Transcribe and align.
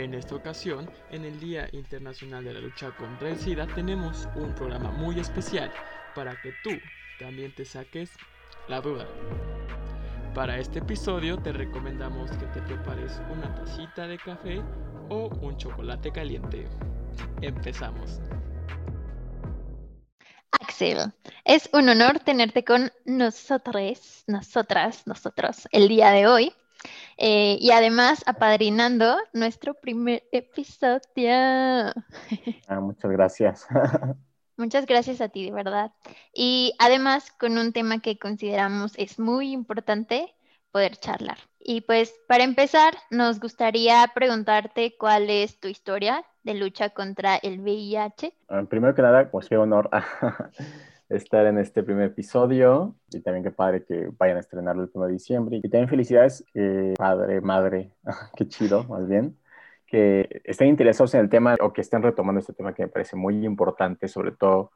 En 0.00 0.14
esta 0.14 0.34
ocasión, 0.34 0.90
en 1.10 1.26
el 1.26 1.38
Día 1.38 1.68
Internacional 1.72 2.42
de 2.42 2.54
la 2.54 2.60
Lucha 2.60 2.90
contra 2.96 3.28
el 3.28 3.38
SIDA, 3.38 3.66
tenemos 3.66 4.26
un 4.34 4.54
programa 4.54 4.90
muy 4.90 5.20
especial 5.20 5.70
para 6.14 6.40
que 6.40 6.54
tú 6.64 6.70
también 7.18 7.54
te 7.54 7.66
saques 7.66 8.10
la 8.66 8.80
duda. 8.80 9.06
Para 10.34 10.56
este 10.56 10.78
episodio 10.78 11.36
te 11.36 11.52
recomendamos 11.52 12.30
que 12.30 12.46
te 12.46 12.62
prepares 12.62 13.20
una 13.30 13.54
tacita 13.54 14.06
de 14.06 14.16
café 14.16 14.62
o 15.10 15.28
un 15.42 15.58
chocolate 15.58 16.10
caliente. 16.10 16.66
Empezamos. 17.42 18.22
Axel, 20.52 21.12
es 21.44 21.68
un 21.74 21.90
honor 21.90 22.20
tenerte 22.20 22.64
con 22.64 22.90
nosotros, 23.04 24.24
nosotras, 24.26 25.06
nosotros 25.06 25.68
el 25.72 25.88
día 25.88 26.10
de 26.12 26.26
hoy. 26.26 26.54
Eh, 27.22 27.58
y 27.60 27.70
además 27.72 28.22
apadrinando 28.24 29.18
nuestro 29.34 29.74
primer 29.74 30.24
episodio. 30.32 31.92
Ah, 32.66 32.80
muchas 32.80 33.10
gracias. 33.10 33.66
Muchas 34.56 34.86
gracias 34.86 35.20
a 35.20 35.28
ti, 35.28 35.44
de 35.44 35.52
verdad. 35.52 35.92
Y 36.34 36.74
además 36.78 37.32
con 37.32 37.58
un 37.58 37.72
tema 37.72 38.00
que 38.00 38.18
consideramos 38.18 38.92
es 38.96 39.18
muy 39.18 39.52
importante 39.52 40.34
poder 40.70 40.96
charlar. 40.96 41.38
Y 41.58 41.80
pues 41.80 42.14
para 42.28 42.44
empezar, 42.44 42.94
nos 43.10 43.40
gustaría 43.40 44.10
preguntarte 44.14 44.96
cuál 44.98 45.28
es 45.30 45.58
tu 45.58 45.68
historia 45.68 46.24
de 46.42 46.54
lucha 46.54 46.90
contra 46.90 47.36
el 47.36 47.60
VIH. 47.60 48.32
Ah, 48.48 48.62
primero 48.68 48.94
que 48.94 49.02
nada, 49.02 49.30
pues 49.30 49.48
qué 49.48 49.56
honor 49.56 49.90
estar 51.10 51.46
en 51.46 51.58
este 51.58 51.82
primer 51.82 52.06
episodio 52.06 52.94
y 53.12 53.20
también 53.20 53.44
qué 53.44 53.50
padre 53.50 53.84
que 53.84 54.10
vayan 54.16 54.36
a 54.36 54.40
estrenarlo 54.40 54.84
el 54.84 54.90
1 54.92 55.06
de 55.06 55.12
diciembre. 55.12 55.60
Y 55.62 55.68
también 55.68 55.88
felicidades, 55.88 56.44
padre, 56.96 57.40
madre, 57.40 57.90
qué 58.36 58.48
chido, 58.48 58.84
más 58.84 59.06
bien, 59.08 59.36
que 59.86 60.42
estén 60.44 60.68
interesados 60.68 61.12
en 61.14 61.20
el 61.20 61.28
tema 61.28 61.56
o 61.60 61.72
que 61.72 61.80
estén 61.80 62.02
retomando 62.02 62.40
este 62.40 62.52
tema 62.52 62.72
que 62.72 62.82
me 62.82 62.88
parece 62.88 63.16
muy 63.16 63.44
importante, 63.44 64.08
sobre 64.08 64.32
todo 64.32 64.70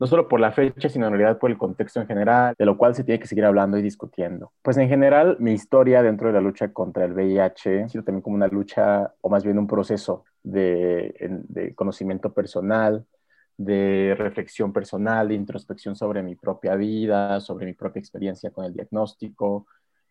no 0.00 0.06
solo 0.06 0.28
por 0.28 0.38
la 0.38 0.52
fecha, 0.52 0.88
sino 0.88 1.06
en 1.06 1.12
realidad 1.12 1.38
por 1.38 1.50
el 1.50 1.58
contexto 1.58 2.00
en 2.00 2.06
general, 2.06 2.54
de 2.56 2.64
lo 2.64 2.76
cual 2.76 2.94
se 2.94 3.02
tiene 3.02 3.18
que 3.18 3.26
seguir 3.26 3.44
hablando 3.44 3.78
y 3.78 3.82
discutiendo. 3.82 4.52
Pues 4.62 4.76
en 4.76 4.88
general, 4.88 5.36
mi 5.40 5.52
historia 5.52 6.02
dentro 6.02 6.28
de 6.28 6.34
la 6.34 6.40
lucha 6.40 6.72
contra 6.72 7.04
el 7.04 7.14
VIH 7.14 7.82
ha 7.82 7.88
sido 7.88 8.04
también 8.04 8.22
como 8.22 8.36
una 8.36 8.46
lucha, 8.46 9.12
o 9.20 9.28
más 9.28 9.44
bien 9.44 9.58
un 9.58 9.66
proceso 9.66 10.24
de, 10.44 11.14
de 11.48 11.74
conocimiento 11.74 12.32
personal, 12.32 13.06
de 13.58 14.14
reflexión 14.16 14.72
personal, 14.72 15.28
de 15.28 15.34
introspección 15.34 15.96
sobre 15.96 16.22
mi 16.22 16.36
propia 16.36 16.76
vida, 16.76 17.40
sobre 17.40 17.66
mi 17.66 17.74
propia 17.74 18.00
experiencia 18.00 18.50
con 18.50 18.64
el 18.64 18.72
diagnóstico 18.72 19.66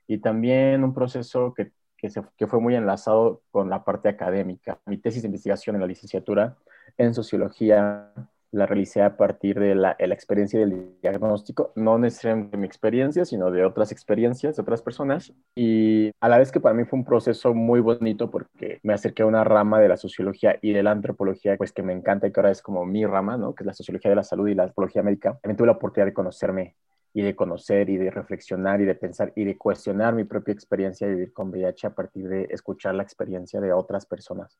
y 0.05 0.19
también 0.19 0.83
un 0.83 0.93
proceso 0.93 1.53
que, 1.53 1.71
que, 1.97 2.09
se, 2.09 2.21
que, 2.37 2.45
fue 2.45 2.59
muy 2.59 2.75
enlazado 2.75 3.41
con 3.49 3.69
la 3.69 3.83
parte 3.85 4.09
académica. 4.09 4.79
Mi 4.85 4.97
tesis 4.97 5.21
de 5.21 5.27
investigación 5.27 5.75
en 5.77 5.81
la 5.81 5.87
licenciatura 5.87 6.57
en 6.97 7.13
sociología 7.13 8.11
la 8.51 8.65
realicé 8.65 9.01
a 9.01 9.17
partir 9.17 9.59
de 9.59 9.75
la, 9.75 9.95
la, 9.99 10.13
experiencia 10.13 10.59
del 10.59 10.97
diagnóstico, 11.01 11.73
no 11.75 11.97
necesariamente 11.97 12.51
de 12.51 12.61
mi 12.61 12.65
experiencia, 12.65 13.25
sino 13.25 13.51
de 13.51 13.65
otras 13.65 13.91
experiencias 13.91 14.55
de 14.55 14.61
otras 14.61 14.81
personas. 14.81 15.33
Y 15.55 16.11
a 16.21 16.29
la 16.29 16.37
vez 16.37 16.51
que 16.51 16.59
para 16.59 16.73
mí 16.73 16.85
fue 16.85 16.99
un 16.99 17.05
proceso 17.05 17.53
muy 17.53 17.81
bonito 17.81 18.31
porque 18.31 18.79
me 18.83 18.93
acerqué 18.93 19.23
a 19.23 19.25
una 19.25 19.43
rama 19.43 19.79
de 19.79 19.89
la 19.89 19.97
sociología 19.97 20.57
y 20.61 20.71
de 20.73 20.83
la 20.83 20.91
antropología, 20.91 21.57
pues 21.57 21.71
que 21.71 21.83
me 21.83 21.93
encanta 21.93 22.27
y 22.27 22.31
que 22.31 22.39
ahora 22.39 22.51
es 22.51 22.61
como 22.61 22.85
mi 22.85 23.05
rama, 23.05 23.37
¿no? 23.37 23.53
Que 23.53 23.63
es 23.63 23.67
la 23.67 23.73
sociología 23.73 24.09
de 24.09 24.15
la 24.15 24.23
salud 24.23 24.47
y 24.47 24.55
la 24.55 24.63
antropología 24.63 25.03
médica. 25.03 25.37
También 25.41 25.57
tuve 25.57 25.67
la 25.67 25.73
oportunidad 25.73 26.07
de 26.07 26.13
conocerme 26.13 26.75
y 27.13 27.21
de 27.21 27.35
conocer 27.35 27.89
y 27.89 27.97
de 27.97 28.11
reflexionar 28.11 28.79
y 28.79 28.85
de 28.85 28.95
pensar 28.95 29.33
y 29.35 29.43
de 29.43 29.57
cuestionar 29.57 30.13
mi 30.13 30.23
propia 30.23 30.53
experiencia 30.53 31.07
de 31.07 31.13
vivir 31.13 31.33
con 31.33 31.49
VIH 31.49 31.87
a 31.87 31.95
partir 31.95 32.27
de 32.27 32.47
escuchar 32.51 32.95
la 32.95 33.03
experiencia 33.03 33.59
de 33.59 33.73
otras 33.73 34.05
personas. 34.05 34.59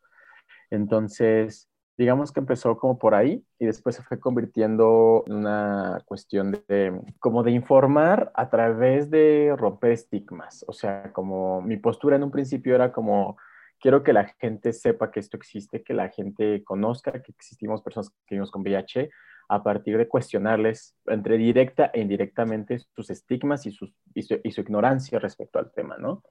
Entonces, 0.70 1.70
digamos 1.98 2.32
que 2.32 2.40
empezó 2.40 2.78
como 2.78 3.00
por 3.00 3.16
ahí 3.16 3.44
y 3.58 3.66
después 3.66 3.96
se 3.96 4.04
fue 4.04 4.20
convirtiendo 4.20 5.24
en 5.26 5.34
una 5.34 6.00
cuestión 6.06 6.52
de, 6.68 7.02
como 7.20 7.42
de 7.42 7.52
informar 7.52 8.32
a 8.36 8.50
través 8.50 9.10
de 9.10 9.56
romper 9.58 9.92
estigmas. 9.92 10.64
O 10.68 10.74
sea, 10.74 11.12
como 11.12 11.62
mi 11.62 11.78
postura 11.78 12.16
en 12.16 12.24
un 12.24 12.32
principio 12.32 12.76
era 12.76 12.92
como, 12.92 13.38
quiero 13.80 14.04
que 14.04 14.14
la 14.14 14.26
gente 14.40 14.74
sepa 14.74 15.10
que 15.10 15.20
esto 15.20 15.38
existe, 15.38 15.84
que 15.84 15.96
la 15.96 16.10
gente 16.10 16.64
conozca 16.64 17.24
que 17.24 17.32
existimos 17.32 17.82
personas 17.82 18.10
que 18.10 18.36
vivimos 18.36 18.52
con 18.52 18.62
VIH 18.62 19.10
a 19.50 19.64
partir 19.64 19.98
de 19.98 20.08
cuestionarles 20.08 20.96
entre 21.08 21.38
directa 21.38 21.90
e 21.94 22.02
indirectamente 22.02 22.80
sus 22.96 23.10
estigmas 23.10 23.66
y, 23.66 23.72
sus, 23.72 23.92
y, 24.14 24.22
su, 24.22 24.40
y 24.44 24.52
su 24.52 24.62
ignorancia 24.62 25.20
respecto 25.20 25.58
al 25.58 25.72
tema, 25.72 25.98
¿no? 25.98 26.22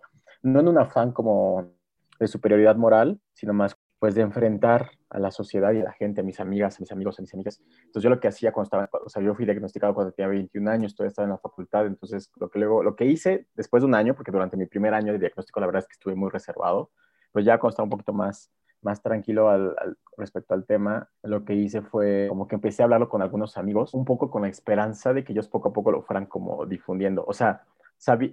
No 0.42 0.60
en 0.60 0.68
un 0.68 0.78
afán 0.78 1.12
como 1.12 1.72
de 2.20 2.28
superioridad 2.28 2.76
moral, 2.76 3.20
sino 3.32 3.52
más 3.52 3.75
pues 3.98 4.14
de 4.14 4.22
enfrentar 4.22 4.90
a 5.08 5.18
la 5.18 5.30
sociedad 5.30 5.72
y 5.72 5.80
a 5.80 5.84
la 5.84 5.92
gente, 5.92 6.20
a 6.20 6.24
mis 6.24 6.38
amigas, 6.40 6.76
a 6.76 6.80
mis 6.80 6.92
amigos, 6.92 7.18
a 7.18 7.22
mis 7.22 7.32
amigas. 7.32 7.62
Entonces 7.78 8.02
yo 8.02 8.10
lo 8.10 8.20
que 8.20 8.28
hacía 8.28 8.52
cuando 8.52 8.66
estaba, 8.66 8.90
o 9.04 9.08
sea, 9.08 9.22
yo 9.22 9.34
fui 9.34 9.44
diagnosticado 9.44 9.94
cuando 9.94 10.12
tenía 10.12 10.28
21 10.28 10.70
años, 10.70 10.94
todavía 10.94 11.08
estaba 11.08 11.24
en 11.24 11.32
la 11.32 11.38
facultad, 11.38 11.86
entonces 11.86 12.30
lo 12.36 12.50
que 12.50 12.58
luego, 12.58 12.82
lo 12.82 12.94
que 12.94 13.06
hice 13.06 13.46
después 13.54 13.82
de 13.82 13.86
un 13.86 13.94
año, 13.94 14.14
porque 14.14 14.30
durante 14.30 14.56
mi 14.56 14.66
primer 14.66 14.92
año 14.92 15.12
de 15.12 15.18
diagnóstico 15.18 15.60
la 15.60 15.66
verdad 15.66 15.80
es 15.82 15.88
que 15.88 15.94
estuve 15.94 16.14
muy 16.14 16.30
reservado, 16.30 16.90
pues 17.32 17.44
ya 17.44 17.58
cuando 17.58 17.70
estaba 17.70 17.84
un 17.84 17.90
poquito 17.90 18.12
más, 18.12 18.50
más 18.82 19.02
tranquilo 19.02 19.48
al, 19.48 19.74
al, 19.78 19.96
respecto 20.18 20.52
al 20.52 20.66
tema, 20.66 21.08
lo 21.22 21.44
que 21.44 21.54
hice 21.54 21.80
fue 21.80 22.26
como 22.28 22.46
que 22.46 22.56
empecé 22.56 22.82
a 22.82 22.84
hablarlo 22.84 23.08
con 23.08 23.22
algunos 23.22 23.56
amigos, 23.56 23.94
un 23.94 24.04
poco 24.04 24.30
con 24.30 24.42
la 24.42 24.48
esperanza 24.48 25.14
de 25.14 25.24
que 25.24 25.32
ellos 25.32 25.48
poco 25.48 25.70
a 25.70 25.72
poco 25.72 25.90
lo 25.90 26.02
fueran 26.02 26.26
como 26.26 26.66
difundiendo. 26.66 27.24
O 27.26 27.32
sea, 27.32 27.64
sabí, 27.96 28.32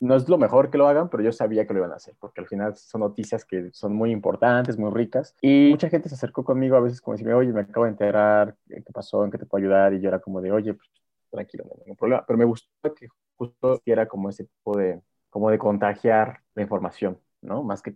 no 0.00 0.14
es 0.14 0.28
lo 0.28 0.38
mejor 0.38 0.70
que 0.70 0.78
lo 0.78 0.88
hagan, 0.88 1.10
pero 1.10 1.22
yo 1.22 1.30
sabía 1.30 1.66
que 1.66 1.74
lo 1.74 1.80
iban 1.80 1.92
a 1.92 1.96
hacer, 1.96 2.14
porque 2.18 2.40
al 2.40 2.46
final 2.46 2.74
son 2.74 3.02
noticias 3.02 3.44
que 3.44 3.70
son 3.72 3.94
muy 3.94 4.10
importantes, 4.10 4.78
muy 4.78 4.90
ricas. 4.90 5.36
Y 5.42 5.68
mucha 5.70 5.90
gente 5.90 6.08
se 6.08 6.14
acercó 6.14 6.42
conmigo 6.42 6.76
a 6.76 6.80
veces 6.80 7.00
como 7.00 7.14
decirme, 7.14 7.34
oye, 7.34 7.52
me 7.52 7.60
acabo 7.60 7.84
de 7.84 7.92
enterar, 7.92 8.56
¿qué 8.66 8.82
pasó? 8.92 9.24
¿En 9.24 9.30
qué 9.30 9.38
te 9.38 9.46
puedo 9.46 9.62
ayudar? 9.62 9.92
Y 9.92 10.00
yo 10.00 10.08
era 10.08 10.18
como 10.18 10.40
de, 10.40 10.52
oye, 10.52 10.74
pues, 10.74 10.88
tranquilo, 11.30 11.64
no 11.64 11.72
hay 11.74 11.80
ningún 11.80 11.96
problema. 11.96 12.24
Pero 12.26 12.38
me 12.38 12.44
gustó 12.44 12.94
que 12.94 13.08
justo 13.36 13.80
era 13.84 14.06
como 14.06 14.30
ese 14.30 14.44
tipo 14.44 14.76
de, 14.76 15.02
como 15.28 15.50
de 15.50 15.58
contagiar 15.58 16.40
la 16.54 16.62
información, 16.62 17.18
¿no? 17.42 17.62
Más 17.62 17.82
que, 17.82 17.92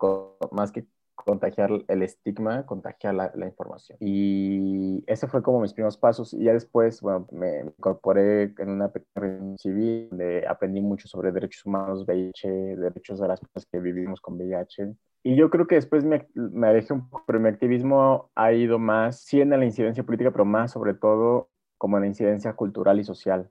más 0.53 0.72
que 0.72 0.87
contagiar 1.14 1.70
el 1.88 2.02
estigma, 2.02 2.66
contagiar 2.66 3.14
la, 3.14 3.32
la, 3.34 3.47
información. 3.47 3.97
Y 4.00 5.02
ese 5.06 5.26
fue 5.26 5.42
como 5.42 5.60
mis 5.60 5.72
primeros 5.72 5.97
pasos. 5.97 6.34
Y 6.34 6.44
ya 6.44 6.52
después, 6.52 7.00
bueno, 7.00 7.26
me 7.32 7.60
incorporé 7.60 8.54
en 8.58 8.70
una 8.70 8.91
pequeña 8.91 9.56
civil 9.58 10.08
donde 10.10 10.47
aprendí 10.47 10.80
mucho 10.80 11.08
sobre 11.08 11.32
derechos 11.32 11.64
humanos, 11.64 12.04
VIH, 12.06 12.76
derechos 12.76 13.20
de 13.20 13.28
las 13.28 13.41
personas 13.41 13.66
que 13.66 13.78
vivimos 13.80 14.20
con 14.20 14.34
VIH. 14.34 14.94
Y 15.22 15.36
yo 15.36 15.48
creo 15.50 15.66
que 15.66 15.76
después 15.76 16.04
me, 16.04 16.26
me 16.34 16.69
alejé 16.69 16.92
un 16.92 17.08
poco, 17.08 17.25
pero 17.26 17.41
mi 17.41 17.48
activismo 17.48 18.31
ha 18.34 18.52
ido 18.52 18.78
más, 18.78 19.20
sí 19.20 19.41
en 19.41 19.50
la 19.50 19.64
incidencia 19.64 20.04
política, 20.04 20.31
pero 20.31 20.44
más 20.44 20.72
sobre 20.72 20.94
todo 20.94 21.48
como 21.78 21.96
en 21.96 22.02
la 22.02 22.08
incidencia 22.08 22.52
cultural 22.54 23.00
y 23.00 23.04
social 23.04 23.50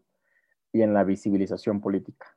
y 0.71 0.81
en 0.81 0.93
la 0.93 1.03
visibilización 1.03 1.81
política 1.81 2.27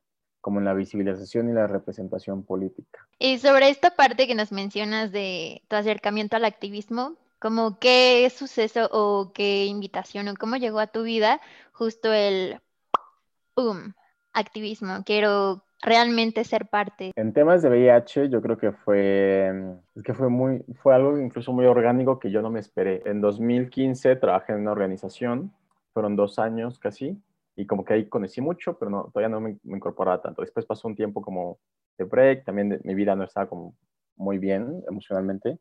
como 0.47 0.61
en 0.61 0.65
la 0.65 0.75
visibilización 0.75 1.51
y 1.51 1.53
la 1.53 1.67
representación 1.67 2.45
política. 2.45 3.05
Y 3.19 3.39
sobre 3.39 3.69
esta 3.69 3.97
parte 3.97 4.29
que 4.29 4.37
nos 4.37 4.53
mencionas 4.53 5.11
de 5.11 5.63
tu 5.67 5.75
acercamiento 5.75 6.37
al 6.37 6.45
activismo, 6.45 7.17
como 7.41 7.81
qué 7.81 8.31
suceso 8.33 8.89
o 8.93 9.33
qué 9.35 9.65
invitación 9.65 10.29
o 10.29 10.35
cómo 10.39 10.55
llegó 10.55 10.79
a 10.79 10.87
tu 10.87 11.03
vida 11.03 11.41
justo 11.73 12.13
el 12.13 12.61
boom, 13.57 13.97
activismo, 14.33 15.03
quiero 15.05 15.65
realmente 15.83 16.45
ser 16.45 16.69
parte. 16.69 17.11
En 17.17 17.33
temas 17.33 17.63
de 17.63 17.69
VIH 17.69 18.29
yo 18.29 18.41
creo 18.41 18.57
que 18.57 18.71
fue 18.71 19.53
es 19.97 20.03
que 20.05 20.15
fue 20.15 20.29
muy 20.29 20.65
fue 20.81 20.95
algo 20.95 21.19
incluso 21.19 21.53
muy 21.53 21.67
orgánico 21.67 22.21
que 22.21 22.31
yo 22.31 22.41
no 22.41 22.51
me 22.51 22.61
esperé. 22.61 23.03
En 23.05 23.21
2015 23.21 24.15
trabajé 24.15 24.53
en 24.53 24.61
una 24.61 24.71
organización, 24.71 25.53
fueron 25.93 26.15
dos 26.15 26.39
años 26.39 26.79
casi, 26.79 27.21
y 27.57 27.67
como 27.67 27.85
que 27.85 27.95
ahí 27.95 28.09
conocí 28.09 28.41
mucho, 28.41 28.79
pero 28.79 28.91
no, 28.91 29.11
todavía 29.13 29.31
no 29.31 29.41
me, 29.41 29.59
me, 29.65 29.77
incorporaba 29.79 30.21
tanto. 30.21 30.43
Después 30.43 30.67
pasó 30.67 30.89
un 30.89 30.95
tiempo 30.95 31.23
como 31.23 31.59
de 31.99 32.05
break, 32.05 32.45
también 32.45 32.69
de, 32.69 32.81
mi 32.85 32.95
vida 32.95 33.17
no 33.17 33.25
estaba 33.25 33.49
como 33.49 33.75
muy 34.17 34.39
bien 34.39 34.85
emocionalmente. 34.89 35.59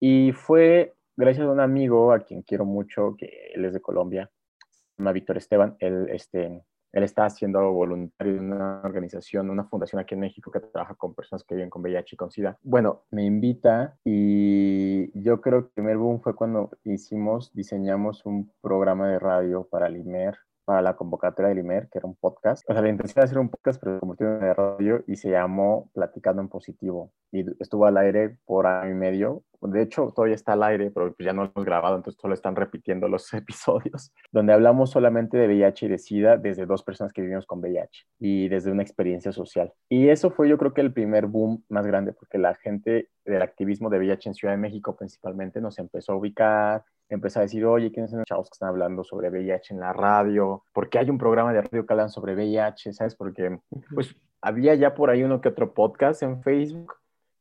Y 0.00 0.32
fue 0.32 0.94
gracias 1.16 1.46
a 1.46 1.50
un 1.50 1.60
amigo 1.60 2.12
a 2.12 2.20
quien 2.20 2.42
quiero 2.42 2.64
mucho, 2.64 3.16
que 3.16 3.50
él 3.54 3.64
es 3.64 3.72
de 3.72 3.80
Colombia, 3.80 4.30
se 4.70 4.98
llama 4.98 5.12
Víctor 5.12 5.36
Esteban, 5.36 5.76
él 5.80 6.08
este, 6.10 6.62
él 6.92 7.02
está 7.02 7.24
haciendo 7.24 7.72
voluntario 7.72 8.34
en 8.34 8.52
una 8.52 8.82
organización, 8.84 9.50
una 9.50 9.64
fundación 9.64 10.00
aquí 10.00 10.14
en 10.14 10.20
México 10.20 10.50
que 10.50 10.60
trabaja 10.60 10.94
con 10.94 11.14
personas 11.14 11.42
que 11.44 11.54
viven 11.54 11.70
con 11.70 11.82
VIH 11.82 12.14
y 12.14 12.16
con 12.16 12.30
SIDA. 12.30 12.58
Bueno, 12.62 13.04
me 13.10 13.24
invita 13.24 13.96
y 14.04 15.10
yo 15.18 15.40
creo 15.40 15.62
que 15.62 15.66
el 15.68 15.72
primer 15.72 15.96
boom 15.96 16.20
fue 16.20 16.36
cuando 16.36 16.70
hicimos, 16.84 17.52
diseñamos 17.54 18.24
un 18.26 18.52
programa 18.60 19.08
de 19.08 19.18
radio 19.18 19.66
para 19.70 19.86
el 19.86 19.96
IMER 19.96 20.36
para 20.64 20.82
la 20.82 20.96
convocatoria 20.96 21.48
del 21.48 21.58
IMER, 21.58 21.88
que 21.90 21.98
era 21.98 22.06
un 22.06 22.16
podcast. 22.16 22.68
O 22.68 22.72
sea, 22.72 22.82
la 22.82 22.88
intención 22.88 23.20
era 23.20 23.24
hacer 23.24 23.38
un 23.38 23.48
podcast, 23.48 23.80
pero 23.80 23.94
se 23.94 24.00
convirtió 24.00 24.26
en 24.28 24.54
radio 24.54 25.04
y 25.06 25.16
se 25.16 25.30
llamó 25.30 25.90
Platicando 25.92 26.42
en 26.42 26.48
Positivo. 26.48 27.12
Y 27.30 27.44
estuvo 27.60 27.86
al 27.86 27.96
aire 27.96 28.36
por 28.44 28.66
año 28.66 28.90
y 28.90 28.94
medio. 28.94 29.42
De 29.62 29.82
hecho, 29.82 30.12
todavía 30.14 30.34
está 30.34 30.54
al 30.54 30.62
aire, 30.62 30.90
pero 30.90 31.14
pues 31.14 31.24
ya 31.24 31.32
no 31.32 31.44
lo 31.44 31.52
hemos 31.54 31.64
grabado, 31.64 31.96
entonces 31.96 32.20
solo 32.20 32.34
están 32.34 32.56
repitiendo 32.56 33.08
los 33.08 33.32
episodios, 33.34 34.12
donde 34.30 34.52
hablamos 34.52 34.90
solamente 34.90 35.36
de 35.36 35.46
VIH 35.46 35.86
y 35.86 35.88
de 35.88 35.98
SIDA 35.98 36.36
desde 36.36 36.66
dos 36.66 36.82
personas 36.82 37.12
que 37.12 37.22
vivimos 37.22 37.46
con 37.46 37.60
VIH 37.60 38.06
y 38.18 38.48
desde 38.48 38.70
una 38.70 38.82
experiencia 38.82 39.32
social. 39.32 39.72
Y 39.88 40.08
eso 40.08 40.30
fue 40.30 40.48
yo 40.48 40.58
creo 40.58 40.74
que 40.74 40.80
el 40.80 40.92
primer 40.92 41.26
boom 41.26 41.64
más 41.68 41.86
grande, 41.86 42.12
porque 42.12 42.38
la 42.38 42.54
gente 42.54 43.10
del 43.24 43.42
activismo 43.42 43.88
de 43.88 43.98
VIH 43.98 44.30
en 44.30 44.34
Ciudad 44.34 44.54
de 44.54 44.58
México 44.58 44.96
principalmente 44.96 45.60
nos 45.60 45.78
empezó 45.78 46.12
a 46.12 46.16
ubicar, 46.16 46.84
empezó 47.08 47.38
a 47.38 47.42
decir, 47.42 47.64
oye, 47.64 47.92
¿quiénes 47.92 48.10
son 48.10 48.20
los 48.20 48.26
chavos 48.26 48.48
que 48.48 48.54
están 48.54 48.70
hablando 48.70 49.04
sobre 49.04 49.30
VIH 49.30 49.74
en 49.74 49.80
la 49.80 49.92
radio? 49.92 50.64
¿Por 50.72 50.88
qué 50.88 50.98
hay 50.98 51.10
un 51.10 51.18
programa 51.18 51.52
de 51.52 51.62
radio 51.62 51.86
que 51.86 51.92
hablan 51.92 52.10
sobre 52.10 52.34
VIH? 52.34 52.92
¿Sabes? 52.92 53.14
Porque 53.14 53.58
pues 53.94 54.16
había 54.40 54.74
ya 54.74 54.94
por 54.94 55.10
ahí 55.10 55.22
uno 55.22 55.40
que 55.40 55.50
otro 55.50 55.72
podcast 55.72 56.22
en 56.22 56.42
Facebook, 56.42 56.94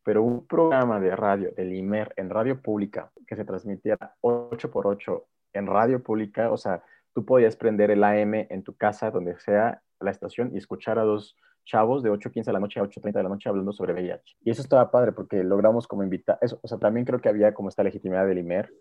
pero 0.03 0.23
un 0.23 0.45
programa 0.47 0.99
de 0.99 1.15
radio 1.15 1.51
del 1.55 1.73
IMER 1.73 2.13
en 2.17 2.29
radio 2.29 2.61
pública 2.61 3.11
que 3.27 3.35
se 3.35 3.45
transmitía 3.45 3.97
8 4.21 4.71
por 4.71 4.87
8 4.87 5.25
en 5.53 5.67
radio 5.67 6.01
pública, 6.01 6.51
o 6.51 6.57
sea, 6.57 6.83
tú 7.13 7.25
podías 7.25 7.55
prender 7.55 7.91
el 7.91 8.03
AM 8.03 8.33
en 8.49 8.63
tu 8.63 8.75
casa, 8.75 9.11
donde 9.11 9.37
sea 9.39 9.81
la 9.99 10.11
estación, 10.11 10.51
y 10.53 10.57
escuchar 10.57 10.97
a 10.97 11.03
dos 11.03 11.37
chavos 11.65 12.01
de 12.01 12.11
8.15 12.11 12.45
de 12.45 12.53
la 12.53 12.59
noche 12.59 12.79
a 12.79 12.83
8.30 12.83 13.13
de 13.13 13.23
la 13.23 13.29
noche 13.29 13.49
hablando 13.49 13.71
sobre 13.71 13.93
VIH. 13.93 14.37
Y 14.41 14.49
eso 14.49 14.61
estaba 14.61 14.89
padre 14.89 15.11
porque 15.11 15.43
logramos 15.43 15.87
como 15.87 16.03
invitar, 16.03 16.37
eso, 16.41 16.59
o 16.61 16.67
sea, 16.67 16.79
también 16.79 17.05
creo 17.05 17.21
que 17.21 17.29
había 17.29 17.53
como 17.53 17.69
esta 17.69 17.83
legitimidad 17.83 18.25
del 18.25 18.39
IMER 18.39 18.71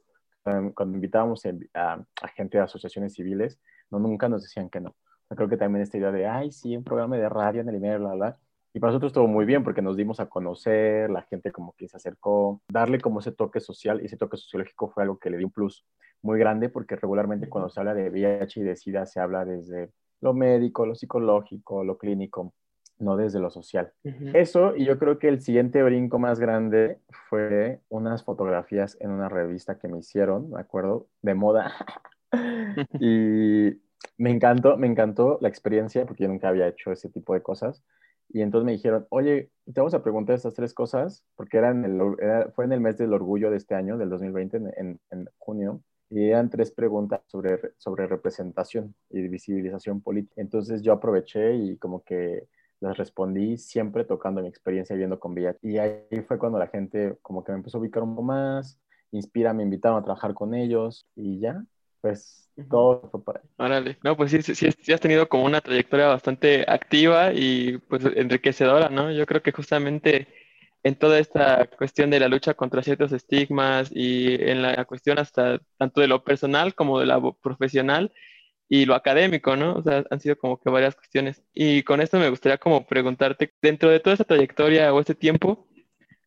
Em, 0.44 0.72
cuando 0.72 0.96
invitábamos 0.96 1.42
a, 1.74 2.04
gente 2.34 2.58
de 2.58 2.64
asociaciones 2.64 3.14
civiles, 3.14 3.58
no, 3.90 3.98
nunca 3.98 4.28
nos 4.28 4.42
decían 4.42 4.70
que 4.70 4.80
no. 4.80 4.96
creo 5.28 5.48
que 5.48 5.56
también 5.56 5.82
esta 5.82 5.98
idea 5.98 6.10
de, 6.12 6.26
ay, 6.26 6.50
sí, 6.52 6.76
un 6.76 6.84
programa 6.84 7.16
de 7.16 7.28
radio 7.28 7.60
en 7.60 7.68
el 7.68 7.76
email, 7.76 7.98
bla, 7.98 8.14
bla. 8.14 8.38
Y 8.72 8.80
para 8.80 8.92
nosotros 8.92 9.10
estuvo 9.10 9.26
muy 9.26 9.44
bien 9.44 9.64
porque 9.64 9.82
nos 9.82 9.96
dimos 9.96 10.20
a 10.20 10.26
conocer, 10.26 11.10
la 11.10 11.22
gente 11.22 11.50
como 11.50 11.74
que 11.76 11.88
se 11.88 11.96
acercó, 11.96 12.62
darle 12.68 13.00
como 13.00 13.20
ese 13.20 13.32
toque 13.32 13.60
social 13.60 14.00
y 14.00 14.06
ese 14.06 14.16
toque 14.16 14.36
sociológico 14.36 14.88
fue 14.90 15.02
algo 15.02 15.18
que 15.18 15.30
le 15.30 15.38
dio 15.38 15.46
un 15.46 15.52
plus 15.52 15.84
muy 16.22 16.38
grande 16.38 16.68
porque 16.68 16.96
regularmente 16.96 17.48
cuando 17.48 17.68
se 17.68 17.80
habla 17.80 17.94
de 17.94 18.10
VIH 18.10 18.60
y 18.60 18.62
de 18.62 18.76
SIDA 18.76 19.06
se 19.06 19.20
habla 19.20 19.44
desde 19.44 19.90
lo 20.20 20.34
médico, 20.34 20.86
lo 20.86 20.94
psicológico, 20.94 21.82
lo 21.82 21.98
clínico 21.98 22.52
no 23.00 23.16
desde 23.16 23.40
lo 23.40 23.50
social. 23.50 23.92
Eso, 24.34 24.76
y 24.76 24.84
yo 24.84 24.98
creo 24.98 25.18
que 25.18 25.28
el 25.28 25.40
siguiente 25.40 25.82
brinco 25.82 26.18
más 26.18 26.38
grande 26.38 26.98
fue 27.28 27.80
unas 27.88 28.24
fotografías 28.24 28.96
en 29.00 29.10
una 29.10 29.28
revista 29.28 29.78
que 29.78 29.88
me 29.88 29.98
hicieron, 29.98 30.50
¿de 30.50 30.60
acuerdo? 30.60 31.08
De 31.22 31.34
moda. 31.34 31.72
y 33.00 33.80
me 34.18 34.30
encantó, 34.30 34.76
me 34.76 34.86
encantó 34.86 35.38
la 35.40 35.48
experiencia 35.48 36.04
porque 36.06 36.24
yo 36.24 36.28
nunca 36.28 36.48
había 36.48 36.68
hecho 36.68 36.92
ese 36.92 37.08
tipo 37.08 37.34
de 37.34 37.42
cosas. 37.42 37.82
Y 38.32 38.42
entonces 38.42 38.64
me 38.64 38.72
dijeron, 38.72 39.06
oye, 39.10 39.50
te 39.64 39.80
vamos 39.80 39.94
a 39.94 40.02
preguntar 40.02 40.36
estas 40.36 40.54
tres 40.54 40.72
cosas, 40.72 41.24
porque 41.34 41.58
eran 41.58 41.84
el, 41.84 42.00
fue 42.54 42.64
en 42.64 42.72
el 42.72 42.80
mes 42.80 42.96
del 42.96 43.12
orgullo 43.12 43.50
de 43.50 43.56
este 43.56 43.74
año, 43.74 43.98
del 43.98 44.08
2020, 44.08 44.58
en, 44.76 45.00
junio, 45.38 45.82
y 46.08 46.28
eran 46.28 46.48
tres 46.48 46.70
preguntas 46.70 47.20
sobre, 47.26 47.58
sobre 47.78 48.06
representación 48.06 48.94
y 49.10 49.26
visibilización 49.28 50.00
política. 50.00 50.40
Entonces 50.40 50.82
yo 50.82 50.92
aproveché 50.92 51.54
y 51.54 51.76
como 51.76 52.02
que 52.04 52.48
les 52.80 52.96
respondí 52.96 53.58
siempre 53.58 54.04
tocando 54.04 54.42
mi 54.42 54.48
experiencia 54.48 54.94
viviendo 54.94 55.18
con 55.18 55.32
VIH. 55.32 55.58
Y 55.62 55.78
ahí 55.78 56.22
fue 56.26 56.38
cuando 56.38 56.58
la 56.58 56.68
gente 56.68 57.18
como 57.22 57.44
que 57.44 57.52
me 57.52 57.58
empezó 57.58 57.78
a 57.78 57.80
ubicar 57.80 58.02
un 58.02 58.14
poco 58.14 58.22
más, 58.22 58.78
inspira, 59.12 59.52
me 59.52 59.62
invitaron 59.62 59.98
a 59.98 60.04
trabajar 60.04 60.34
con 60.34 60.54
ellos 60.54 61.06
y 61.14 61.40
ya, 61.40 61.64
pues 62.00 62.48
todo 62.68 63.08
fue 63.10 63.24
para 63.24 63.40
ahí. 63.40 63.48
Órale, 63.56 63.98
no, 64.02 64.16
pues 64.16 64.30
sí, 64.30 64.42
sí, 64.42 64.54
sí, 64.54 64.92
has 64.92 65.00
tenido 65.00 65.28
como 65.28 65.44
una 65.44 65.60
trayectoria 65.60 66.06
bastante 66.08 66.64
activa 66.68 67.32
y 67.32 67.78
pues 67.88 68.04
enriquecedora, 68.04 68.88
¿no? 68.88 69.10
Yo 69.12 69.26
creo 69.26 69.42
que 69.42 69.52
justamente 69.52 70.28
en 70.82 70.94
toda 70.94 71.18
esta 71.18 71.66
cuestión 71.78 72.10
de 72.10 72.20
la 72.20 72.28
lucha 72.28 72.54
contra 72.54 72.82
ciertos 72.82 73.12
estigmas 73.12 73.90
y 73.94 74.34
en 74.34 74.62
la 74.62 74.84
cuestión 74.84 75.18
hasta 75.18 75.60
tanto 75.78 76.00
de 76.00 76.08
lo 76.08 76.24
personal 76.24 76.74
como 76.74 77.00
de 77.00 77.06
lo 77.06 77.34
profesional, 77.34 78.12
y 78.72 78.86
lo 78.86 78.94
académico, 78.94 79.56
¿no? 79.56 79.74
O 79.74 79.82
sea, 79.82 80.04
han 80.10 80.20
sido 80.20 80.38
como 80.38 80.58
que 80.60 80.70
varias 80.70 80.94
cuestiones. 80.94 81.42
Y 81.52 81.82
con 81.82 82.00
esto 82.00 82.18
me 82.20 82.30
gustaría 82.30 82.56
como 82.56 82.86
preguntarte, 82.86 83.52
dentro 83.60 83.90
de 83.90 83.98
toda 83.98 84.14
esa 84.14 84.24
trayectoria 84.24 84.94
o 84.94 85.00
este 85.00 85.16
tiempo, 85.16 85.66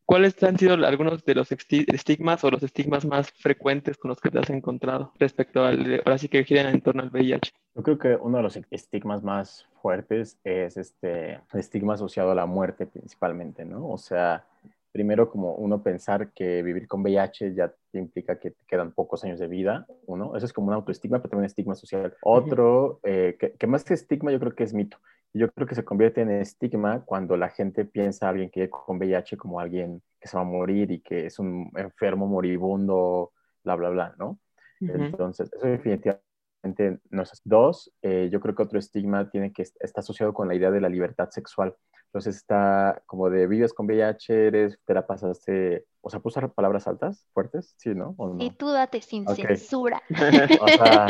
¿cuáles 0.04 0.42
han 0.42 0.58
sido 0.58 0.74
algunos 0.74 1.24
de 1.24 1.34
los 1.34 1.50
estigmas 1.52 2.44
o 2.44 2.50
los 2.50 2.62
estigmas 2.62 3.04
más 3.04 3.30
frecuentes 3.32 3.96
con 3.96 4.10
los 4.10 4.20
que 4.20 4.30
te 4.30 4.38
has 4.38 4.50
encontrado 4.50 5.12
respecto 5.18 5.64
al, 5.64 6.02
ahora 6.04 6.18
sí 6.18 6.28
que 6.28 6.44
giran 6.44 6.74
en 6.74 6.80
torno 6.80 7.02
al 7.02 7.10
VIH? 7.10 7.52
Yo 7.74 7.82
creo 7.82 7.98
que 7.98 8.16
uno 8.16 8.36
de 8.38 8.42
los 8.42 8.58
estigmas 8.70 9.22
más 9.22 9.66
fuertes 9.82 10.38
es 10.44 10.76
este 10.76 11.40
estigma 11.52 11.94
asociado 11.94 12.30
a 12.30 12.34
la 12.34 12.46
muerte 12.46 12.86
principalmente, 12.86 13.64
¿no? 13.64 13.88
O 13.88 13.98
sea, 13.98 14.46
primero 14.94 15.28
como 15.28 15.54
uno 15.54 15.82
pensar 15.82 16.30
que 16.32 16.62
vivir 16.62 16.86
con 16.86 17.02
VIH 17.02 17.54
ya 17.54 17.74
implica 17.92 18.38
que 18.38 18.52
te 18.52 18.64
quedan 18.64 18.92
pocos 18.92 19.24
años 19.24 19.40
de 19.40 19.48
vida, 19.48 19.86
uno, 20.06 20.36
eso 20.36 20.46
es 20.46 20.52
como 20.52 20.68
un 20.68 20.74
autoestigma, 20.74 21.18
pero 21.18 21.30
también 21.30 21.42
un 21.42 21.46
estigma 21.46 21.74
social. 21.74 22.14
Otro, 22.22 23.00
eh, 23.02 23.36
que, 23.58 23.66
más 23.66 23.82
que 23.82 23.94
estigma 23.94 24.30
yo 24.30 24.38
creo 24.38 24.54
que 24.54 24.62
es 24.62 24.72
mito. 24.72 24.98
Yo 25.36 25.50
creo 25.50 25.66
que 25.66 25.74
se 25.74 25.84
convierte 25.84 26.20
en 26.20 26.30
estigma 26.30 27.04
cuando 27.04 27.36
la 27.36 27.50
gente 27.50 27.84
piensa 27.84 28.26
a 28.26 28.30
alguien 28.30 28.50
que 28.50 28.70
con 28.70 28.98
VIH 28.98 29.36
como 29.36 29.58
alguien 29.58 30.00
que 30.20 30.28
se 30.28 30.36
va 30.36 30.42
a 30.42 30.46
morir 30.46 30.92
y 30.92 31.00
que 31.00 31.26
es 31.26 31.38
un 31.40 31.70
enfermo 31.76 32.28
moribundo, 32.28 33.32
bla, 33.64 33.74
bla, 33.74 33.90
bla, 33.90 34.14
¿no? 34.16 34.38
Entonces, 34.80 35.50
eso 35.52 35.66
definitivamente 35.66 37.00
no 37.10 37.22
es 37.22 37.32
así. 37.32 37.42
Dos, 37.44 37.92
eh, 38.02 38.28
yo 38.30 38.40
creo 38.40 38.54
que 38.54 38.62
otro 38.62 38.78
estigma 38.78 39.28
tiene 39.28 39.52
que 39.52 39.62
está 39.62 40.00
asociado 40.00 40.32
con 40.32 40.46
la 40.46 40.54
idea 40.54 40.70
de 40.70 40.80
la 40.80 40.88
libertad 40.88 41.30
sexual. 41.30 41.74
Entonces 42.06 42.36
está 42.36 43.02
como 43.06 43.28
de 43.28 43.48
vives 43.48 43.74
con 43.74 43.86
VIH, 43.86 44.46
eres, 44.46 44.78
te 44.84 44.94
la 44.94 45.04
pasaste, 45.04 45.84
o 46.00 46.10
sea, 46.10 46.20
¿puso 46.20 46.48
palabras 46.50 46.86
altas, 46.86 47.26
fuertes? 47.32 47.74
Sí, 47.76 47.92
¿no? 47.92 48.14
Y 48.38 48.50
tú 48.50 48.70
date 48.70 49.00
sin 49.02 49.26
censura. 49.26 50.00
o 50.60 50.68
sea, 50.68 51.08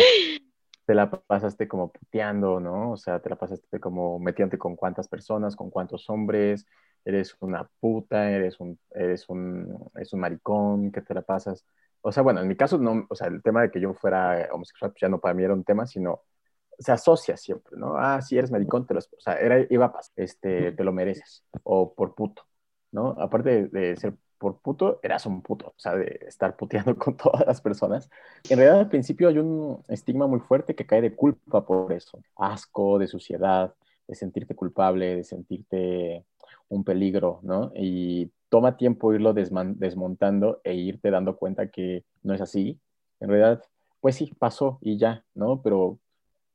te 0.86 0.94
la 0.94 1.10
pasaste 1.10 1.69
como 1.69 1.90
puteando, 1.92 2.60
¿no? 2.60 2.92
O 2.92 2.96
sea, 2.96 3.20
te 3.20 3.31
la 3.31 3.36
pasaste 3.36 3.81
como 3.81 4.19
metiéndote 4.19 4.58
con 4.58 4.76
cuántas 4.76 5.08
personas, 5.08 5.56
con 5.56 5.70
cuántos 5.70 6.08
hombres, 6.10 6.66
eres 7.04 7.36
una 7.40 7.69
puta, 7.81 8.31
eres 8.31 8.60
un, 8.60 8.78
eres 8.90 9.28
un, 9.28 9.90
eres 9.94 10.12
un 10.12 10.20
maricón, 10.20 10.92
que 10.92 11.02
te 11.02 11.14
la 11.14 11.22
pasas. 11.22 11.64
O 12.02 12.12
sea, 12.12 12.22
bueno, 12.22 12.40
en 12.40 12.48
mi 12.48 12.56
caso, 12.56 12.78
no, 12.78 13.06
o 13.08 13.14
sea, 13.14 13.28
el 13.28 13.42
tema 13.42 13.62
de 13.62 13.70
que 13.70 13.81
yo 13.81 13.94
fuera 13.94 14.48
homosexual, 14.52 14.92
pues 14.92 15.00
ya 15.00 15.08
no 15.08 15.20
para 15.20 15.34
mí 15.34 15.42
era 15.44 15.54
un 15.54 15.64
tema, 15.64 15.86
sino 15.86 16.23
se 16.78 16.92
asocia 16.92 17.37
siempre, 17.37 17.76
¿no? 17.78 17.97
Ah, 17.97 18.20
si 18.23 18.37
eres 18.38 18.50
maricón, 18.50 18.87
te 18.87 18.94
lo, 18.94 19.00
o 19.00 19.20
sea, 19.20 19.35
era, 19.37 19.64
iba 19.70 19.87
a 19.87 19.92
pasar, 19.92 20.12
este, 20.16 20.73
te 20.73 20.85
lo 20.85 20.92
mereces, 20.92 21.44
o 21.62 21.94
por 21.94 22.14
puto, 22.14 22.47
¿no? 22.92 23.11
Aparte 23.18 23.68
de, 23.68 23.97
ser 23.97 24.14
por 24.44 24.58
puto, 24.58 25.00
eras 25.02 25.24
un 25.24 25.40
puto, 25.40 25.68
o 25.68 25.78
sea, 25.78 25.96
de 25.96 26.20
estar 26.28 26.54
puteando 26.54 26.94
con 26.98 27.16
todas 27.16 27.46
las 27.46 27.62
personas. 27.62 28.10
En 28.50 28.58
realidad, 28.58 28.80
al 28.80 28.88
principio 28.90 29.28
hay 29.28 29.38
un 29.38 29.82
estigma 29.88 30.26
muy 30.26 30.40
fuerte 30.40 30.74
que 30.74 30.84
cae 30.84 31.00
de 31.00 31.14
culpa 31.14 31.64
por 31.64 31.90
eso, 31.94 32.20
asco, 32.36 32.98
de 32.98 33.06
suciedad, 33.06 33.74
de 34.06 34.14
sentirte 34.14 34.54
culpable, 34.54 35.16
de 35.16 35.24
sentirte 35.24 36.26
un 36.68 36.84
peligro, 36.84 37.40
¿no? 37.42 37.72
Y 37.74 38.30
toma 38.50 38.76
tiempo 38.76 39.14
irlo 39.14 39.32
desmontando 39.32 40.60
e 40.62 40.74
irte 40.74 41.10
dando 41.10 41.36
cuenta 41.38 41.70
que 41.70 42.04
no 42.22 42.34
es 42.34 42.42
así. 42.42 42.78
En 43.20 43.30
realidad, 43.30 43.62
pues 44.00 44.16
sí, 44.16 44.30
pasó 44.38 44.78
y 44.82 44.98
ya, 44.98 45.24
¿no? 45.34 45.62
Pero 45.62 45.98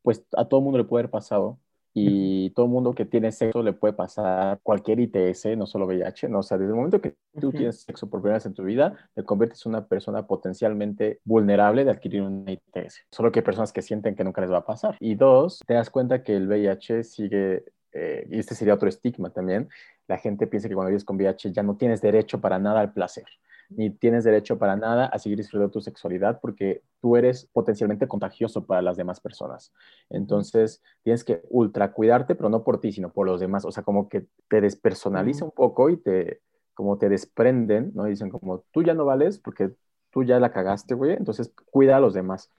pues 0.03 0.23
a 0.37 0.45
todo 0.45 0.61
mundo 0.61 0.77
le 0.77 0.83
puede 0.83 1.01
haber 1.01 1.11
pasado 1.11 1.57
y 1.95 2.28
todo 2.49 2.67
mundo 2.67 2.93
que 2.93 3.05
tiene 3.05 3.31
sexo 3.31 3.63
le 3.63 3.73
puede 3.73 3.93
pasar 3.93 4.59
cualquier 4.63 4.99
ITS, 4.99 5.57
no 5.57 5.65
solo 5.65 5.85
VIH, 5.85 6.29
¿no? 6.29 6.39
O 6.39 6.43
sea, 6.43 6.57
desde 6.57 6.71
el 6.71 6.75
momento 6.75 7.01
que 7.01 7.15
tú 7.39 7.51
tienes 7.51 7.81
sexo 7.81 8.09
por 8.09 8.21
primera 8.21 8.37
vez 8.37 8.45
en 8.45 8.53
tu 8.53 8.63
vida, 8.63 8.95
te 9.13 9.23
conviertes 9.23 9.65
en 9.65 9.71
una 9.71 9.85
persona 9.85 10.25
potencialmente 10.27 11.19
vulnerable 11.23 11.85
de 11.85 11.91
adquirir 11.91 12.21
una 12.21 12.51
ITS. 12.51 13.05
Solo 13.11 13.31
que 13.31 13.39
hay 13.39 13.45
personas 13.45 13.73
que 13.73 13.81
sienten 13.81 14.15
que 14.15 14.23
nunca 14.23 14.41
les 14.41 14.51
va 14.51 14.57
a 14.57 14.65
pasar. 14.65 14.97
Y 14.99 15.15
dos, 15.15 15.59
te 15.65 15.73
das 15.73 15.89
cuenta 15.89 16.23
que 16.23 16.35
el 16.35 16.47
VIH 16.47 17.03
sigue, 17.03 17.65
eh, 17.93 18.27
y 18.29 18.39
este 18.39 18.55
sería 18.55 18.73
otro 18.73 18.89
estigma 18.89 19.29
también, 19.29 19.69
la 20.07 20.17
gente 20.17 20.47
piensa 20.47 20.67
que 20.67 20.75
cuando 20.75 20.89
vives 20.89 21.05
con 21.05 21.17
VIH 21.17 21.51
ya 21.51 21.63
no 21.63 21.77
tienes 21.77 22.01
derecho 22.01 22.41
para 22.41 22.59
nada 22.59 22.81
al 22.81 22.93
placer 22.93 23.25
ni 23.69 23.91
tienes 23.91 24.23
derecho 24.23 24.57
para 24.57 24.75
nada 24.75 25.05
a 25.05 25.19
seguir 25.19 25.37
disfrutando 25.37 25.71
tu 25.71 25.81
sexualidad 25.81 26.39
porque 26.41 26.83
tú 27.01 27.15
eres 27.15 27.47
potencialmente 27.53 28.07
contagioso 28.07 28.65
para 28.65 28.81
las 28.81 28.97
demás 28.97 29.19
personas. 29.19 29.73
Entonces, 30.09 30.81
tienes 31.03 31.23
que 31.23 31.41
ultra 31.49 31.91
cuidarte, 31.93 32.35
pero 32.35 32.49
no 32.49 32.63
por 32.63 32.79
ti, 32.81 32.91
sino 32.91 33.11
por 33.11 33.27
los 33.27 33.39
demás. 33.39 33.65
O 33.65 33.71
sea, 33.71 33.83
como 33.83 34.09
que 34.09 34.27
te 34.47 34.61
despersonaliza 34.61 35.45
un 35.45 35.51
poco 35.51 35.89
y 35.89 35.97
te, 35.97 36.41
como 36.73 36.97
te 36.97 37.09
desprenden, 37.09 37.91
¿no? 37.93 38.05
dicen 38.05 38.29
como, 38.29 38.61
tú 38.71 38.83
ya 38.83 38.93
no 38.93 39.05
vales 39.05 39.39
porque 39.39 39.71
tú 40.11 40.23
ya 40.23 40.39
la 40.39 40.51
cagaste, 40.51 40.95
güey, 40.95 41.13
entonces 41.13 41.53
cuida 41.71 41.97
a 41.97 41.99
los 41.99 42.13
demás. 42.13 42.51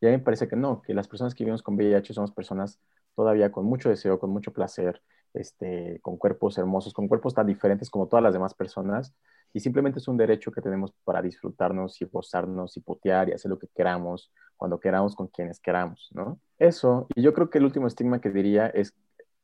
Y 0.00 0.06
a 0.06 0.10
mí 0.10 0.16
me 0.16 0.22
parece 0.22 0.48
que 0.48 0.56
no, 0.56 0.82
que 0.82 0.94
las 0.94 1.08
personas 1.08 1.34
que 1.34 1.44
vivimos 1.44 1.62
con 1.62 1.74
VIH 1.76 2.12
somos 2.14 2.32
personas 2.32 2.80
todavía 3.14 3.50
con 3.50 3.64
mucho 3.64 3.88
deseo, 3.88 4.18
con 4.18 4.30
mucho 4.30 4.52
placer, 4.52 5.02
este, 5.34 5.98
con 6.02 6.16
cuerpos 6.16 6.58
hermosos, 6.58 6.92
con 6.92 7.08
cuerpos 7.08 7.34
tan 7.34 7.46
diferentes 7.46 7.90
como 7.90 8.06
todas 8.08 8.22
las 8.22 8.32
demás 8.32 8.54
personas. 8.54 9.14
Y 9.52 9.60
simplemente 9.60 9.98
es 9.98 10.08
un 10.08 10.16
derecho 10.16 10.52
que 10.52 10.60
tenemos 10.60 10.92
para 11.04 11.22
disfrutarnos 11.22 12.00
y 12.00 12.04
gozarnos 12.06 12.76
y 12.76 12.80
putear 12.80 13.28
y 13.28 13.32
hacer 13.32 13.50
lo 13.50 13.58
que 13.58 13.68
queramos, 13.74 14.32
cuando 14.56 14.78
queramos, 14.78 15.14
con 15.14 15.28
quienes 15.28 15.60
queramos, 15.60 16.08
¿no? 16.12 16.40
Eso, 16.58 17.06
y 17.14 17.22
yo 17.22 17.32
creo 17.32 17.50
que 17.50 17.58
el 17.58 17.64
último 17.64 17.86
estigma 17.86 18.20
que 18.20 18.30
diría 18.30 18.66
es 18.68 18.94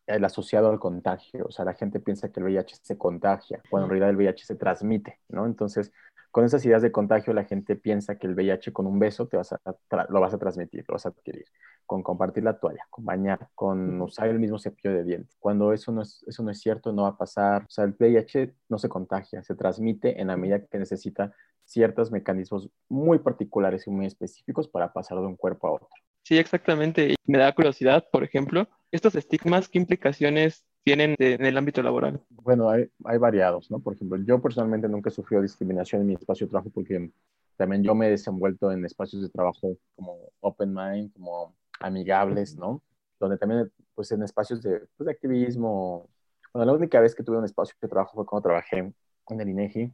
el 0.07 0.25
asociado 0.25 0.71
al 0.71 0.79
contagio. 0.79 1.47
O 1.47 1.51
sea, 1.51 1.65
la 1.65 1.75
gente 1.75 2.01
piensa 2.01 2.31
que 2.31 2.41
el 2.41 2.45
VIH 2.45 2.77
se 2.83 2.99
contagia, 2.99 3.63
cuando 3.71 3.87
en 3.87 3.91
realidad 3.91 4.11
el 4.11 4.17
VIH 4.17 4.45
se 4.45 4.57
transmite, 4.57 5.21
¿no? 5.29 5.47
Entonces, 5.47 5.93
con 6.35 6.45
esas 6.45 6.67
ideas 6.67 6.83
de 6.83 6.91
contagio, 6.91 7.33
la 7.33 7.45
gente 7.45 7.77
piensa 7.77 8.19
que 8.19 8.27
el 8.27 8.35
VIH 8.35 8.73
con 8.73 8.89
un 8.89 8.99
beso 8.99 9.29
te 9.29 9.37
vas 9.37 9.53
a 9.53 9.61
lo 10.09 10.21
vas 10.21 10.35
a 10.35 10.39
transmitir, 10.39 10.85
lo 10.89 10.95
vas 10.95 11.07
a 11.07 11.11
adquirir, 11.11 11.45
con 11.87 12.03
compartir 12.03 12.43
la 12.43 12.59
toalla, 12.59 12.85
con 12.91 13.05
bañar, 13.05 13.51
con 13.55 14.03
usar 14.03 14.27
el 14.27 14.41
mismo 14.41 14.59
cepillo 14.59 14.93
de 14.93 15.05
dientes. 15.05 15.37
Cuando 15.39 15.73
eso 15.73 15.93
no 15.93 16.03
es, 16.03 16.25
eso 16.27 16.43
no 16.43 16.51
es 16.51 16.59
cierto, 16.59 16.93
no 16.93 17.03
va 17.03 17.11
a 17.11 17.17
pasar. 17.17 17.63
O 17.63 17.71
sea, 17.71 17.85
el 17.85 17.95
VIH 17.97 18.53
no 18.69 18.79
se 18.79 18.89
contagia, 18.89 19.45
se 19.45 19.55
transmite 19.55 20.21
en 20.21 20.27
la 20.27 20.37
medida 20.37 20.67
que 20.67 20.77
necesita 20.77 21.33
ciertos 21.63 22.11
mecanismos 22.11 22.69
muy 22.89 23.21
particulares 23.21 23.87
y 23.87 23.91
muy 23.91 24.07
específicos 24.07 24.67
para 24.67 24.93
pasar 24.93 25.21
de 25.21 25.27
un 25.27 25.37
cuerpo 25.37 25.69
a 25.69 25.73
otro. 25.75 25.89
Sí, 26.25 26.37
exactamente. 26.37 27.15
Me 27.27 27.39
da 27.39 27.55
curiosidad, 27.55 28.07
por 28.11 28.25
ejemplo, 28.25 28.67
estos 28.91 29.15
estigmas, 29.15 29.69
¿qué 29.69 29.79
implicaciones 29.79 30.65
tienen 30.85 31.17
en 31.19 31.45
el 31.45 31.57
ámbito 31.57 31.83
laboral? 31.83 32.21
Bueno, 32.29 32.69
hay, 32.69 32.89
hay, 33.05 33.19
variados, 33.19 33.71
¿no? 33.71 33.81
Por 33.81 33.95
ejemplo, 33.95 34.19
yo 34.23 34.41
personalmente 34.41 34.89
nunca 34.89 35.09
he 35.09 35.13
sufrido 35.13 35.43
discriminación 35.43 36.03
en 36.03 36.09
mi 36.09 36.15
espacio 36.15 36.47
de 36.47 36.51
trabajo 36.51 36.71
porque 36.73 37.11
también 37.57 37.83
yo 37.83 37.95
me 37.95 38.07
he 38.07 38.11
desenvuelto 38.11 38.71
en 38.71 38.85
espacios 38.85 39.23
de 39.23 39.29
trabajo 39.31 39.77
como 39.97 40.19
open 40.41 40.75
mind, 40.75 41.13
como 41.15 41.57
amigables, 41.81 42.57
¿no? 42.57 42.83
Donde 43.19 43.39
también, 43.39 43.73
pues 43.95 44.13
en 44.13 44.23
espacios 44.23 44.63
de, 44.63 44.87
pues, 44.97 45.07
de 45.07 45.13
activismo. 45.13 46.09
Bueno, 46.53 46.67
la 46.67 46.77
única 46.77 47.01
vez 47.01 47.15
que 47.15 47.23
tuve 47.23 47.39
un 47.39 47.45
espacio 47.45 47.75
de 47.81 47.89
trabajo 47.89 48.13
fue 48.15 48.27
cuando 48.27 48.43
trabajé 48.43 48.93
en 49.29 49.41
el 49.41 49.49
INEGI, 49.49 49.93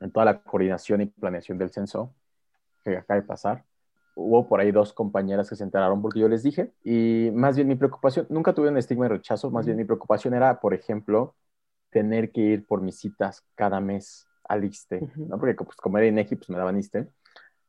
en 0.00 0.10
toda 0.10 0.24
la 0.24 0.42
coordinación 0.42 1.02
y 1.02 1.06
planeación 1.06 1.58
del 1.58 1.70
censo, 1.70 2.14
que 2.84 2.96
acaba 2.96 3.20
de 3.20 3.26
pasar 3.26 3.64
hubo 4.18 4.48
por 4.48 4.60
ahí 4.60 4.72
dos 4.72 4.92
compañeras 4.92 5.48
que 5.48 5.56
se 5.56 5.64
enteraron 5.64 6.02
porque 6.02 6.20
yo 6.20 6.28
les 6.28 6.42
dije. 6.42 6.72
Y 6.84 7.30
más 7.32 7.56
bien 7.56 7.68
mi 7.68 7.76
preocupación, 7.76 8.26
nunca 8.30 8.52
tuve 8.52 8.68
un 8.68 8.76
estigma 8.76 9.04
de 9.06 9.10
rechazo, 9.10 9.50
más 9.50 9.64
bien 9.64 9.78
mi 9.78 9.84
preocupación 9.84 10.34
era, 10.34 10.60
por 10.60 10.74
ejemplo, 10.74 11.36
tener 11.90 12.32
que 12.32 12.40
ir 12.40 12.66
por 12.66 12.82
mis 12.82 12.98
citas 12.98 13.44
cada 13.54 13.80
mes 13.80 14.26
al 14.44 14.64
ISTE, 14.64 15.08
¿no? 15.16 15.38
Porque 15.38 15.54
pues, 15.54 15.76
como 15.76 15.98
era 15.98 16.06
INEGI, 16.06 16.36
pues 16.36 16.50
me 16.50 16.58
daban 16.58 16.78
ISTE. 16.78 17.08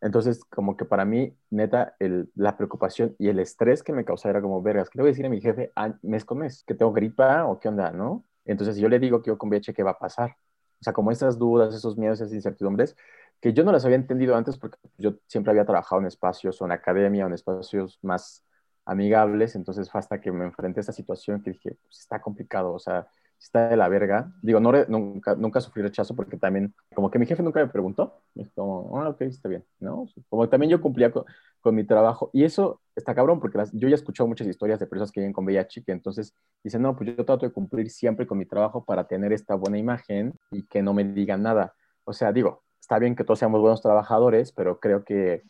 Entonces, 0.02 0.44
como 0.46 0.78
que 0.78 0.86
para 0.86 1.06
mí, 1.06 1.36
neta, 1.50 1.96
el, 2.00 2.32
la 2.36 2.56
preocupación 2.58 3.16
y 3.20 3.28
el 3.28 3.40
estrés 3.40 3.84
que 3.84 3.94
me 3.94 4.06
causaba 4.06 4.32
era 4.32 4.42
como, 4.42 4.62
vergas, 4.62 4.90
¿qué 4.90 4.98
le 4.98 5.04
voy 5.04 5.10
a 5.10 5.12
decir 5.12 5.26
a 5.26 5.30
mi 5.30 5.42
jefe 5.42 5.72
mes 6.02 6.26
con 6.26 6.40
mes? 6.40 6.64
¿Que 6.66 6.74
tengo 6.74 6.94
gripa 6.94 7.46
o 7.46 7.60
qué 7.60 7.68
onda, 7.68 7.92
no? 7.92 8.26
Entonces, 8.46 8.76
si 8.76 8.82
yo 8.82 8.90
le 8.90 9.00
digo 9.00 9.22
que 9.22 9.28
yo 9.28 9.38
con 9.38 9.50
VIH, 9.50 9.74
¿qué 9.74 9.84
va 9.84 9.92
a 9.92 10.00
pasar? 10.00 10.38
O 10.80 10.84
sea, 10.84 10.94
como 10.94 11.12
esas 11.12 11.38
dudas, 11.38 11.76
esos 11.76 11.98
miedos, 11.98 12.22
esas 12.22 12.34
incertidumbres, 12.34 12.96
que 13.42 13.54
yo 13.54 13.64
no 13.64 13.72
las 13.72 13.86
había 13.86 13.98
entendido 13.98 14.36
antes 14.36 14.58
porque 14.58 14.78
yo 14.98 15.16
siempre 15.28 15.52
había 15.52 15.66
trabajado 15.66 16.02
en 16.02 16.08
espacios 16.08 16.62
o 16.62 16.66
en 16.66 16.72
academia 16.72 17.26
o 17.26 17.28
en 17.28 17.34
espacios 17.34 18.00
más 18.02 18.44
amigables, 18.86 19.56
entonces 19.56 19.90
fue 19.90 20.00
hasta 20.00 20.20
que 20.20 20.32
me 20.32 20.46
enfrenté 20.46 20.80
a 20.80 20.82
esta 20.82 20.94
situación 20.94 21.42
que 21.44 21.52
dije, 21.52 21.78
pues 21.84 22.00
está 22.00 22.22
complicado, 22.22 22.74
o 22.74 22.80
sea, 22.80 23.08
está 23.40 23.70
de 23.70 23.78
la 23.78 23.88
verga. 23.88 24.32
Digo, 24.42 24.60
no 24.60 24.72
nunca, 24.88 25.36
nunca 25.36 25.62
sufrí 25.62 25.82
rechazo 25.82 26.16
porque 26.16 26.38
también, 26.38 26.74
como 26.94 27.10
que 27.10 27.20
mi 27.20 27.26
jefe 27.26 27.42
nunca 27.44 27.60
me 27.62 27.70
preguntó, 27.70 28.22
me 28.36 28.44
dijo 28.44 28.98
ah, 28.98 29.10
ok, 29.10 29.22
está 29.22 29.48
bien, 29.48 29.64
¿no? 29.80 30.08
Como 30.28 30.50
también 30.50 30.72
yo 30.72 30.82
cumplía 30.82 31.12
con, 31.12 31.24
con 31.62 31.76
mi 31.76 31.84
trabajo 31.86 32.30
y 32.34 32.44
eso 32.44 32.82
está 32.96 33.16
cabrón 33.16 33.40
porque 33.40 33.58
las, 33.58 33.72
yo 33.72 33.88
ya 33.88 33.94
he 33.94 33.96
escuchado 33.96 34.28
muchas 34.28 34.48
historias 34.48 34.80
de 34.80 34.88
personas 34.88 35.12
que 35.12 35.22
viven 35.22 35.34
con 35.34 35.46
VIH 35.46 35.84
que 35.84 35.92
entonces 35.92 36.34
dicen, 36.64 36.82
no, 36.82 36.96
pues 36.96 37.16
yo 37.16 37.26
trato 37.26 37.46
de 37.46 37.54
cumplir 37.54 37.90
siempre 37.90 38.28
con 38.28 38.38
mi 38.38 38.46
trabajo 38.46 38.84
para 38.84 39.08
tener 39.08 39.32
esta 39.34 39.56
buena 39.56 39.78
imagen 39.78 40.34
y 40.52 40.66
que 40.68 40.82
no 40.82 40.94
me 40.94 41.04
digan 41.04 41.44
nada. 41.44 41.74
O 42.04 42.14
sea, 42.14 42.32
digo, 42.34 42.64
está 42.90 42.98
bien 42.98 43.16
que 43.16 43.24
todos 43.24 43.38
seamos 43.38 43.62
buenos 43.62 43.84
trabajadores, 43.84 44.52
pero 44.52 44.80
creo 44.80 45.04
que, 45.04 45.44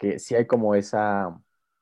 que 0.00 0.18
sí 0.18 0.34
hay 0.34 0.46
como 0.46 0.74
esa, 0.74 1.38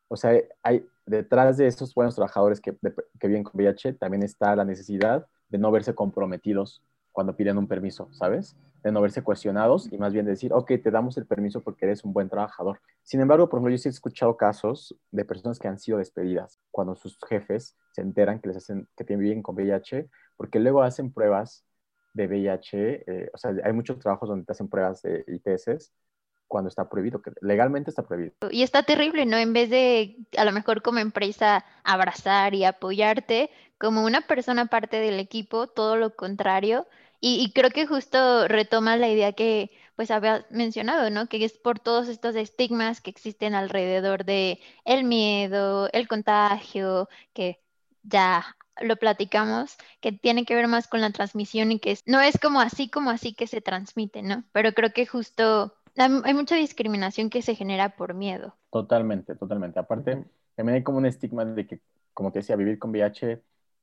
o 0.08 0.16
sea, 0.16 0.32
hay 0.64 0.84
detrás 1.06 1.56
de 1.56 1.68
esos 1.68 1.94
buenos 1.94 2.16
trabajadores 2.16 2.60
que, 2.60 2.76
que 3.20 3.28
viven 3.28 3.44
con 3.44 3.52
VIH, 3.54 3.92
también 3.92 4.24
está 4.24 4.56
la 4.56 4.64
necesidad 4.64 5.24
de 5.48 5.58
no 5.58 5.70
verse 5.70 5.94
comprometidos 5.94 6.82
cuando 7.12 7.36
piden 7.36 7.56
un 7.56 7.68
permiso, 7.68 8.08
¿sabes? 8.10 8.56
De 8.82 8.90
no 8.90 9.00
verse 9.00 9.22
cuestionados 9.22 9.86
y 9.92 9.96
más 9.96 10.12
bien 10.12 10.26
decir, 10.26 10.52
ok, 10.52 10.72
te 10.82 10.90
damos 10.90 11.16
el 11.18 11.26
permiso 11.26 11.60
porque 11.60 11.84
eres 11.84 12.02
un 12.02 12.12
buen 12.12 12.28
trabajador. 12.28 12.80
Sin 13.04 13.20
embargo, 13.20 13.48
por 13.48 13.58
ejemplo, 13.58 13.70
yo 13.70 13.78
sí 13.78 13.88
he 13.88 13.92
escuchado 13.92 14.36
casos 14.36 14.92
de 15.12 15.24
personas 15.24 15.60
que 15.60 15.68
han 15.68 15.78
sido 15.78 15.98
despedidas 15.98 16.58
cuando 16.72 16.96
sus 16.96 17.16
jefes 17.28 17.76
se 17.92 18.00
enteran 18.02 18.40
que 18.40 18.48
les 18.48 18.56
hacen, 18.56 18.88
que 18.96 19.04
viven 19.16 19.40
con 19.40 19.54
VIH, 19.54 20.08
porque 20.36 20.58
luego 20.58 20.82
hacen 20.82 21.12
pruebas 21.12 21.64
de 22.16 22.26
VIH, 22.26 23.04
eh, 23.06 23.30
o 23.32 23.38
sea, 23.38 23.52
hay 23.62 23.72
muchos 23.72 23.98
trabajos 23.98 24.28
donde 24.28 24.46
te 24.46 24.52
hacen 24.52 24.68
pruebas 24.68 25.02
de 25.02 25.24
ITS 25.28 25.92
cuando 26.48 26.68
está 26.68 26.88
prohibido, 26.88 27.20
que 27.20 27.32
legalmente 27.40 27.90
está 27.90 28.06
prohibido. 28.06 28.34
Y 28.50 28.62
está 28.62 28.84
terrible, 28.84 29.26
¿no? 29.26 29.36
En 29.36 29.52
vez 29.52 29.68
de 29.68 30.16
a 30.36 30.44
lo 30.44 30.52
mejor 30.52 30.82
como 30.82 30.98
empresa 31.00 31.64
abrazar 31.84 32.54
y 32.54 32.64
apoyarte, 32.64 33.50
como 33.78 34.04
una 34.04 34.22
persona 34.22 34.66
parte 34.66 34.98
del 34.98 35.20
equipo, 35.20 35.66
todo 35.66 35.96
lo 35.96 36.14
contrario. 36.16 36.86
Y, 37.20 37.52
creo 37.54 37.70
que 37.70 37.86
justo 37.86 38.46
retoma 38.46 38.96
la 38.96 39.08
idea 39.08 39.32
que 39.32 39.70
pues 39.96 40.10
había 40.10 40.46
mencionado, 40.50 41.10
¿no? 41.10 41.26
Que 41.28 41.44
es 41.44 41.54
por 41.58 41.80
todos 41.80 42.08
estos 42.08 42.36
estigmas 42.36 43.00
que 43.00 43.10
existen 43.10 43.54
alrededor 43.54 44.24
de 44.24 44.60
el 44.84 45.04
miedo, 45.04 45.88
el 45.92 46.06
contagio, 46.08 47.08
que 47.32 47.60
ya 48.02 48.55
lo 48.80 48.96
platicamos, 48.96 49.76
que 50.00 50.12
tiene 50.12 50.44
que 50.44 50.54
ver 50.54 50.68
más 50.68 50.88
con 50.88 51.00
la 51.00 51.10
transmisión 51.10 51.72
y 51.72 51.78
que 51.78 51.98
no 52.06 52.20
es 52.20 52.38
como 52.38 52.60
así, 52.60 52.88
como 52.90 53.10
así 53.10 53.34
que 53.34 53.46
se 53.46 53.60
transmite, 53.60 54.22
¿no? 54.22 54.44
Pero 54.52 54.72
creo 54.72 54.92
que 54.92 55.06
justo 55.06 55.74
hay 55.96 56.34
mucha 56.34 56.56
discriminación 56.56 57.30
que 57.30 57.42
se 57.42 57.54
genera 57.54 57.96
por 57.96 58.14
miedo. 58.14 58.54
Totalmente, 58.70 59.34
totalmente. 59.34 59.78
Aparte, 59.78 60.24
también 60.54 60.76
hay 60.76 60.82
como 60.82 60.98
un 60.98 61.06
estigma 61.06 61.44
de 61.44 61.66
que, 61.66 61.80
como 62.12 62.32
te 62.32 62.40
decía, 62.40 62.56
vivir 62.56 62.78
con 62.78 62.90
VIH 62.90 63.42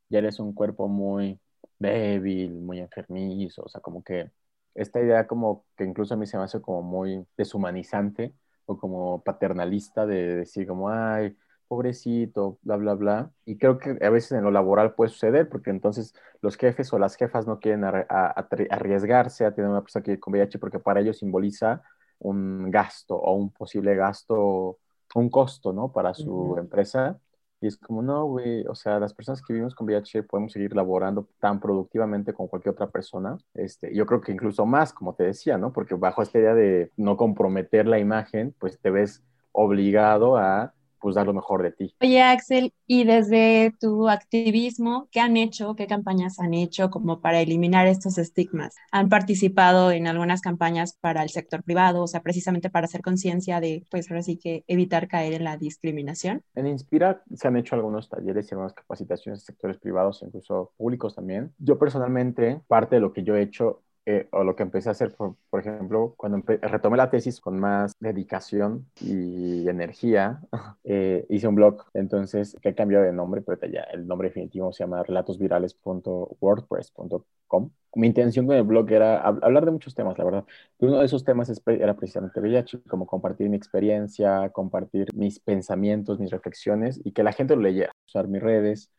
ya 0.10 0.20
eres 0.20 0.40
un 0.40 0.54
cuerpo 0.54 0.88
muy 0.88 1.40
débil, 1.80 2.62
muy 2.62 2.80
enfermizo, 2.80 3.64
o 3.64 3.70
sea, 3.70 3.82
como 3.82 4.04
que 4.04 4.32
esta 4.76 5.02
idea 5.02 5.28
como 5.28 5.66
que 5.76 5.84
incluso 5.84 6.14
a 6.14 6.18
mí 6.18 6.26
se 6.26 6.38
me 6.38 6.44
hace 6.44 6.62
como 6.62 6.82
muy 6.82 7.26
deshumanizante 7.38 8.34
o 8.66 8.78
como 8.78 9.24
paternalista 9.24 10.06
de 10.06 10.36
decir 10.36 10.68
como, 10.68 10.90
ay, 10.90 11.36
pobrecito, 11.74 12.60
bla, 12.62 12.76
bla, 12.78 12.94
bla. 12.94 13.32
Y 13.46 13.58
creo 13.58 13.80
que 13.80 13.98
a 14.00 14.10
veces 14.12 14.34
en 14.34 14.44
lo 14.44 14.52
laboral 14.52 14.94
puede 14.94 15.10
suceder 15.10 15.50
porque 15.50 15.72
entonces 15.72 16.14
los 16.42 16.56
jefes 16.56 16.94
o 16.94 17.00
las 17.00 17.16
jefas 17.16 17.48
no 17.48 17.60
quieren 17.60 17.84
arriesgarse 17.84 19.44
a 19.46 19.56
tener 19.56 19.72
una 19.72 19.82
persona 19.82 20.04
que 20.04 20.20
con 20.20 20.34
VIH 20.34 20.60
porque 20.60 20.78
para 20.78 21.00
ellos 21.00 21.18
simboliza 21.18 21.82
un 22.20 22.70
gasto 22.70 23.16
o 23.16 23.34
un 23.34 23.52
posible 23.52 23.96
gasto, 23.96 24.78
un 25.16 25.30
costo, 25.30 25.74
¿no? 25.74 25.92
Para 25.92 26.14
su 26.14 26.56
empresa. 26.60 27.20
Y 27.60 27.68
es 27.68 27.78
como, 27.78 28.04
no, 28.04 28.26
güey, 28.26 28.68
o 28.68 28.76
sea, 28.76 29.00
las 29.00 29.16
personas 29.16 29.42
que 29.42 29.54
vivimos 29.54 29.74
con 29.74 29.88
VIH 29.88 30.24
podemos 30.24 30.52
seguir 30.52 30.76
laborando 30.76 31.28
tan 31.40 31.60
productivamente 31.60 32.34
con 32.34 32.48
cualquier 32.48 32.74
otra 32.74 32.92
persona. 32.92 33.38
Este, 33.56 33.96
yo 33.96 34.06
creo 34.06 34.22
que 34.22 34.32
incluso 34.32 34.66
más, 34.68 34.94
como 34.94 35.16
te 35.16 35.24
decía, 35.24 35.58
¿no? 35.58 35.74
Porque 35.74 35.96
bajo 35.96 36.22
esta 36.22 36.38
idea 36.38 36.54
de 36.54 36.92
no 36.98 37.18
comprometer 37.18 37.88
la 37.88 37.98
imagen, 37.98 38.54
pues 38.60 38.80
te 38.80 38.92
ves 38.92 39.24
obligado 39.54 40.38
a 40.38 40.74
pues 41.04 41.16
dar 41.16 41.26
lo 41.26 41.34
mejor 41.34 41.62
de 41.62 41.74
ti. 41.74 41.94
Oye, 42.00 42.22
Axel, 42.22 42.74
y 42.88 43.04
desde 43.04 43.74
tu 43.78 44.08
activismo, 44.08 45.10
¿qué 45.12 45.20
han 45.20 45.36
hecho? 45.36 45.76
¿Qué 45.76 45.86
campañas 45.86 46.40
han 46.40 46.54
hecho 46.54 46.90
como 46.90 47.20
para 47.20 47.42
eliminar 47.42 47.88
estos 47.88 48.18
estigmas? 48.18 48.74
¿Han 48.90 49.10
participado 49.10 49.92
en 49.92 50.08
algunas 50.08 50.40
campañas 50.40 50.98
para 51.02 51.22
el 51.22 51.30
sector 51.30 51.62
privado, 51.62 52.04
o 52.04 52.08
sea, 52.08 52.22
precisamente 52.22 52.70
para 52.70 52.86
hacer 52.86 53.02
conciencia 53.02 53.60
de, 53.60 53.86
pues 53.92 54.10
ahora 54.10 54.24
sí 54.24 54.38
que 54.38 54.64
evitar 54.68 55.10
caer 55.10 55.34
en 55.34 55.44
la 55.44 55.58
discriminación? 55.58 56.42
En 56.56 56.68
Inspira 56.68 57.22
se 57.36 57.50
han 57.50 57.58
hecho 57.58 57.76
algunos 57.76 58.08
talleres 58.08 58.50
y 58.50 58.56
algunas 58.56 58.74
capacitaciones 58.74 59.42
en 59.42 59.46
sectores 59.46 59.80
privados, 59.80 60.24
incluso 60.24 60.72
públicos 60.78 61.16
también. 61.16 61.54
Yo 61.58 61.78
personalmente, 61.78 62.62
parte 62.70 62.96
de 62.96 63.02
lo 63.02 63.12
que 63.12 63.24
yo 63.24 63.36
he 63.36 63.42
hecho 63.42 63.82
eh, 64.06 64.28
o 64.32 64.44
lo 64.44 64.54
que 64.56 64.64
empecé 64.64 64.90
a 64.90 64.92
hacer, 64.92 65.14
por, 65.14 65.38
por 65.50 65.62
ejemplo, 65.62 66.14
cuando 66.18 66.44
retomé 66.62 66.98
la 66.98 67.10
tesis 67.10 67.40
con 67.40 67.58
más 67.58 67.94
dedicación 68.00 68.86
y 69.00 69.70
energía, 69.70 70.42
eh, 70.84 71.26
hice 71.30 71.48
un 71.48 71.56
blog, 71.56 71.86
entonces, 71.94 72.58
que 72.62 72.68
he 72.70 72.76
cambiado 72.76 73.06
de 73.06 73.14
nombre, 73.14 73.42
pero 73.42 73.66
ya 73.72 73.84
el 73.94 74.06
nombre 74.06 74.28
definitivo 74.28 74.74
se 74.74 74.84
llama 74.84 75.04
relatosvirales.wordpress.com. 75.04 77.70
Mi 77.96 78.08
intención 78.08 78.48
con 78.48 78.56
el 78.56 78.64
blog 78.64 78.92
era 78.92 79.22
hablar 79.22 79.66
de 79.66 79.72
muchos 79.72 79.94
temas, 79.96 80.18
la 80.18 80.26
verdad. 80.26 80.44
uno 80.80 81.00
de 81.00 81.06
esos 81.06 81.24
temas 81.24 81.52
era 81.66 81.96
precisamente 81.96 82.42
VIH, 82.42 82.82
como 82.90 83.06
compartir 83.06 83.50
mi 83.50 83.56
experiencia, 83.56 84.50
compartir 84.50 85.08
mis 85.14 85.40
pensamientos, 85.40 86.20
mis 86.20 86.32
reflexiones 86.32 87.00
y 87.04 87.12
que 87.12 87.24
la 87.24 87.32
gente 87.32 87.56
lo 87.56 87.62
leyera, 87.62 87.92
usar 88.08 88.28
mis 88.28 88.42
redes, 88.42 88.92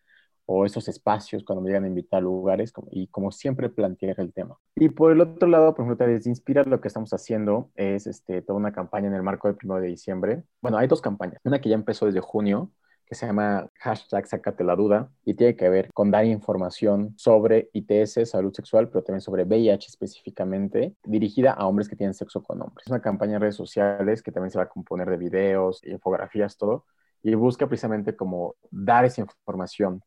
o 0.46 0.64
esos 0.66 0.88
espacios 0.88 1.44
cuando 1.44 1.62
me 1.62 1.68
llegan 1.68 1.84
a 1.84 1.88
invitar 1.88 2.18
a 2.18 2.22
lugares 2.22 2.72
y 2.90 3.06
como 3.08 3.32
siempre 3.32 3.68
plantear 3.68 4.20
el 4.20 4.32
tema. 4.32 4.56
Y 4.76 4.88
por 4.90 5.12
el 5.12 5.20
otro 5.20 5.48
lado, 5.48 5.74
por 5.74 5.84
ejemplo, 5.84 6.06
desde 6.06 6.30
Inspira 6.30 6.64
lo 6.64 6.80
que 6.80 6.88
estamos 6.88 7.12
haciendo 7.12 7.70
es 7.74 8.06
este, 8.06 8.42
toda 8.42 8.58
una 8.58 8.72
campaña 8.72 9.08
en 9.08 9.14
el 9.14 9.22
marco 9.22 9.48
del 9.48 9.56
1 9.62 9.80
de 9.80 9.88
diciembre. 9.88 10.44
Bueno, 10.60 10.78
hay 10.78 10.86
dos 10.86 11.00
campañas. 11.00 11.40
Una 11.44 11.60
que 11.60 11.68
ya 11.68 11.74
empezó 11.74 12.06
desde 12.06 12.20
junio, 12.20 12.70
que 13.06 13.14
se 13.14 13.26
llama 13.26 13.68
hashtag 13.80 14.26
Sácate 14.26 14.64
la 14.64 14.76
Duda 14.76 15.10
y 15.24 15.34
tiene 15.34 15.56
que 15.56 15.68
ver 15.68 15.90
con 15.92 16.10
dar 16.10 16.24
información 16.24 17.14
sobre 17.16 17.70
ITS, 17.72 18.28
salud 18.28 18.52
sexual, 18.52 18.88
pero 18.88 19.02
también 19.04 19.20
sobre 19.20 19.44
VIH 19.44 19.88
específicamente, 19.88 20.94
dirigida 21.04 21.52
a 21.52 21.66
hombres 21.66 21.88
que 21.88 21.96
tienen 21.96 22.14
sexo 22.14 22.42
con 22.42 22.62
hombres. 22.62 22.86
Es 22.86 22.90
una 22.90 23.02
campaña 23.02 23.34
en 23.34 23.42
redes 23.42 23.56
sociales 23.56 24.22
que 24.22 24.32
también 24.32 24.50
se 24.50 24.58
va 24.58 24.64
a 24.64 24.68
componer 24.68 25.10
de 25.10 25.16
videos, 25.16 25.84
infografías, 25.84 26.56
todo, 26.56 26.86
y 27.22 27.34
busca 27.34 27.66
precisamente 27.66 28.16
como 28.16 28.54
dar 28.70 29.04
esa 29.04 29.22
información 29.22 30.02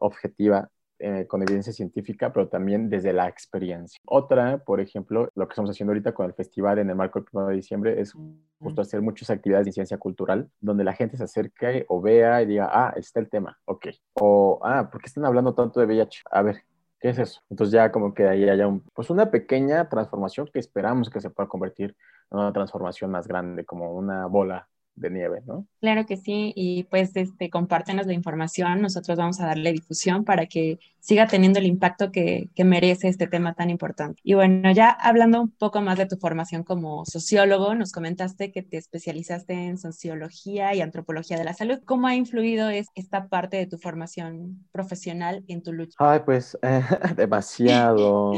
objetiva 0.00 0.70
eh, 1.02 1.26
con 1.26 1.40
evidencia 1.40 1.72
científica, 1.72 2.30
pero 2.30 2.48
también 2.48 2.90
desde 2.90 3.14
la 3.14 3.26
experiencia. 3.26 3.98
Otra, 4.04 4.58
por 4.58 4.80
ejemplo, 4.80 5.30
lo 5.34 5.48
que 5.48 5.52
estamos 5.52 5.70
haciendo 5.70 5.92
ahorita 5.92 6.12
con 6.12 6.26
el 6.26 6.34
festival 6.34 6.78
en 6.78 6.90
el 6.90 6.94
marco 6.94 7.20
del 7.20 7.28
1 7.32 7.46
de 7.46 7.54
diciembre 7.54 7.98
es 7.98 8.12
justo 8.58 8.82
hacer 8.82 9.00
muchas 9.00 9.30
actividades 9.30 9.64
de 9.64 9.72
ciencia 9.72 9.96
cultural, 9.96 10.50
donde 10.60 10.84
la 10.84 10.92
gente 10.92 11.16
se 11.16 11.24
acerque 11.24 11.86
o 11.88 12.02
vea 12.02 12.42
y 12.42 12.46
diga, 12.46 12.68
ah, 12.70 12.92
está 12.96 13.18
el 13.18 13.30
tema, 13.30 13.58
ok. 13.64 13.86
O, 14.20 14.60
ah, 14.62 14.90
¿por 14.90 15.00
qué 15.00 15.06
están 15.06 15.24
hablando 15.24 15.54
tanto 15.54 15.80
de 15.80 15.86
VIH? 15.86 16.20
A 16.30 16.42
ver, 16.42 16.64
¿qué 17.00 17.08
es 17.08 17.18
eso? 17.18 17.40
Entonces 17.48 17.72
ya 17.72 17.90
como 17.90 18.12
que 18.12 18.28
ahí 18.28 18.46
haya 18.46 18.68
un, 18.68 18.82
pues 18.92 19.08
una 19.08 19.30
pequeña 19.30 19.88
transformación 19.88 20.50
que 20.52 20.58
esperamos 20.58 21.08
que 21.08 21.22
se 21.22 21.30
pueda 21.30 21.48
convertir 21.48 21.96
en 22.30 22.40
una 22.40 22.52
transformación 22.52 23.10
más 23.10 23.26
grande, 23.26 23.64
como 23.64 23.94
una 23.94 24.26
bola 24.26 24.68
de 25.00 25.10
nieve, 25.10 25.42
¿no? 25.46 25.66
Claro 25.80 26.06
que 26.06 26.16
sí, 26.16 26.52
y 26.54 26.84
pues 26.84 27.16
este, 27.16 27.50
compártenos 27.50 28.06
la 28.06 28.12
información, 28.12 28.80
nosotros 28.80 29.16
vamos 29.18 29.40
a 29.40 29.46
darle 29.46 29.72
difusión 29.72 30.24
para 30.24 30.46
que 30.46 30.78
siga 31.00 31.26
teniendo 31.26 31.58
el 31.58 31.66
impacto 31.66 32.12
que, 32.12 32.50
que, 32.54 32.64
merece 32.64 33.08
este 33.08 33.26
tema 33.26 33.54
tan 33.54 33.70
importante. 33.70 34.20
Y 34.22 34.34
bueno, 34.34 34.70
ya 34.72 34.90
hablando 34.90 35.40
un 35.40 35.50
poco 35.50 35.80
más 35.80 35.96
de 35.98 36.06
tu 36.06 36.16
formación 36.16 36.62
como 36.62 37.04
sociólogo, 37.06 37.74
nos 37.74 37.90
comentaste 37.92 38.52
que 38.52 38.62
te 38.62 38.76
especializaste 38.76 39.54
en 39.54 39.78
sociología 39.78 40.74
y 40.74 40.82
antropología 40.82 41.38
de 41.38 41.44
la 41.44 41.54
salud. 41.54 41.80
¿Cómo 41.84 42.06
ha 42.06 42.14
influido 42.14 42.68
es, 42.68 42.88
esta 42.94 43.28
parte 43.28 43.56
de 43.56 43.66
tu 43.66 43.78
formación 43.78 44.66
profesional 44.72 45.42
en 45.48 45.62
tu 45.62 45.72
lucha? 45.72 45.96
Ay, 45.98 46.20
pues 46.24 46.58
eh, 46.62 46.82
demasiado. 47.16 48.34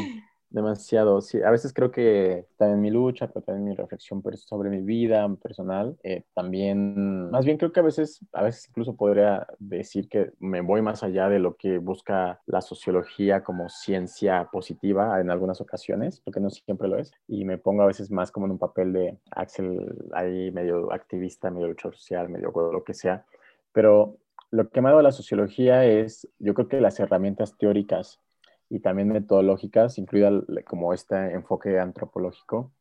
Demasiado. 0.52 1.20
Sí, 1.20 1.42
a 1.42 1.50
veces 1.50 1.72
creo 1.72 1.90
que 1.90 2.46
también 2.56 2.80
mi 2.80 2.90
lucha, 2.90 3.26
pero 3.28 3.42
también 3.42 3.64
mi 3.64 3.74
reflexión 3.74 4.22
sobre 4.36 4.70
mi 4.70 4.82
vida 4.82 5.28
personal, 5.36 5.96
eh, 6.02 6.24
también, 6.34 7.30
más 7.30 7.44
bien 7.44 7.56
creo 7.56 7.72
que 7.72 7.80
a 7.80 7.82
veces, 7.82 8.24
a 8.32 8.42
veces 8.42 8.68
incluso 8.68 8.96
podría 8.96 9.46
decir 9.58 10.08
que 10.08 10.32
me 10.38 10.60
voy 10.60 10.82
más 10.82 11.02
allá 11.02 11.28
de 11.28 11.38
lo 11.38 11.56
que 11.56 11.78
busca 11.78 12.40
la 12.46 12.60
sociología 12.60 13.42
como 13.42 13.68
ciencia 13.68 14.48
positiva 14.52 15.20
en 15.20 15.30
algunas 15.30 15.60
ocasiones, 15.60 16.20
porque 16.20 16.40
no 16.40 16.50
siempre 16.50 16.88
lo 16.88 16.98
es, 16.98 17.12
y 17.26 17.44
me 17.44 17.58
pongo 17.58 17.82
a 17.82 17.86
veces 17.86 18.10
más 18.10 18.30
como 18.30 18.46
en 18.46 18.52
un 18.52 18.58
papel 18.58 18.92
de 18.92 19.18
Axel 19.30 19.94
ahí 20.12 20.50
medio 20.50 20.92
activista, 20.92 21.50
medio 21.50 21.68
luchador 21.68 21.96
social, 21.96 22.28
medio 22.28 22.52
lo 22.52 22.84
que 22.84 22.94
sea, 22.94 23.24
pero 23.72 24.16
lo 24.50 24.68
que 24.68 24.82
me 24.82 24.88
ha 24.88 24.90
dado 24.92 25.02
la 25.02 25.12
sociología 25.12 25.84
es, 25.86 26.28
yo 26.38 26.52
creo 26.54 26.68
que 26.68 26.80
las 26.80 27.00
herramientas 27.00 27.56
teóricas 27.56 28.20
y 28.72 28.80
también 28.80 29.08
metodológicas, 29.08 29.98
incluida 29.98 30.30
como 30.66 30.94
este 30.94 31.14
enfoque 31.34 31.78
antropológico, 31.78 32.72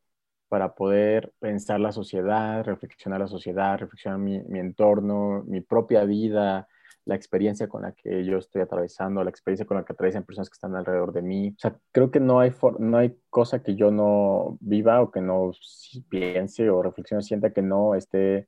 para 0.47 0.73
poder 0.73 1.33
pensar 1.39 1.81
la 1.81 1.91
sociedad, 1.91 2.63
reflexionar 2.63 3.19
la 3.19 3.27
sociedad, 3.27 3.77
reflexionar 3.77 4.17
mi, 4.19 4.37
entorno, 4.57 5.43
mi 5.47 5.59
propia 5.59 6.05
vida, 6.05 6.69
la 7.03 7.15
experiencia 7.15 7.67
con 7.67 7.81
la 7.81 7.91
que 7.91 8.23
yo 8.23 8.37
estoy 8.37 8.61
atravesando, 8.61 9.21
la 9.21 9.31
experiencia 9.31 9.65
con 9.65 9.75
la 9.77 9.83
que 9.83 9.91
atraviesan 9.91 10.23
personas 10.23 10.49
que 10.49 10.53
están 10.53 10.77
alrededor 10.77 11.11
de 11.11 11.23
mí. 11.23 11.49
O 11.49 11.59
sea, 11.59 11.77
creo 11.91 12.09
que 12.09 12.21
no 12.21 12.39
hay, 12.39 12.53
no 12.79 12.97
hay 12.97 13.17
cosa 13.29 13.61
que 13.61 13.75
yo 13.75 13.91
no 13.91 14.57
viva 14.61 15.01
o 15.01 15.11
que 15.11 15.19
no 15.19 15.51
piense 16.07 16.69
o 16.69 16.81
reflexione, 16.81 17.21
sienta 17.21 17.51
que 17.51 17.61
no 17.61 17.95
esté 17.95 18.47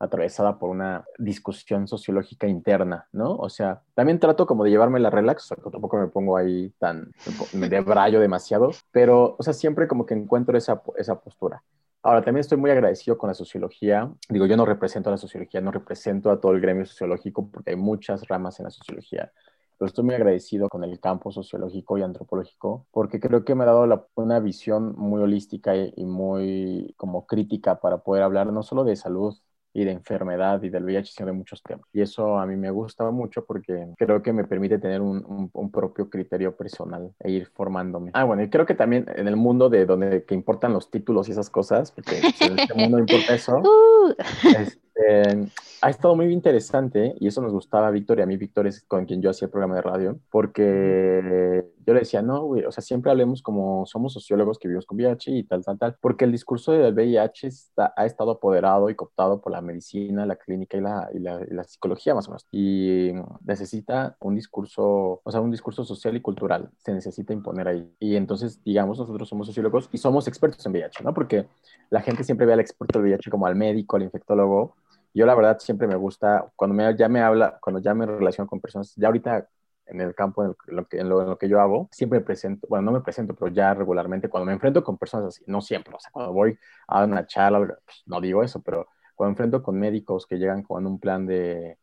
atravesada 0.00 0.58
por 0.58 0.70
una 0.70 1.04
discusión 1.18 1.86
sociológica 1.86 2.48
interna, 2.48 3.06
¿no? 3.12 3.36
O 3.36 3.50
sea, 3.50 3.82
también 3.94 4.18
trato 4.18 4.46
como 4.46 4.64
de 4.64 4.70
llevarme 4.70 4.98
la 4.98 5.10
relax, 5.10 5.52
o 5.52 5.70
tampoco 5.70 5.98
me 5.98 6.08
pongo 6.08 6.38
ahí 6.38 6.72
tan, 6.78 7.12
me 7.52 7.68
debrayo 7.68 8.18
demasiado, 8.18 8.70
pero, 8.90 9.36
o 9.38 9.42
sea, 9.42 9.52
siempre 9.52 9.86
como 9.86 10.06
que 10.06 10.14
encuentro 10.14 10.56
esa, 10.56 10.82
esa 10.96 11.20
postura. 11.20 11.62
Ahora, 12.02 12.22
también 12.22 12.40
estoy 12.40 12.56
muy 12.56 12.70
agradecido 12.70 13.18
con 13.18 13.28
la 13.28 13.34
sociología. 13.34 14.10
Digo, 14.30 14.46
yo 14.46 14.56
no 14.56 14.64
represento 14.64 15.10
a 15.10 15.12
la 15.12 15.18
sociología, 15.18 15.60
no 15.60 15.70
represento 15.70 16.30
a 16.30 16.40
todo 16.40 16.52
el 16.52 16.62
gremio 16.62 16.86
sociológico 16.86 17.50
porque 17.50 17.70
hay 17.70 17.76
muchas 17.76 18.26
ramas 18.26 18.58
en 18.58 18.64
la 18.64 18.70
sociología 18.70 19.30
pero 19.78 19.88
estoy 19.88 20.04
muy 20.04 20.14
agradecido 20.14 20.68
con 20.68 20.84
el 20.84 21.00
campo 21.00 21.32
sociológico 21.32 21.96
y 21.96 22.02
antropológico 22.02 22.86
porque 22.90 23.18
creo 23.18 23.46
que 23.46 23.54
me 23.54 23.62
ha 23.62 23.68
dado 23.68 24.10
una 24.14 24.38
visión 24.38 24.94
muy 24.94 25.22
holística 25.22 25.74
y, 25.74 25.94
y, 25.96 26.04
muy 26.04 26.94
como 26.98 27.26
crítica 27.26 27.80
para 27.80 28.02
poder 28.02 28.22
hablar 28.22 28.52
no 28.52 28.62
solo 28.62 28.84
de 28.84 28.94
salud 28.94 29.34
y 29.72 29.84
de 29.84 29.92
enfermedad 29.92 30.62
y 30.62 30.68
del 30.68 30.84
VIH, 30.84 31.12
sino 31.12 31.26
de 31.26 31.32
muchos 31.32 31.62
temas. 31.62 31.86
Y 31.92 32.00
eso 32.00 32.38
a 32.38 32.46
mí 32.46 32.56
me 32.56 32.70
gusta 32.70 33.10
mucho 33.10 33.44
porque 33.44 33.88
creo 33.96 34.22
que 34.22 34.32
me 34.32 34.44
permite 34.44 34.78
tener 34.78 35.00
un, 35.00 35.50
un, 35.52 35.70
propio 35.70 36.10
criterio 36.10 36.56
personal 36.56 37.12
e 37.20 37.30
ir 37.30 37.46
formándome. 37.46 38.10
Ah, 38.14 38.24
bueno, 38.24 38.42
y 38.42 38.50
creo 38.50 38.66
que 38.66 38.74
también 38.74 39.06
en 39.14 39.28
el 39.28 39.36
mundo 39.36 39.68
de 39.68 39.86
donde 39.86 40.24
que 40.24 40.34
importan 40.34 40.72
los 40.72 40.90
títulos 40.90 41.28
y 41.28 41.32
esas 41.32 41.50
cosas, 41.50 41.92
porque 41.92 42.18
en 42.18 42.58
este 42.58 42.74
mundo 42.74 42.98
importa 42.98 43.34
eso, 43.34 43.58
uh. 43.58 44.14
este, 44.58 45.52
ha 45.82 45.90
estado 45.90 46.16
muy 46.16 46.32
interesante 46.32 47.14
y 47.20 47.28
eso 47.28 47.40
nos 47.40 47.52
gustaba 47.52 47.88
a 47.88 47.90
Víctor 47.90 48.18
y 48.18 48.22
a 48.22 48.26
mí, 48.26 48.36
Víctor 48.36 48.66
es 48.66 48.82
con 48.82 49.06
quien 49.06 49.22
yo 49.22 49.30
hacía 49.30 49.46
el 49.46 49.52
programa 49.52 49.76
de 49.76 49.82
radio, 49.82 50.18
porque 50.30 51.64
yo 51.86 51.94
le 51.94 52.00
decía, 52.00 52.22
no, 52.22 52.44
güey, 52.44 52.64
o 52.64 52.72
sea, 52.72 52.82
siempre 52.82 53.10
hablemos 53.10 53.42
como 53.42 53.86
somos 53.86 54.12
sociólogos 54.12 54.58
que 54.58 54.68
vivimos 54.68 54.86
con 54.86 54.96
VIH 54.96 55.30
y 55.30 55.42
tal, 55.44 55.64
tal, 55.64 55.78
tal, 55.78 55.96
porque 56.00 56.24
el 56.24 56.32
discurso 56.32 56.72
del 56.72 56.94
VIH 56.94 57.46
está, 57.46 57.92
ha 57.96 58.06
estado 58.06 58.32
apoderado 58.32 58.90
y 58.90 58.94
cooptado 58.94 59.40
por 59.40 59.52
la 59.52 59.60
medicina, 59.60 60.26
la 60.26 60.36
clínica 60.36 60.76
y 60.76 60.80
la, 60.80 61.08
y 61.12 61.18
la, 61.18 61.40
y 61.48 61.54
la 61.54 61.64
psicología 61.64 62.14
más 62.14 62.28
o 62.28 62.32
menos. 62.32 62.46
Y 62.52 63.12
necesita 63.44 64.16
un 64.20 64.34
discurso, 64.34 65.20
o 65.22 65.30
sea, 65.30 65.40
un 65.40 65.50
discurso 65.50 65.84
social 65.84 66.16
y 66.16 66.20
cultural, 66.20 66.70
se 66.78 66.92
necesita 66.92 67.32
imponer 67.32 67.68
ahí. 67.68 67.90
Y 67.98 68.16
entonces, 68.16 68.62
digamos, 68.64 68.98
nosotros 68.98 69.28
somos 69.28 69.46
sociólogos 69.46 69.88
y 69.92 69.98
somos 69.98 70.28
expertos 70.28 70.64
en 70.66 70.72
VIH, 70.72 71.02
¿no? 71.04 71.14
Porque 71.14 71.46
la 71.90 72.02
gente 72.02 72.24
siempre 72.24 72.46
ve 72.46 72.52
al 72.52 72.60
experto 72.60 72.98
del 72.98 73.08
VIH 73.08 73.30
como 73.30 73.46
al 73.46 73.56
médico, 73.56 73.96
al 73.96 74.02
infectólogo, 74.02 74.76
yo 75.12 75.26
la 75.26 75.34
verdad 75.34 75.58
siempre 75.58 75.88
me 75.88 75.96
gusta, 75.96 76.50
cuando 76.54 76.74
me, 76.74 76.96
ya 76.96 77.08
me 77.08 77.20
habla, 77.20 77.58
cuando 77.60 77.80
ya 77.80 77.94
me 77.94 78.06
relaciono 78.06 78.48
con 78.48 78.60
personas, 78.60 78.94
ya 78.96 79.08
ahorita 79.08 79.48
en 79.90 80.00
el 80.00 80.14
campo 80.14 80.44
en 80.44 80.54
lo, 80.68 80.86
que, 80.86 80.98
en 80.98 81.08
lo, 81.08 81.38
que 81.38 81.48
yo 81.48 81.60
hago, 81.60 81.88
siempre 81.92 82.20
me 82.20 82.24
presento, 82.24 82.66
bueno, 82.68 82.86
no 82.86 82.92
me 82.92 83.00
presento, 83.00 83.34
pero 83.34 83.50
ya 83.52 83.74
regularmente 83.74 84.28
cuando 84.28 84.46
me 84.46 84.52
enfrento 84.52 84.82
con 84.84 84.98
personas 84.98 85.28
así, 85.28 85.44
no 85.46 85.60
siempre, 85.60 85.94
o 85.94 86.00
sea, 86.00 86.10
cuando 86.12 86.32
voy 86.32 86.58
a 86.86 87.04
una 87.04 87.26
charla, 87.26 87.58
pues, 87.58 88.02
no 88.06 88.20
digo 88.20 88.42
eso, 88.42 88.62
pero 88.62 88.88
cuando 89.14 89.30
me 89.30 89.32
enfrento 89.34 89.62
con 89.62 89.78
médicos 89.78 90.26
que 90.26 90.38
llegan 90.38 90.62
con 90.62 90.86
un 90.86 90.98
plan 90.98 91.26
de, 91.26 91.78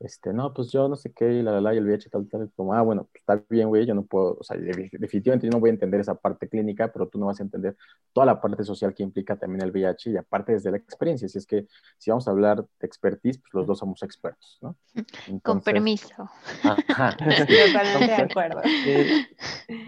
este, 0.00 0.32
no, 0.32 0.54
pues 0.54 0.72
yo 0.72 0.88
no 0.88 0.96
sé 0.96 1.12
qué, 1.12 1.30
y 1.30 1.42
la, 1.42 1.52
la, 1.52 1.60
la, 1.60 1.74
y 1.74 1.76
el 1.76 1.84
VIH, 1.84 2.08
tal, 2.08 2.26
tal, 2.26 2.50
como, 2.56 2.72
ah, 2.72 2.80
bueno, 2.80 3.06
pues 3.12 3.20
está 3.20 3.44
bien, 3.50 3.68
güey, 3.68 3.84
yo 3.84 3.94
no 3.94 4.02
puedo, 4.02 4.38
o 4.40 4.42
sea, 4.42 4.56
definitivamente 4.56 5.46
yo 5.46 5.50
no 5.50 5.60
voy 5.60 5.68
a 5.68 5.74
entender 5.74 6.00
esa 6.00 6.14
parte 6.14 6.48
clínica, 6.48 6.90
pero 6.90 7.06
tú 7.06 7.18
no 7.18 7.26
vas 7.26 7.38
a 7.38 7.42
entender 7.42 7.76
toda 8.14 8.24
la 8.24 8.40
parte 8.40 8.64
social 8.64 8.94
que 8.94 9.02
implica 9.02 9.36
también 9.36 9.62
el 9.62 9.70
VIH 9.70 10.10
y 10.12 10.16
aparte 10.16 10.52
desde 10.52 10.70
la 10.70 10.78
experiencia, 10.78 11.28
si 11.28 11.36
es 11.36 11.46
que 11.46 11.66
si 11.98 12.10
vamos 12.10 12.26
a 12.26 12.30
hablar 12.30 12.64
de 12.80 12.86
expertise, 12.86 13.38
pues 13.38 13.52
los 13.52 13.66
dos 13.66 13.78
somos 13.78 14.02
expertos, 14.02 14.58
¿no? 14.62 14.74
Con 15.42 15.60
permiso. 15.60 16.30
Ajá. 16.62 17.14
Totalmente 17.18 18.06
de 18.06 18.14
acuerdo. 18.14 18.62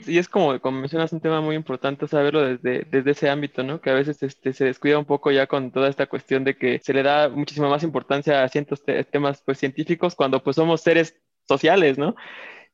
Sí, 0.03 0.19
es 0.19 0.29
como, 0.29 0.61
como 0.61 0.79
mencionas, 0.79 1.11
un 1.15 1.21
tema 1.21 1.41
muy 1.41 1.57
importante 1.57 2.07
saberlo 2.07 2.43
desde, 2.43 2.87
desde 2.91 3.13
ese 3.13 3.31
ámbito, 3.31 3.63
¿no? 3.63 3.81
Que 3.81 3.89
a 3.89 3.95
veces 3.95 4.23
este, 4.23 4.53
se 4.53 4.67
descuida 4.67 4.99
un 4.99 5.07
poco 5.07 5.31
ya 5.31 5.47
con 5.47 5.71
toda 5.71 5.89
esta 5.89 6.07
cuestión 6.07 6.45
de 6.45 6.55
que 6.55 6.81
se 6.85 6.93
le 6.93 7.03
da 7.03 7.31
muchísima 7.31 7.71
más 7.71 7.83
importancia 7.83 8.45
a 8.45 8.49
ciertos 8.49 8.83
temas 9.11 9.43
pues 9.43 9.59
científicos 9.59 10.02
cuando 10.11 10.43
pues 10.43 10.57
somos 10.57 10.81
seres 10.81 11.21
sociales, 11.49 11.99
¿no? 11.99 12.15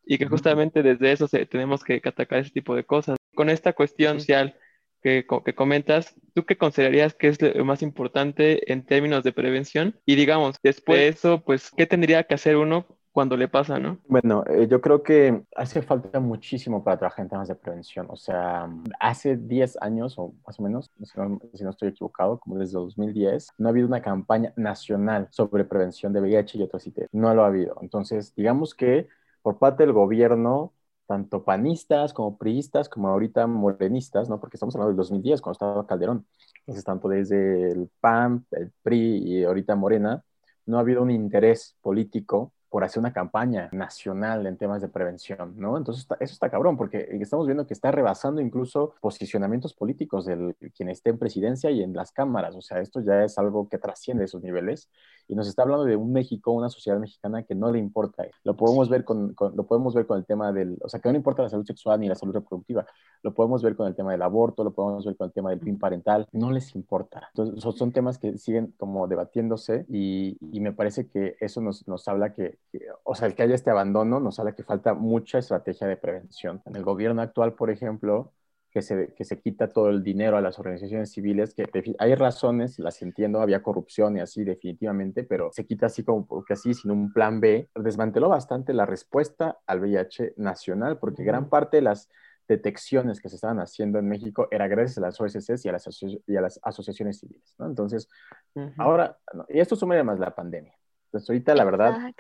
Y 0.05 0.19
que 0.19 0.27
justamente 0.27 0.83
desde 0.83 1.13
eso 1.13 1.29
tenemos 1.29 1.85
que 1.85 2.01
atacar 2.05 2.41
ese 2.41 2.51
tipo 2.51 2.75
de 2.75 2.85
cosas. 2.85 3.17
Con 3.35 3.51
esta 3.51 3.73
cuestión 3.73 4.21
social 4.21 4.57
que, 5.03 5.27
que 5.45 5.55
comentas, 5.55 6.15
¿tú 6.35 6.45
qué 6.45 6.57
considerarías 6.57 7.15
que 7.15 7.29
es 7.29 7.41
lo 7.41 7.65
más 7.65 7.83
importante 7.83 8.73
en 8.73 8.85
términos 8.85 9.23
de 9.23 9.33
prevención? 9.33 10.01
Y 10.07 10.17
digamos, 10.17 10.57
después 10.63 10.99
de 10.99 11.09
eso, 11.09 11.45
pues, 11.45 11.71
¿qué 11.77 11.87
tendría 11.87 12.25
que 12.25 12.35
hacer 12.35 12.57
uno 12.57 12.98
cuando 13.19 13.37
le 13.37 13.49
pasa, 13.49 13.81
¿no? 13.81 13.99
Bueno, 14.07 14.45
eh, 14.47 14.69
yo 14.71 14.81
creo 14.81 15.03
que 15.03 15.43
hace 15.57 15.83
falta 15.83 16.21
muchísimo 16.21 16.85
para 16.85 16.99
trabajar 16.99 17.25
en 17.25 17.29
temas 17.29 17.49
de 17.49 17.57
prevención. 17.57 18.07
O 18.11 18.15
sea, 18.15 18.71
hace 19.01 19.37
10 19.37 19.77
años 19.81 20.15
o 20.19 20.35
más 20.47 20.61
o 20.61 20.63
menos, 20.63 20.89
si 21.03 21.19
no, 21.19 21.41
si 21.53 21.65
no, 21.65 21.71
estoy 21.71 21.89
equivocado, 21.89 22.39
como 22.39 22.61
desde 22.61 22.75
2010, 22.75 23.49
no 23.59 23.67
ha 23.67 23.71
habido 23.73 23.89
una 23.89 24.03
campaña 24.03 24.53
nacional 24.55 25.27
sobre 25.33 25.65
prevención 25.65 26.13
de 26.13 26.21
VIH 26.21 26.59
y 26.59 26.63
otros 26.63 26.87
ITS. 26.87 27.09
No 27.11 27.35
lo 27.35 27.43
ha 27.43 27.49
habido. 27.49 27.77
Entonces, 27.83 28.33
digamos 28.37 28.73
que 28.73 29.09
por 29.43 29.59
parte 29.59 29.83
del 29.83 29.93
gobierno, 29.93 30.73
tanto 31.09 31.43
panistas 31.43 32.13
como 32.13 32.39
priistas, 32.39 32.89
como 32.89 33.09
ahorita 33.09 33.49
morenistas, 33.49 34.29
¿no? 34.29 34.39
Porque 34.39 34.59
estamos 34.59 34.77
hablando 34.77 34.91
del 34.91 34.97
2010, 34.99 35.41
cuando 35.41 35.55
estaba 35.55 35.87
Calderón. 35.89 36.25
Entonces, 36.61 36.85
tanto 36.85 37.09
desde 37.09 37.73
el 37.73 37.91
PAN, 37.99 38.47
el 38.53 38.71
PRI 38.81 39.17
y 39.25 39.43
ahorita 39.43 39.75
Morena, 39.75 40.23
no 40.67 40.77
ha 40.77 40.83
habido 40.83 41.03
un 41.03 41.11
interés 41.11 41.77
político 41.81 42.53
por 42.71 42.85
hacer 42.85 43.01
una 43.01 43.13
campaña 43.13 43.69
nacional 43.73 44.47
en 44.47 44.57
temas 44.57 44.83
de 44.83 44.89
prevención, 44.89 45.55
¿no? 45.57 45.77
Entonces, 45.77 46.07
eso 46.21 46.33
está 46.33 46.51
cabrón, 46.51 46.77
porque 46.77 47.09
estamos 47.21 47.47
viendo 47.47 47.67
que 47.67 47.75
está 47.75 47.91
rebasando 47.91 48.41
incluso 48.41 48.95
posicionamientos 49.01 49.75
políticos 49.75 50.27
del 50.27 50.55
quien 50.77 50.89
esté 50.89 51.11
en 51.11 51.19
presidencia 51.19 51.71
y 51.71 51.83
en 51.83 51.95
las 51.95 52.13
cámaras. 52.13 52.55
O 52.57 52.61
sea, 52.61 52.81
esto 52.81 53.01
ya 53.01 53.25
es 53.25 53.39
algo 53.39 53.69
que 53.69 53.79
trasciende 53.79 54.25
esos 54.25 54.43
niveles 54.43 54.91
y 55.29 55.35
nos 55.35 55.47
está 55.47 55.63
hablando 55.63 55.85
de 55.85 55.97
un 55.97 56.13
México, 56.13 56.53
una 56.53 56.69
sociedad 56.69 56.99
mexicana 56.99 57.43
que 57.43 57.55
no 57.55 57.71
le 57.71 57.79
importa. 57.79 58.25
Lo 58.45 58.57
podemos 58.57 58.89
ver 58.89 59.05
con, 59.05 59.35
lo 59.39 59.67
podemos 59.67 59.95
ver 59.95 60.07
con 60.07 60.19
el 60.19 60.25
tema 60.25 60.53
del, 60.53 60.79
o 60.83 60.89
sea, 60.89 61.01
que 61.01 61.09
no 61.09 61.13
le 61.13 61.19
importa 61.19 61.43
la 61.43 61.51
salud 61.51 61.67
sexual 61.67 62.01
ni 62.01 62.09
la 62.09 62.15
salud 62.15 62.35
reproductiva. 62.35 62.87
Lo 63.23 63.35
podemos 63.35 63.63
ver 63.63 63.77
con 63.77 63.87
el 63.87 63.95
tema 63.95 64.13
del 64.13 64.23
aborto, 64.23 64.65
lo 64.65 64.73
podemos 64.73 65.05
ver 65.05 65.17
con 65.17 65.27
el 65.27 65.33
tema 65.33 65.51
del 65.51 65.61
PIN 65.61 65.79
parental. 65.79 66.27
No 66.33 66.51
les 66.51 66.75
importa. 66.75 67.29
Entonces, 67.35 67.63
son, 67.63 67.93
temas 67.93 68.19
que 68.19 68.39
siguen 68.39 68.75
como 68.77 69.07
debatiéndose 69.07 69.87
y, 69.89 70.37
y 70.41 70.61
me 70.61 70.73
parece 70.73 71.09
que 71.09 71.37
eso 71.41 71.61
nos, 71.61 71.87
nos 71.89 72.07
habla 72.09 72.35
que, 72.35 72.58
o 73.05 73.15
sea, 73.15 73.29
el 73.29 73.35
que 73.35 73.43
haya 73.43 73.55
este 73.55 73.71
abandono 73.71 74.21
nos 74.21 74.39
habla 74.39 74.55
que 74.55 74.63
falta 74.63 74.95
mucha 74.95 75.39
estrategia 75.39 75.87
de 75.87 75.97
prevención. 75.97 76.63
En 76.67 76.77
el 76.77 76.85
gobierno 76.85 77.23
actual, 77.23 77.55
por 77.55 77.71
ejemplo, 77.71 78.33
que 78.71 78.83
se, 78.83 79.15
que 79.15 79.25
se 79.25 79.41
quita 79.41 79.73
todo 79.73 79.89
el 79.89 80.03
dinero 80.03 80.37
a 80.37 80.41
las 80.41 80.59
organizaciones 80.59 81.11
civiles, 81.11 81.55
que 81.55 81.67
hay 81.99 82.15
razones, 82.15 82.79
las 82.79 83.01
entiendo, 83.01 83.41
había 83.41 83.63
corrupción 83.63 84.17
y 84.17 84.21
así 84.21 84.45
definitivamente, 84.45 85.25
pero 85.25 85.51
se 85.53 85.65
quita 85.65 85.87
así 85.87 86.05
como 86.05 86.27
porque 86.27 86.53
así, 86.53 86.75
sin 86.75 86.91
un 86.91 87.13
plan 87.13 87.41
B, 87.41 87.71
desmanteló 87.75 88.29
bastante 88.29 88.75
la 88.75 88.85
respuesta 88.85 89.59
al 89.67 89.81
VIH 89.81 90.35
nacional, 90.37 90.99
porque 90.99 91.25
gran 91.25 91.49
parte 91.49 91.79
de 91.79 91.83
las 91.83 92.11
detecciones 92.47 93.21
que 93.21 93.29
se 93.29 93.37
estaban 93.37 93.61
haciendo 93.61 93.99
en 93.99 94.09
México 94.09 94.49
era 94.51 94.69
gracias 94.69 94.99
a 94.99 95.03
las 95.03 95.21
OSCs 95.21 95.65
y 95.65 95.69
a 95.69 95.73
las, 95.73 96.03
y 96.27 96.37
a 96.37 96.41
las 96.41 96.59
asociaciones 96.63 97.19
civiles, 97.21 97.55
¿no? 97.59 97.67
Entonces, 97.67 98.09
ahora, 98.79 99.19
y 99.49 99.61
esto 99.61 99.77
suma 99.77 99.95
además 99.95 100.19
la 100.19 100.35
pandemia. 100.35 100.78
Entonces, 101.09 101.29
ahorita, 101.31 101.55
la 101.55 101.65
verdad, 101.65 102.13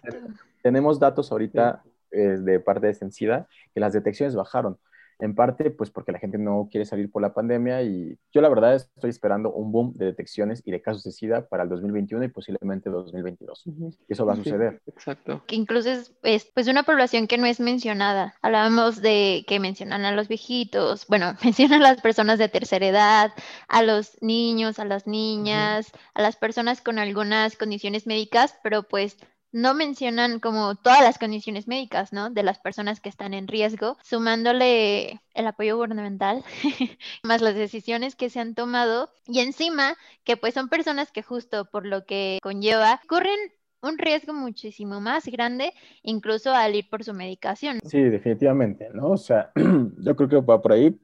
tenemos 0.62 0.98
datos 0.98 1.30
ahorita 1.30 1.82
eh, 2.10 2.38
de 2.40 2.58
parte 2.58 2.86
de 2.86 2.94
Sencida 2.94 3.46
que 3.74 3.80
las 3.80 3.92
detecciones 3.92 4.34
bajaron 4.34 4.78
en 5.18 5.34
parte 5.34 5.70
pues 5.70 5.90
porque 5.90 6.12
la 6.12 6.18
gente 6.18 6.38
no 6.38 6.68
quiere 6.70 6.86
salir 6.86 7.10
por 7.10 7.22
la 7.22 7.34
pandemia 7.34 7.82
y 7.82 8.18
yo 8.32 8.40
la 8.40 8.48
verdad 8.48 8.74
estoy 8.74 9.10
esperando 9.10 9.52
un 9.52 9.72
boom 9.72 9.92
de 9.94 10.06
detecciones 10.06 10.62
y 10.64 10.70
de 10.70 10.80
casos 10.80 11.02
de 11.04 11.12
SIDA 11.12 11.48
para 11.48 11.64
el 11.64 11.68
2021 11.68 12.24
y 12.24 12.28
posiblemente 12.28 12.90
2022. 12.90 13.64
Eso 14.08 14.26
va 14.26 14.34
a 14.34 14.36
suceder. 14.36 14.80
Exacto. 14.86 15.42
Que 15.46 15.56
incluso 15.56 15.90
es, 15.90 16.50
pues 16.54 16.68
una 16.68 16.84
población 16.84 17.26
que 17.26 17.38
no 17.38 17.46
es 17.46 17.60
mencionada. 17.60 18.34
Hablábamos 18.42 19.02
de 19.02 19.44
que 19.46 19.60
mencionan 19.60 20.04
a 20.04 20.12
los 20.12 20.28
viejitos, 20.28 21.06
bueno, 21.08 21.34
mencionan 21.44 21.82
a 21.82 21.92
las 21.92 22.00
personas 22.00 22.38
de 22.38 22.48
tercera 22.48 22.86
edad, 22.86 23.32
a 23.68 23.82
los 23.82 24.16
niños, 24.22 24.78
a 24.78 24.84
las 24.84 25.06
niñas, 25.06 25.92
a 26.14 26.22
las 26.22 26.36
personas 26.36 26.80
con 26.80 26.98
algunas 26.98 27.56
condiciones 27.56 28.06
médicas, 28.06 28.58
pero 28.62 28.84
pues 28.84 29.16
no 29.52 29.74
mencionan 29.74 30.40
como 30.40 30.74
todas 30.74 31.02
las 31.02 31.18
condiciones 31.18 31.68
médicas, 31.68 32.12
¿no? 32.12 32.30
De 32.30 32.42
las 32.42 32.58
personas 32.58 33.00
que 33.00 33.08
están 33.08 33.34
en 33.34 33.48
riesgo, 33.48 33.96
sumándole 34.02 35.20
el 35.34 35.46
apoyo 35.46 35.76
gubernamental, 35.76 36.44
más 37.22 37.40
las 37.40 37.54
decisiones 37.54 38.16
que 38.16 38.30
se 38.30 38.40
han 38.40 38.54
tomado 38.54 39.10
y 39.26 39.40
encima 39.40 39.96
que 40.24 40.36
pues 40.36 40.54
son 40.54 40.68
personas 40.68 41.12
que 41.12 41.22
justo 41.22 41.66
por 41.70 41.86
lo 41.86 42.04
que 42.04 42.38
conlleva 42.42 43.00
corren 43.08 43.38
un 43.80 43.96
riesgo 43.96 44.32
muchísimo 44.34 45.00
más 45.00 45.26
grande 45.26 45.72
incluso 46.02 46.52
al 46.52 46.74
ir 46.74 46.88
por 46.90 47.04
su 47.04 47.14
medicación. 47.14 47.78
Sí, 47.84 48.00
definitivamente, 48.00 48.88
¿no? 48.92 49.10
O 49.10 49.16
sea, 49.16 49.52
yo 49.98 50.16
creo 50.16 50.28
que 50.28 50.40
va 50.40 50.60
por 50.60 50.72
ahí 50.72 50.98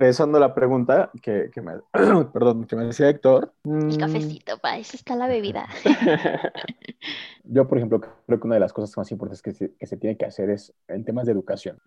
regresando 0.00 0.38
a 0.38 0.40
la 0.40 0.54
pregunta 0.54 1.10
que, 1.20 1.50
me, 1.62 1.74
perdón, 2.32 2.64
que 2.64 2.74
me 2.74 2.86
decía 2.86 3.10
Héctor. 3.10 3.52
El 3.64 3.70
mm, 3.72 3.96
cafecito, 3.98 4.58
para 4.58 4.78
eso 4.78 4.96
está 4.96 5.14
la 5.14 5.28
bebida. 5.28 5.68
Yo, 7.44 7.68
por 7.68 7.76
ejemplo, 7.76 8.00
creo 8.26 8.40
que 8.40 8.46
una 8.46 8.54
de 8.54 8.60
las 8.60 8.72
cosas 8.72 8.96
más 8.96 9.12
importantes 9.12 9.42
que 9.42 9.52
se, 9.52 9.74
que 9.74 9.86
se 9.86 9.98
tiene 9.98 10.16
que 10.16 10.24
hacer 10.24 10.48
es 10.48 10.72
en 10.88 11.04
temas 11.04 11.26
de 11.26 11.32
educación. 11.32 11.78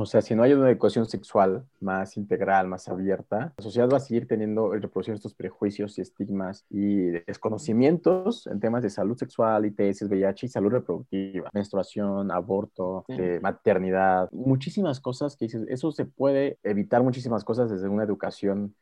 O 0.00 0.06
sea, 0.06 0.22
si 0.22 0.34
no 0.34 0.42
hay 0.42 0.54
una 0.54 0.70
educación 0.70 1.04
sexual 1.04 1.66
más 1.78 2.16
integral, 2.16 2.66
más 2.66 2.88
abierta, 2.88 3.52
la 3.58 3.62
sociedad 3.62 3.86
va 3.86 3.98
a 3.98 4.00
seguir 4.00 4.26
teniendo, 4.26 4.72
reproduciendo 4.72 5.16
estos 5.16 5.34
prejuicios 5.34 5.98
y 5.98 6.00
estigmas 6.00 6.64
y 6.70 7.10
desconocimientos 7.26 8.46
en 8.46 8.60
temas 8.60 8.82
de 8.82 8.88
salud 8.88 9.14
sexual, 9.18 9.66
ITS, 9.66 10.04
VIH 10.08 10.46
y 10.46 10.48
salud 10.48 10.70
reproductiva, 10.70 11.50
menstruación, 11.52 12.30
aborto, 12.30 13.04
eh, 13.08 13.40
maternidad, 13.42 14.30
muchísimas 14.32 15.00
cosas 15.00 15.36
que 15.36 15.44
dices, 15.44 15.66
eso 15.68 15.92
se 15.92 16.06
puede 16.06 16.58
evitar 16.62 17.02
muchísimas 17.02 17.44
cosas 17.44 17.70
desde 17.70 17.90
una 17.90 18.04
educación 18.04 18.74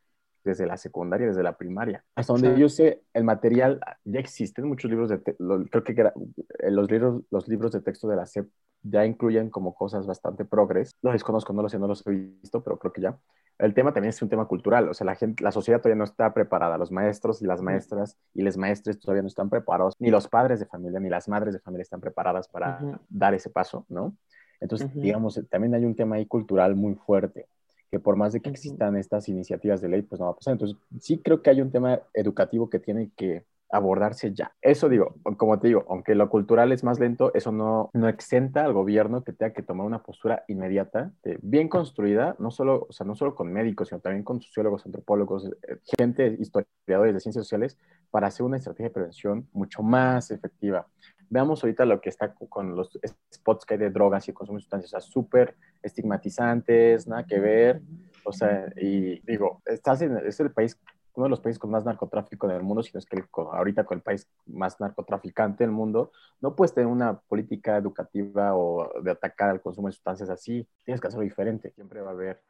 desde 0.44 0.66
la 0.66 0.77
secundaria, 0.77 1.27
desde 1.27 1.42
la 1.42 1.57
primaria. 1.57 2.05
Hasta 2.14 2.33
donde 2.33 2.59
yo 2.59 2.68
sé, 2.68 3.03
el 3.12 3.24
material 3.24 3.81
ya 4.05 4.20
existe, 4.20 4.62
muchos 4.62 4.90
libros 4.90 5.09
de, 5.11 5.20
creo 5.22 5.85
que 5.85 5.92
eh, 5.92 6.70
los 6.70 6.90
libros, 6.90 7.22
los 7.31 7.48
libros 7.48 7.72
de 7.72 7.81
texto 7.81 8.09
de 8.09 8.16
la 8.16 8.27
SEP 8.27 8.48
ya 8.83 9.05
incluyen 9.05 9.51
como 9.51 9.74
cosas 9.74 10.07
bastante 10.07 10.44
progres. 10.44 10.92
Los 11.03 11.12
desconozco, 11.12 11.53
no 11.53 11.62
lo 11.62 11.68
sé, 11.68 11.79
no 11.79 11.88
los 11.88 12.07
he 12.07 12.11
visto, 12.11 12.62
pero 12.62 12.79
creo 12.79 12.92
que 12.92 13.01
ya. 13.03 13.18
El 13.59 13.74
tema 13.74 13.92
también 13.92 14.11
es 14.11 14.22
un 14.22 14.29
tema 14.29 14.46
cultural, 14.46 14.88
o 14.88 14.94
sea, 14.94 15.05
la 15.05 15.16
gente, 15.16 15.42
la 15.42 15.51
sociedad 15.51 15.81
todavía 15.81 15.98
no 15.98 16.05
está 16.05 16.33
preparada, 16.33 16.79
los 16.79 16.92
maestros 16.92 17.42
y 17.42 17.44
las 17.44 17.61
maestras 17.61 18.16
y 18.33 18.42
les 18.42 18.57
maestres 18.57 19.01
todavía 19.01 19.22
no 19.22 19.29
están 19.29 19.51
preparados, 19.51 19.94
ni 19.98 20.11
los 20.11 20.29
padres 20.29 20.61
de 20.61 20.66
familia, 20.66 21.01
ni 21.01 21.09
las 21.09 21.29
madres 21.29 21.55
de 21.55 21.61
familia 21.61 21.83
están 21.83 22.01
preparadas 22.01 22.46
para 22.46 23.01
dar 23.09 23.35
ese 23.35 23.51
paso, 23.51 23.85
¿no? 23.88 24.14
Entonces, 24.61 24.88
digamos, 24.94 25.40
también 25.51 25.74
hay 25.74 25.85
un 25.85 25.96
tema 25.96 26.16
ahí 26.16 26.27
cultural 26.27 26.77
muy 26.77 26.94
fuerte, 26.94 27.46
que 27.90 28.01
por 28.01 28.16
más 28.16 28.33
de 28.33 28.40
que 28.40 28.51
existan 28.51 28.96
estas 28.96 29.29
iniciativas 29.29 29.81
de 29.81 29.88
ley, 29.88 30.03
pues 30.03 30.20
no 30.20 30.27
va 30.27 30.33
a 30.33 30.37
pasar. 30.37 30.53
Entonces, 30.53 30.77
sí 31.01 31.18
creo 31.18 31.42
que 31.42 31.51
hay 31.51 31.61
un 31.61 31.70
tema 31.70 32.01
educativo 32.14 32.68
que 32.68 32.79
tiene 32.79 33.11
que 33.16 33.44
abordarse 33.70 34.33
ya. 34.33 34.53
Eso 34.62 34.88
digo, 34.88 35.14
como 35.37 35.59
te 35.59 35.68
digo, 35.68 35.85
aunque 35.88 36.14
lo 36.14 36.31
cultural 36.31 36.72
es 36.72 36.85
más 36.85 36.98
lento, 36.98 37.33
eso 37.35 37.53
no, 37.53 37.90
no 37.92 38.09
exenta 38.09 38.64
al 38.64 38.72
gobierno 38.72 39.24
que 39.24 39.33
tenga 39.33 39.53
que 39.53 39.62
tomar 39.62 39.87
una 39.87 40.03
postura 40.03 40.44
inmediata, 40.48 41.12
bien 41.42 41.68
construida, 41.68 42.35
no 42.38 42.51
solo, 42.51 42.87
o 42.88 42.92
sea, 42.92 43.07
no 43.07 43.14
solo 43.14 43.35
con 43.35 43.53
médicos, 43.53 43.88
sino 43.88 44.01
también 44.01 44.24
con 44.24 44.40
sociólogos, 44.40 44.87
antropólogos, 44.87 45.46
eh, 45.46 45.77
gente, 45.98 46.37
historiadores 46.40 47.14
de 47.14 47.20
ciencias 47.20 47.44
sociales, 47.44 47.79
para 48.11 48.29
hacer 48.29 48.46
una 48.46 48.57
estrategia 48.57 48.87
de 48.87 48.94
prevención 48.94 49.48
mucho 49.53 49.83
más 49.83 50.31
efectiva. 50.31 50.87
Veamos 51.30 51.62
ahorita 51.62 51.84
lo 51.84 52.00
que 52.00 52.08
está 52.08 52.34
con 52.34 52.74
los 52.74 52.98
spots 53.32 53.64
que 53.64 53.74
hay 53.74 53.80
de 53.80 53.90
drogas 53.90 54.28
y 54.28 54.32
consumo 54.32 54.58
de 54.58 54.62
sustancias, 54.62 54.92
o 54.92 54.98
sea, 54.98 55.00
súper 55.00 55.56
estigmatizantes, 55.82 57.06
nada 57.06 57.24
que 57.24 57.38
ver, 57.38 57.82
o 58.24 58.32
sea, 58.32 58.66
y 58.76 59.20
digo, 59.20 59.62
estás 59.66 60.02
en, 60.02 60.16
es 60.18 60.40
el 60.40 60.52
país 60.52 60.78
uno 61.18 61.24
de 61.24 61.30
los 61.30 61.40
países 61.40 61.58
con 61.58 61.70
más 61.70 61.84
narcotráfico 61.84 62.48
en 62.48 62.54
el 62.54 62.62
mundo, 62.62 62.82
sino 62.82 63.00
es 63.00 63.06
que 63.06 63.24
ahorita 63.34 63.82
con 63.82 63.98
el 63.98 64.02
país 64.02 64.28
más 64.46 64.78
narcotraficante 64.78 65.64
del 65.64 65.72
mundo, 65.72 66.12
no 66.40 66.54
puedes 66.54 66.72
tener 66.72 66.86
una 66.86 67.18
política 67.18 67.76
educativa 67.76 68.54
o 68.54 69.02
de 69.02 69.10
atacar 69.10 69.50
al 69.50 69.60
consumo 69.60 69.88
de 69.88 69.94
sustancias 69.94 70.30
así. 70.30 70.68
Tienes 70.84 71.00
que 71.00 71.08
hacerlo 71.08 71.24
diferente. 71.24 71.72
Siempre 71.72 72.02
va 72.02 72.10
a 72.10 72.12
haber 72.12 72.40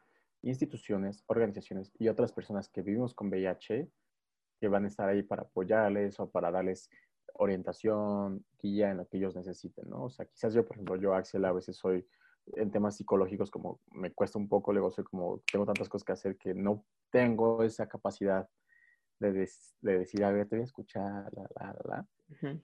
instituciones, 0.43 1.25
organizaciones 1.27 1.91
y 1.99 2.09
otras 2.09 2.31
personas 2.33 2.69
que 2.69 2.83
vivimos 2.83 3.15
con 3.15 3.29
VIH 3.29 3.89
que 4.61 4.69
van 4.69 4.85
a 4.85 4.89
estar 4.89 5.09
ahí 5.09 5.23
para 5.23 5.43
apoyarles 5.43 6.21
o 6.21 6.29
para 6.29 6.51
darles 6.51 6.91
orientación, 7.35 8.45
guía 8.61 8.91
en 8.91 8.99
lo 8.99 9.07
que 9.07 9.19
ellos 9.19 9.37
necesiten, 9.37 9.89
¿no? 9.89 10.05
O 10.05 10.11
sea, 10.11 10.27
quizás 10.27 10.55
yo, 10.55 10.65
por 10.67 10.77
ejemplo, 10.77 10.97
yo, 10.97 11.15
Axel, 11.15 11.45
a 11.45 11.53
veces 11.53 11.77
soy 11.77 12.07
en 12.57 12.71
temas 12.71 12.97
psicológicos 12.97 13.51
como 13.51 13.81
me 13.93 14.13
cuesta 14.13 14.39
un 14.39 14.49
poco, 14.49 14.73
luego 14.73 14.91
soy 14.91 15.05
como, 15.05 15.43
tengo 15.51 15.67
tantas 15.67 15.89
cosas 15.89 16.05
que 16.05 16.13
hacer 16.13 16.37
que 16.37 16.55
no 16.55 16.85
tengo 17.11 17.63
esa 17.63 17.89
capacidad 17.89 18.49
de, 19.19 19.49
de 19.81 19.99
decir, 19.99 20.25
a 20.25 20.31
ver, 20.31 20.49
te 20.49 20.57
voy 20.57 20.63
a 20.63 20.65
escuchar, 20.65 21.33
la, 21.35 21.49
la, 21.61 21.77
la. 21.85 22.09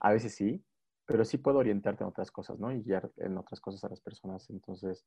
A 0.00 0.12
veces 0.12 0.35
sí, 0.35 0.64
pero 1.07 1.24
sí 1.24 1.38
puedo 1.38 1.59
orientarte 1.59 2.03
en 2.03 2.09
otras 2.09 2.31
cosas, 2.31 2.59
¿no? 2.59 2.72
Y 2.72 2.83
guiar 2.83 3.11
en 3.16 3.37
otras 3.37 3.61
cosas 3.61 3.85
a 3.85 3.88
las 3.88 4.00
personas. 4.00 4.48
Entonces, 4.50 5.05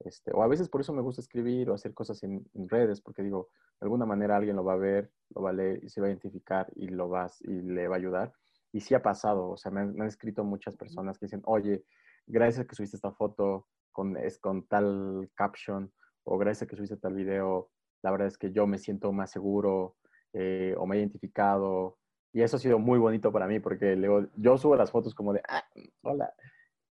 este, 0.00 0.32
o 0.32 0.42
a 0.42 0.48
veces 0.48 0.68
por 0.68 0.80
eso 0.80 0.92
me 0.92 1.02
gusta 1.02 1.20
escribir 1.20 1.70
o 1.70 1.74
hacer 1.74 1.94
cosas 1.94 2.22
en, 2.22 2.44
redes, 2.68 3.00
porque 3.00 3.22
digo, 3.22 3.48
de 3.80 3.86
alguna 3.86 4.06
manera 4.06 4.36
alguien 4.36 4.56
lo 4.56 4.64
va 4.64 4.74
a 4.74 4.78
ver, 4.78 5.10
lo 5.34 5.42
va 5.42 5.50
a 5.50 5.54
leer 5.54 5.82
y 5.82 5.88
se 5.88 6.00
va 6.00 6.06
a 6.06 6.10
identificar 6.10 6.70
y, 6.74 6.88
lo 6.88 7.08
vas, 7.08 7.40
y 7.42 7.62
le 7.62 7.88
va 7.88 7.96
a 7.96 7.98
ayudar. 7.98 8.32
Y 8.72 8.80
sí 8.80 8.94
ha 8.94 9.02
pasado, 9.02 9.50
o 9.50 9.56
sea, 9.56 9.70
me 9.70 9.80
han, 9.80 10.02
escrito 10.02 10.44
muchas 10.44 10.76
personas 10.76 11.18
que 11.18 11.26
dicen, 11.26 11.42
oye, 11.44 11.84
gracias 12.26 12.64
a 12.64 12.68
que 12.68 12.74
subiste 12.74 12.96
esta 12.96 13.12
foto 13.12 13.66
con, 13.92 14.16
es, 14.16 14.38
con 14.38 14.66
tal 14.66 15.30
caption, 15.34 15.92
o 16.24 16.38
gracias 16.38 16.62
a 16.62 16.66
que 16.66 16.76
subiste 16.76 16.96
tal 16.96 17.14
video, 17.14 17.70
la 18.02 18.10
verdad 18.10 18.28
es 18.28 18.38
que 18.38 18.52
yo 18.52 18.66
me 18.66 18.78
siento 18.78 19.12
más 19.12 19.30
seguro 19.30 19.96
eh, 20.32 20.74
o 20.78 20.86
me 20.86 20.96
he 20.96 20.98
identificado. 21.00 21.98
Y 22.32 22.42
eso 22.42 22.56
ha 22.56 22.60
sido 22.60 22.78
muy 22.78 22.98
bonito 22.98 23.32
para 23.32 23.46
mí 23.46 23.58
porque 23.58 23.96
luego 23.96 24.28
yo 24.36 24.58
subo 24.58 24.76
las 24.76 24.90
fotos 24.90 25.14
como 25.14 25.32
de, 25.32 25.42
ah, 25.48 25.64
hola. 26.02 26.32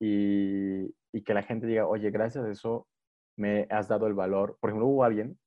Y, 0.00 0.92
y 1.12 1.22
que 1.22 1.34
la 1.34 1.42
gente 1.42 1.66
diga, 1.66 1.86
oye, 1.86 2.10
gracias 2.10 2.44
a 2.44 2.50
eso 2.50 2.88
me 3.36 3.66
has 3.70 3.88
dado 3.88 4.06
el 4.06 4.14
valor. 4.14 4.58
Por 4.60 4.70
ejemplo, 4.70 4.88
hubo 4.88 5.04
alguien 5.04 5.38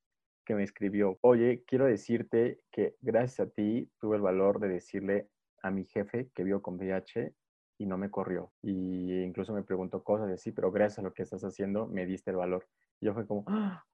que 0.46 0.56
me 0.56 0.64
escribió, 0.64 1.18
oye, 1.22 1.64
quiero 1.66 1.86
decirte 1.86 2.60
que 2.72 2.96
gracias 3.02 3.48
a 3.48 3.52
ti 3.52 3.90
tuve 4.00 4.18
el 4.18 4.22
valor 4.22 4.60
de 4.60 4.70
decirle 4.70 5.30
a 5.64 5.72
mi 5.72 5.86
jefe 5.86 6.30
que 6.36 6.44
vio 6.44 6.62
con 6.62 6.76
VIH 6.76 7.34
y 7.80 7.86
no 7.88 7.98
me 7.98 8.12
corrió. 8.12 8.54
Y 8.62 9.22
incluso 9.24 9.54
me 9.54 9.64
preguntó 9.64 10.04
cosas 10.04 10.28
de 10.28 10.38
sí, 10.38 10.52
pero 10.52 10.72
gracias 10.72 11.00
a 11.00 11.02
lo 11.02 11.14
que 11.14 11.24
estás 11.24 11.44
haciendo 11.44 11.88
me 11.88 12.06
diste 12.06 12.32
el 12.32 12.38
valor. 12.38 12.68
Y 13.00 13.08
yo 13.08 13.14
fue 13.14 13.26
como, 13.26 13.46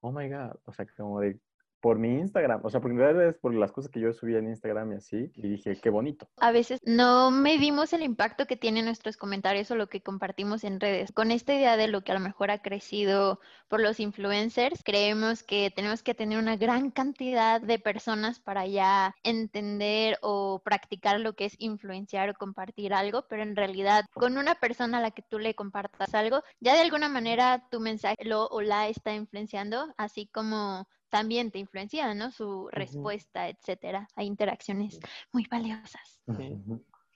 oh 0.01 0.11
my 0.11 0.29
God, 0.29 0.57
o 0.65 0.73
sea, 0.73 0.85
como 0.97 1.21
de, 1.21 1.39
por 1.81 1.99
mi 1.99 2.19
Instagram. 2.19 2.61
O 2.63 2.69
sea, 2.69 2.81
porque 2.81 2.93
en 2.93 2.99
realidad 2.99 3.35
por 3.41 3.53
las 3.53 3.71
cosas 3.71 3.91
que 3.91 3.99
yo 3.99 4.11
subía 4.13 4.39
en 4.39 4.49
Instagram 4.49 4.93
y 4.93 4.95
así. 4.95 5.31
Y 5.35 5.49
dije, 5.49 5.79
qué 5.81 5.89
bonito. 5.89 6.27
A 6.37 6.51
veces 6.51 6.79
no 6.85 7.31
medimos 7.31 7.93
el 7.93 8.01
impacto 8.01 8.45
que 8.45 8.57
tienen 8.57 8.85
nuestros 8.85 9.17
comentarios 9.17 9.71
o 9.71 9.75
lo 9.75 9.87
que 9.87 10.01
compartimos 10.01 10.63
en 10.63 10.79
redes. 10.79 11.11
Con 11.11 11.31
esta 11.31 11.53
idea 11.53 11.77
de 11.77 11.87
lo 11.87 12.01
que 12.01 12.11
a 12.11 12.15
lo 12.15 12.21
mejor 12.21 12.51
ha 12.51 12.61
crecido 12.61 13.39
por 13.67 13.81
los 13.81 13.99
influencers, 13.99 14.83
creemos 14.83 15.43
que 15.43 15.71
tenemos 15.71 16.03
que 16.03 16.15
tener 16.15 16.39
una 16.39 16.57
gran 16.57 16.91
cantidad 16.91 17.61
de 17.61 17.79
personas 17.79 18.39
para 18.39 18.65
ya 18.65 19.15
entender 19.23 20.17
o 20.21 20.61
practicar 20.63 21.19
lo 21.19 21.33
que 21.33 21.45
es 21.45 21.55
influenciar 21.59 22.29
o 22.29 22.33
compartir 22.33 22.93
algo, 22.93 23.25
pero 23.29 23.43
en 23.43 23.55
realidad 23.55 24.05
con 24.13 24.37
una 24.37 24.55
persona 24.55 24.97
a 24.97 25.01
la 25.01 25.11
que 25.11 25.21
tú 25.21 25.39
le 25.39 25.53
compartas 25.53 26.13
algo, 26.13 26.43
ya 26.59 26.73
de 26.73 26.81
alguna 26.81 27.09
manera 27.09 27.67
tu 27.69 27.79
mensaje 27.79 28.25
lo 28.25 28.47
o 28.47 28.61
la 28.61 28.87
está 28.87 29.13
influenciando, 29.13 29.93
así 29.97 30.27
como 30.27 30.87
también 31.09 31.51
te 31.51 31.59
influencia, 31.59 32.13
¿no? 32.13 32.31
Su 32.31 32.69
respuesta, 32.71 33.49
etcétera. 33.49 34.07
Hay 34.15 34.27
interacciones 34.27 34.99
muy 35.31 35.45
valiosas. 35.49 36.21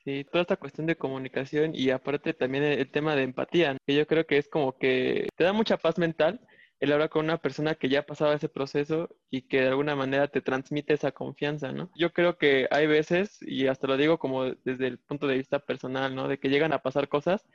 Sí. 0.04 0.26
toda 0.26 0.42
esta 0.42 0.58
cuestión 0.58 0.86
de 0.86 0.98
comunicación 0.98 1.72
y 1.74 1.90
aparte 1.90 2.34
también 2.34 2.64
el, 2.64 2.92
tema 2.92 3.16
de 3.16 3.24
empatía, 3.24 3.78
que 3.86 3.96
yo 3.96 4.06
creo 4.06 4.26
que 4.26 4.38
es 4.38 4.50
como 4.50 4.78
que 4.78 5.30
te 5.36 5.44
da 5.46 5.54
mucha 5.54 5.78
paz 5.78 5.98
mental 5.98 6.42
el 6.82 6.92
hablar 6.92 7.10
con 7.10 7.24
una 7.24 7.38
persona 7.38 7.76
que 7.76 7.88
ya 7.88 8.00
ha 8.00 8.06
pasado 8.06 8.34
ese 8.34 8.50
proceso 8.50 9.16
y 9.30 9.44
que 9.44 9.62
de 9.62 9.70
alguna 9.70 9.96
manera 9.96 10.28
te 10.28 10.42
transmite 10.42 10.94
esa 10.94 11.14
confianza, 11.14 11.72
¿no? 11.72 11.90
Yo 11.96 12.12
creo 12.12 12.38
que 12.38 12.68
hay 12.72 12.88
veces, 12.88 13.38
y 13.42 13.68
hasta 13.68 13.88
lo 13.88 13.96
digo 13.96 14.20
como 14.20 14.44
desde 14.66 14.88
el 14.88 15.00
punto 15.00 15.26
de 15.28 15.38
vista 15.38 15.60
personal, 15.60 16.14
¿no? 16.14 16.28
De 16.28 16.40
que 16.40 16.50
llegan 16.50 16.74
a 16.74 16.80
pasar 16.80 17.08
cosas 17.08 17.48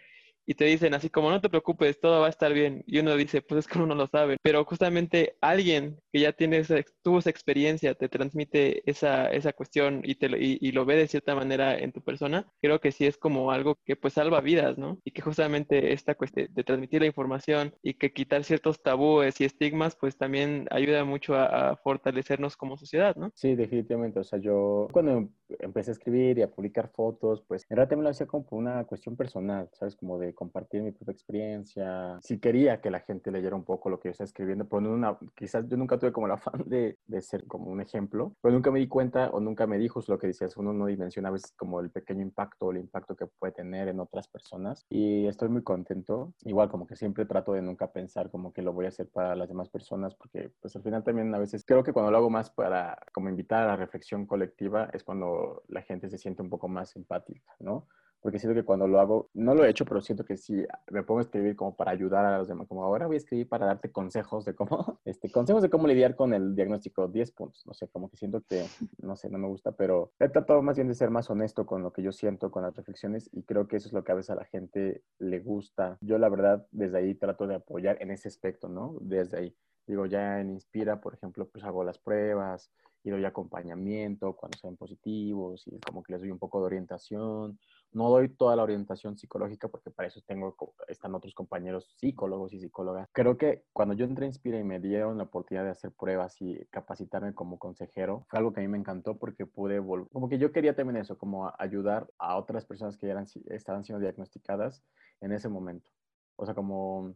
y 0.49 0.55
te 0.55 0.65
dicen 0.65 0.95
así 0.95 1.11
como 1.11 1.31
no 1.31 1.43
te 1.43 1.51
preocupes, 1.51 2.01
todo 2.01 2.23
va 2.23 2.27
a 2.27 2.31
estar 2.31 2.55
bien. 2.55 2.83
Y 2.87 3.01
uno 3.01 3.15
dice, 3.17 3.43
pues 3.43 3.59
es 3.59 3.67
que 3.67 3.77
uno 3.77 3.89
no 3.89 3.95
lo 3.95 4.07
sabe. 4.07 4.39
Pero 4.43 4.65
justamente 4.65 5.37
alguien 5.43 6.01
que 6.11 6.21
ya 6.21 6.33
tiene 6.33 6.57
esa, 6.57 6.77
tuvo 7.03 7.19
esa 7.19 7.29
experiencia, 7.29 7.95
te 7.95 8.09
transmite 8.09 8.83
esa, 8.91 9.27
esa 9.27 9.53
cuestión 9.53 10.01
y, 10.05 10.15
te, 10.15 10.31
y, 10.39 10.73
lo 10.73 10.87
ve 10.87 10.97
de 10.97 11.07
cierta 11.07 11.35
manera 11.35 11.79
en 11.79 11.93
tu 11.93 12.01
persona, 12.01 12.51
creo 12.63 12.81
que 12.81 12.93
sí 12.93 13.05
es 13.05 13.19
como 13.19 13.51
algo 13.51 13.77
que 13.85 13.95
pues 13.95 14.15
salva 14.15 14.41
vidas, 14.41 14.79
¿no? 14.79 14.99
Y 15.05 15.11
que 15.11 15.21
justamente 15.21 15.93
esta 15.93 16.15
cuestión 16.15 16.49
de 16.51 16.65
transmitir 16.65 17.03
la 17.03 17.09
información 17.09 17.75
y 17.83 17.93
que 17.93 18.15
quitar 18.15 18.43
ciertos 18.43 18.83
tabúes 18.83 19.39
y 19.43 19.45
estigmas, 19.45 19.97
pues 19.97 20.17
también 20.17 20.67
ayuda 20.71 21.05
mucho 21.05 21.35
a, 21.35 21.77
fortalecernos 21.77 22.57
como 22.57 22.79
sociedad, 22.79 23.15
¿no? 23.17 23.33
Sí, 23.35 23.55
definitivamente. 23.55 24.19
O 24.19 24.25
sea, 24.25 24.39
yo 24.39 24.89
cuando 24.93 25.29
empecé 25.59 25.91
a 25.91 25.93
escribir 25.93 26.39
y 26.39 26.43
a 26.43 26.51
publicar 26.51 26.89
fotos, 26.89 27.43
pues 27.47 27.67
en 27.69 27.77
realidad 27.77 27.99
me 27.99 28.05
lo 28.05 28.09
hacía 28.09 28.27
como 28.27 28.47
una 28.51 28.85
cuestión 28.85 29.15
personal, 29.15 29.69
¿sabes? 29.75 29.95
Como 29.95 30.19
de 30.19 30.38
compartir 30.39 30.83
mi 30.83 30.93
propia 30.93 31.13
experiencia. 31.13 32.17
Sí 32.23 32.39
quería 32.39 32.81
que 32.81 32.91
la 32.91 33.01
gente 33.01 33.33
leyera 33.33 33.57
un 33.57 33.65
poco 33.65 33.91
lo 33.91 33.99
que 33.99 34.07
yo 34.09 34.13
estaba 34.13 34.27
escribiendo, 34.27 34.69
pero 34.69 34.81
no 34.81 34.93
una, 34.93 35.19
quizás 35.35 35.69
yo 35.69 35.77
nunca 35.77 35.99
tuve 35.99 36.13
como 36.13 36.29
la 36.29 36.35
afán 36.35 36.63
de, 36.67 36.97
de, 37.09 37.21
ser 37.23 37.45
como 37.49 37.73
un 37.73 37.81
ejemplo, 37.81 38.37
pero 38.41 38.55
nunca 38.55 38.71
me 38.71 38.79
di 38.79 38.87
cuenta 38.87 39.31
o 39.31 39.41
nunca 39.41 39.67
me 39.67 39.79
dijo 39.79 40.01
lo 40.07 40.17
que 40.17 40.29
decías, 40.29 40.57
uno 40.57 40.73
no 40.73 40.87
dimensiona 40.87 41.31
a 41.31 41.33
veces 41.33 41.53
como 41.57 41.81
el 41.81 41.91
pequeño 41.91 42.23
impacto 42.23 42.67
o 42.67 42.71
el 42.71 42.79
impacto 42.79 43.17
que 43.17 43.27
puede 43.27 43.53
tener 43.53 43.89
en 43.89 43.99
otras 43.99 44.29
personas 44.29 44.87
y 44.89 45.27
estoy 45.27 45.49
muy 45.49 45.63
contento. 45.63 46.33
Igual 46.45 46.69
como 46.69 46.87
que 46.87 46.95
siempre 46.95 47.27
trato 47.27 47.53
de 47.53 47.63
nunca 47.63 47.91
pensar 47.91 48.31
como 48.31 48.53
que 48.53 48.63
lo 48.63 48.73
voy 48.73 48.85
a 48.85 48.91
hacer 48.91 49.09
para 49.09 49.35
las 49.35 49.49
demás 49.49 49.69
personas 49.69 50.15
porque 50.15 50.53
pues 50.61 50.77
al 50.77 50.83
final 50.83 51.03
también 51.03 51.35
a 51.35 51.39
veces 51.39 51.65
creo 51.65 51.83
que 51.83 51.93
cuando 51.93 52.13
lo 52.13 52.19
hago 52.19 52.31
más 52.31 52.51
para 52.51 52.97
como 53.13 53.29
invitar 53.29 53.65
a 53.65 53.67
la 53.67 53.77
reflexión 53.77 54.25
colectiva 54.25 54.89
es 54.93 55.03
cuando 55.03 55.65
la 55.67 55.83
gente 55.83 56.09
se 56.09 56.19
siente 56.19 56.43
un 56.43 56.49
poco 56.49 56.69
más 56.69 56.95
empática, 56.95 57.57
¿no? 57.59 57.89
Porque 58.21 58.39
siento 58.39 58.55
que 58.55 58.65
cuando 58.65 58.89
lo 58.89 59.01
hago, 59.01 59.31
no 59.35 59.55
lo 59.55 59.65
he 59.65 59.71
hecho, 59.71 59.85
pero 59.85 60.01
siento 60.01 60.25
que 60.25 60.37
sí 60.37 60.65
me 60.91 61.03
pongo 61.03 61.21
a 61.21 61.23
escribir 61.23 61.57
como 61.57 61.77
para 61.77 61.93
ayudar 61.93 62.25
a 62.25 62.39
los 62.39 62.49
demás, 62.49 62.67
como 62.67 62.85
ahora 62.85 63.07
voy 63.07 63.17
a 63.17 63.19
escribir 63.19 63.49
para 63.49 63.67
darte 63.67 63.93
consejos 63.93 64.45
de 64.45 64.55
cómo, 64.55 65.01
este, 65.05 65.31
consejos 65.31 65.63
de 65.63 65.71
cómo 65.71 65.87
lidiar 65.87 66.17
con 66.17 66.35
el 66.35 66.55
diagnóstico, 66.55 67.09
10 67.09 67.31
puntos, 67.33 67.67
no 67.67 67.75
sé, 67.75 67.89
como 67.89 68.11
que 68.11 68.17
siento 68.17 68.43
que, 68.43 68.65
no 69.03 69.17
sé, 69.17 69.31
no 69.31 69.39
me 69.39 69.49
gusta, 69.49 69.73
pero 69.73 70.13
he 70.19 70.29
tratado 70.29 70.63
más 70.63 70.77
bien 70.77 70.89
de 70.89 70.95
ser 70.95 71.11
más 71.11 71.31
honesto 71.31 71.67
con 71.67 71.83
lo 71.83 71.93
que 71.93 72.03
yo 72.03 72.13
siento, 72.13 72.51
con 72.51 72.63
las 72.63 72.75
reflexiones, 72.75 73.31
y 73.33 73.43
creo 73.43 73.69
que 73.69 73.77
eso 73.77 73.89
es 73.89 73.95
lo 73.95 74.05
que 74.05 74.13
a 74.13 74.17
veces 74.17 74.31
a 74.31 74.35
la 74.35 74.45
gente 74.45 75.03
le 75.19 75.41
gusta. 75.41 75.99
Yo 76.01 76.19
la 76.19 76.29
verdad, 76.29 76.67
desde 76.71 76.99
ahí 76.99 77.15
trato 77.15 77.47
de 77.47 77.57
apoyar 77.57 78.01
en 78.01 78.11
ese 78.11 78.29
aspecto, 78.29 78.69
¿no? 78.69 78.97
Desde 79.01 79.39
ahí. 79.39 79.57
Digo, 79.87 80.05
ya 80.05 80.41
en 80.41 80.51
Inspira, 80.51 81.01
por 81.01 81.15
ejemplo, 81.15 81.49
pues 81.49 81.65
hago 81.65 81.83
las 81.83 81.99
pruebas 81.99 82.71
y 83.03 83.11
doy 83.11 83.25
acompañamiento 83.25 84.37
cuando 84.37 84.59
sean 84.59 84.77
positivos 84.77 85.67
y 85.67 85.79
como 85.81 86.03
que 86.03 86.13
les 86.13 86.21
doy 86.21 86.31
un 86.31 86.39
poco 86.39 86.61
de 86.61 86.67
orientación 86.67 87.59
no 87.93 88.11
doy 88.11 88.29
toda 88.29 88.57
la 88.57 88.63
orientación 88.63 89.17
psicológica 89.17 89.69
porque 89.69 89.91
para 89.91 90.09
eso 90.09 90.21
tengo, 90.27 90.57
están 90.89 91.15
otros 91.15 91.35
compañeros 91.35 91.95
psicólogos 91.97 92.53
y 92.53 92.61
psicólogas. 92.61 93.09
Creo 93.13 93.39
que 93.39 93.65
cuando 93.73 93.95
yo 93.95 94.05
entré 94.05 94.25
a 94.25 94.29
Inspira 94.29 94.59
y 94.59 94.65
me 94.65 94.81
dieron 94.81 95.19
la 95.19 95.25
oportunidad 95.25 95.65
de 95.65 95.71
hacer 95.71 95.93
pruebas 95.93 96.41
y 96.41 96.67
capacitarme 96.71 97.35
como 97.35 97.59
consejero, 97.59 98.27
fue 98.29 98.39
algo 98.39 98.53
que 98.53 98.61
a 98.61 98.63
mí 98.63 98.69
me 98.69 98.79
encantó 98.79 99.19
porque 99.19 99.47
pude 99.47 99.79
volver, 99.79 100.09
como 100.13 100.29
que 100.29 100.39
yo 100.39 100.53
quería 100.53 100.75
también 100.75 100.97
eso, 100.99 101.19
como 101.19 101.53
ayudar 101.59 102.09
a 102.19 102.37
otras 102.37 102.67
personas 102.67 102.97
que 102.97 103.09
eran, 103.09 103.27
estaban 103.47 103.85
siendo 103.85 104.01
diagnosticadas 104.01 104.83
en 105.21 105.33
ese 105.33 105.49
momento. 105.49 105.91
O 106.37 106.45
sea, 106.45 106.55
como 106.55 107.15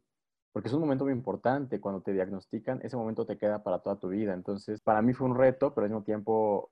porque 0.52 0.68
es 0.68 0.74
un 0.74 0.80
momento 0.80 1.04
muy 1.04 1.14
importante 1.14 1.80
cuando 1.80 2.02
te 2.02 2.12
diagnostican, 2.12 2.80
ese 2.82 2.96
momento 2.96 3.24
te 3.24 3.38
queda 3.38 3.62
para 3.62 3.78
toda 3.78 3.98
tu 3.98 4.08
vida. 4.08 4.34
Entonces, 4.34 4.82
para 4.82 5.00
mí 5.00 5.14
fue 5.14 5.26
un 5.26 5.36
reto, 5.36 5.74
pero 5.74 5.86
al 5.86 5.90
mismo 5.90 6.04
tiempo 6.04 6.70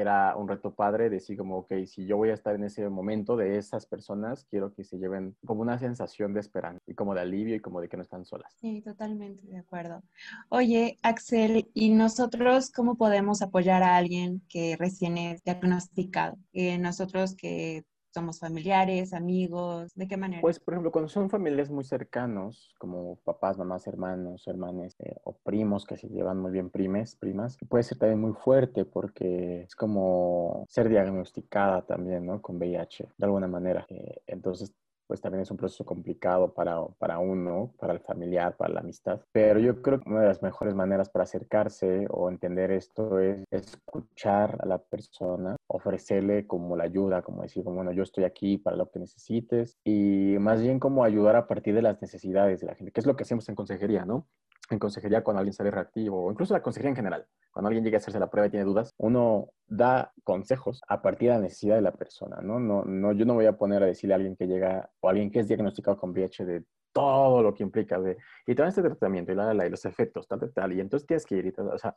era 0.00 0.36
un 0.36 0.48
reto 0.48 0.74
padre 0.74 1.10
decir 1.10 1.36
como, 1.36 1.58
ok, 1.58 1.72
si 1.86 2.06
yo 2.06 2.16
voy 2.16 2.30
a 2.30 2.34
estar 2.34 2.54
en 2.54 2.64
ese 2.64 2.88
momento 2.88 3.36
de 3.36 3.58
esas 3.58 3.86
personas, 3.86 4.44
quiero 4.50 4.72
que 4.72 4.84
se 4.84 4.98
lleven 4.98 5.36
como 5.44 5.62
una 5.62 5.78
sensación 5.78 6.34
de 6.34 6.40
esperanza 6.40 6.80
y 6.86 6.94
como 6.94 7.14
de 7.14 7.20
alivio 7.20 7.56
y 7.56 7.60
como 7.60 7.80
de 7.80 7.88
que 7.88 7.96
no 7.96 8.02
están 8.02 8.24
solas. 8.24 8.54
Sí, 8.60 8.82
totalmente 8.82 9.46
de 9.46 9.58
acuerdo. 9.58 10.02
Oye, 10.48 10.96
Axel, 11.02 11.68
¿y 11.74 11.90
nosotros 11.90 12.70
cómo 12.70 12.96
podemos 12.96 13.42
apoyar 13.42 13.82
a 13.82 13.96
alguien 13.96 14.42
que 14.48 14.76
recién 14.78 15.18
es 15.18 15.42
diagnosticado? 15.42 16.36
Eh, 16.52 16.78
nosotros 16.78 17.34
que 17.34 17.84
somos 18.16 18.40
familiares, 18.40 19.12
amigos, 19.12 19.94
¿de 19.94 20.08
qué 20.08 20.16
manera? 20.16 20.40
Pues, 20.40 20.58
por 20.58 20.72
ejemplo, 20.72 20.90
cuando 20.90 21.10
son 21.10 21.28
familiares 21.28 21.68
muy 21.68 21.84
cercanos, 21.84 22.74
como 22.78 23.16
papás, 23.16 23.58
mamás, 23.58 23.86
hermanos, 23.86 24.48
hermanes 24.48 24.96
eh, 25.00 25.16
o 25.24 25.36
primos 25.36 25.84
que 25.84 25.98
se 25.98 26.08
llevan 26.08 26.40
muy 26.40 26.50
bien, 26.50 26.70
primes, 26.70 27.14
primas, 27.14 27.58
puede 27.68 27.84
ser 27.84 27.98
también 27.98 28.18
muy 28.18 28.32
fuerte 28.32 28.86
porque 28.86 29.64
es 29.64 29.76
como 29.76 30.64
ser 30.66 30.88
diagnosticada 30.88 31.82
también, 31.82 32.24
¿no? 32.24 32.40
Con 32.40 32.56
VIH, 32.56 33.06
de 33.18 33.26
alguna 33.26 33.48
manera. 33.48 33.84
Eh, 33.90 34.22
entonces, 34.26 34.72
pues 35.06 35.20
también 35.20 35.42
es 35.42 35.50
un 35.50 35.56
proceso 35.56 35.84
complicado 35.84 36.52
para, 36.52 36.84
para 36.98 37.18
uno, 37.18 37.72
para 37.78 37.92
el 37.92 38.00
familiar, 38.00 38.56
para 38.56 38.74
la 38.74 38.80
amistad. 38.80 39.20
Pero 39.32 39.58
yo 39.58 39.82
creo 39.82 40.00
que 40.00 40.08
una 40.08 40.20
de 40.20 40.28
las 40.28 40.42
mejores 40.42 40.74
maneras 40.74 41.08
para 41.10 41.24
acercarse 41.24 42.06
o 42.10 42.28
entender 42.28 42.70
esto 42.70 43.18
es 43.18 43.44
escuchar 43.50 44.58
a 44.60 44.66
la 44.66 44.78
persona, 44.78 45.56
ofrecerle 45.68 46.46
como 46.46 46.76
la 46.76 46.84
ayuda, 46.84 47.22
como 47.22 47.42
decir, 47.42 47.64
bueno, 47.64 47.92
yo 47.92 48.02
estoy 48.02 48.24
aquí 48.24 48.58
para 48.58 48.76
lo 48.76 48.90
que 48.90 48.98
necesites 48.98 49.78
y 49.84 50.36
más 50.40 50.60
bien 50.60 50.78
como 50.78 51.04
ayudar 51.04 51.36
a 51.36 51.46
partir 51.46 51.74
de 51.74 51.82
las 51.82 52.00
necesidades 52.00 52.60
de 52.60 52.66
la 52.66 52.74
gente, 52.74 52.92
que 52.92 53.00
es 53.00 53.06
lo 53.06 53.16
que 53.16 53.22
hacemos 53.22 53.48
en 53.48 53.54
consejería, 53.54 54.04
¿no? 54.04 54.26
En 54.70 54.78
consejería 54.78 55.22
cuando 55.22 55.40
alguien 55.40 55.52
sale 55.54 55.70
reactivo 55.70 56.24
o 56.24 56.30
incluso 56.30 56.54
la 56.54 56.62
consejería 56.62 56.90
en 56.90 56.96
general 56.96 57.26
cuando 57.56 57.68
alguien 57.68 57.84
llega 57.84 57.96
a 57.96 58.00
hacerse 58.00 58.20
la 58.20 58.28
prueba 58.28 58.48
y 58.48 58.50
tiene 58.50 58.66
dudas, 58.66 58.92
uno 58.98 59.48
da 59.66 60.12
consejos 60.24 60.82
a 60.88 61.00
partir 61.00 61.30
de 61.30 61.36
la 61.36 61.40
necesidad 61.40 61.76
de 61.76 61.80
la 61.80 61.92
persona, 61.92 62.42
¿no? 62.42 62.60
No, 62.60 62.84
no 62.84 63.12
yo 63.12 63.24
no 63.24 63.32
voy 63.32 63.46
a 63.46 63.56
poner 63.56 63.82
a 63.82 63.86
decirle 63.86 64.12
a 64.12 64.16
alguien 64.16 64.36
que 64.36 64.46
llega 64.46 64.90
o 65.00 65.08
alguien 65.08 65.30
que 65.30 65.40
es 65.40 65.48
diagnosticado 65.48 65.96
con 65.96 66.10
VIH 66.10 66.44
de 66.44 66.64
todo 66.92 67.42
lo 67.42 67.54
que 67.54 67.62
implica 67.62 67.98
de, 67.98 68.18
y 68.46 68.54
te 68.54 68.62
este 68.62 68.82
tratamiento 68.82 69.32
y, 69.32 69.36
la, 69.36 69.54
la, 69.54 69.66
y 69.66 69.70
los 69.70 69.86
efectos, 69.86 70.28
tal, 70.28 70.52
tal, 70.52 70.72
y 70.74 70.80
entonces 70.80 71.06
tienes 71.06 71.24
que 71.24 71.36
ir, 71.36 71.46
y 71.46 71.52
tal, 71.52 71.68
o 71.68 71.78
sea, 71.78 71.96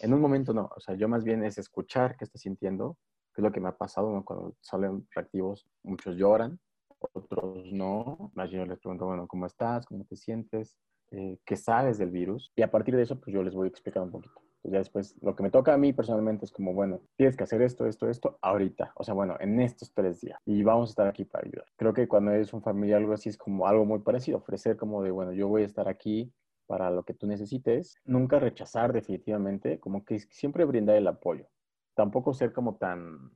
en 0.00 0.14
un 0.14 0.20
momento 0.20 0.54
no, 0.54 0.70
o 0.76 0.78
sea, 0.78 0.94
yo 0.94 1.08
más 1.08 1.24
bien 1.24 1.42
es 1.42 1.58
escuchar 1.58 2.16
qué 2.16 2.24
está 2.24 2.38
sintiendo, 2.38 2.96
que 3.34 3.40
es 3.40 3.44
lo 3.44 3.50
que 3.50 3.60
me 3.60 3.70
ha 3.70 3.76
pasado. 3.76 4.24
Cuando 4.24 4.54
salen 4.60 5.08
reactivos, 5.12 5.66
muchos 5.82 6.14
lloran, 6.14 6.60
otros 7.00 7.72
no, 7.72 8.30
más 8.34 8.48
yo 8.48 8.64
les 8.64 8.78
pregunto, 8.78 9.06
bueno, 9.06 9.26
¿cómo 9.26 9.46
estás? 9.46 9.86
¿Cómo 9.86 10.04
te 10.04 10.14
sientes? 10.14 10.76
Eh, 11.16 11.38
¿Qué 11.44 11.56
sabes 11.56 11.98
del 11.98 12.10
virus? 12.10 12.52
Y 12.56 12.62
a 12.62 12.70
partir 12.70 12.96
de 12.96 13.02
eso, 13.02 13.20
pues 13.20 13.32
yo 13.32 13.42
les 13.42 13.54
voy 13.54 13.66
a 13.66 13.68
explicar 13.68 14.02
un 14.02 14.10
poquito. 14.10 14.34
Pues 14.62 14.72
ya 14.72 14.78
después, 14.78 15.16
lo 15.22 15.36
que 15.36 15.42
me 15.44 15.50
toca 15.50 15.72
a 15.72 15.78
mí 15.78 15.92
personalmente 15.92 16.44
es 16.44 16.50
como, 16.50 16.72
bueno, 16.72 17.02
tienes 17.16 17.36
que 17.36 17.44
hacer 17.44 17.62
esto, 17.62 17.86
esto, 17.86 18.08
esto, 18.08 18.38
ahorita. 18.42 18.92
O 18.96 19.04
sea, 19.04 19.14
bueno, 19.14 19.36
en 19.38 19.60
estos 19.60 19.92
tres 19.92 20.20
días. 20.20 20.40
Y 20.44 20.62
vamos 20.64 20.88
a 20.88 20.92
estar 20.92 21.06
aquí 21.06 21.24
para 21.24 21.46
ayudar. 21.46 21.66
Creo 21.76 21.92
que 21.92 22.08
cuando 22.08 22.32
eres 22.32 22.52
un 22.52 22.62
familiar, 22.62 23.00
algo 23.00 23.12
así 23.12 23.28
es 23.28 23.36
como 23.36 23.68
algo 23.68 23.84
muy 23.84 24.00
parecido. 24.00 24.38
Ofrecer 24.38 24.76
como 24.76 25.02
de, 25.02 25.12
bueno, 25.12 25.32
yo 25.32 25.46
voy 25.48 25.62
a 25.62 25.66
estar 25.66 25.86
aquí 25.88 26.32
para 26.66 26.90
lo 26.90 27.04
que 27.04 27.14
tú 27.14 27.26
necesites. 27.28 27.96
Nunca 28.04 28.40
rechazar 28.40 28.92
definitivamente, 28.92 29.78
como 29.78 30.04
que 30.04 30.18
siempre 30.18 30.64
brindar 30.64 30.96
el 30.96 31.06
apoyo. 31.06 31.46
Tampoco 31.94 32.34
ser 32.34 32.52
como 32.52 32.76
tan, 32.76 33.30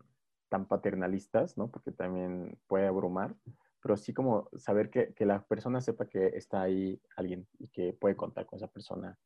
tan 0.49 0.67
paternalistas, 0.67 1.57
¿no? 1.57 1.71
Porque 1.71 1.93
también 1.93 2.59
puede 2.67 2.89
abrumar 2.89 3.37
pero 3.81 3.97
sí 3.97 4.13
como 4.13 4.49
saber 4.57 4.91
que, 4.91 5.13
que, 5.15 5.27
la 5.27 5.45
persona 5.45 5.81
sepa 5.81 6.07
que 6.07 6.29
está 6.29 6.63
ahí 6.63 7.01
alguien 7.17 7.47
y 7.59 7.69
que 7.69 7.93
puede 7.93 8.17
contar 8.17 8.47
con 8.47 8.57
esa 8.57 8.69
persona 8.69 9.19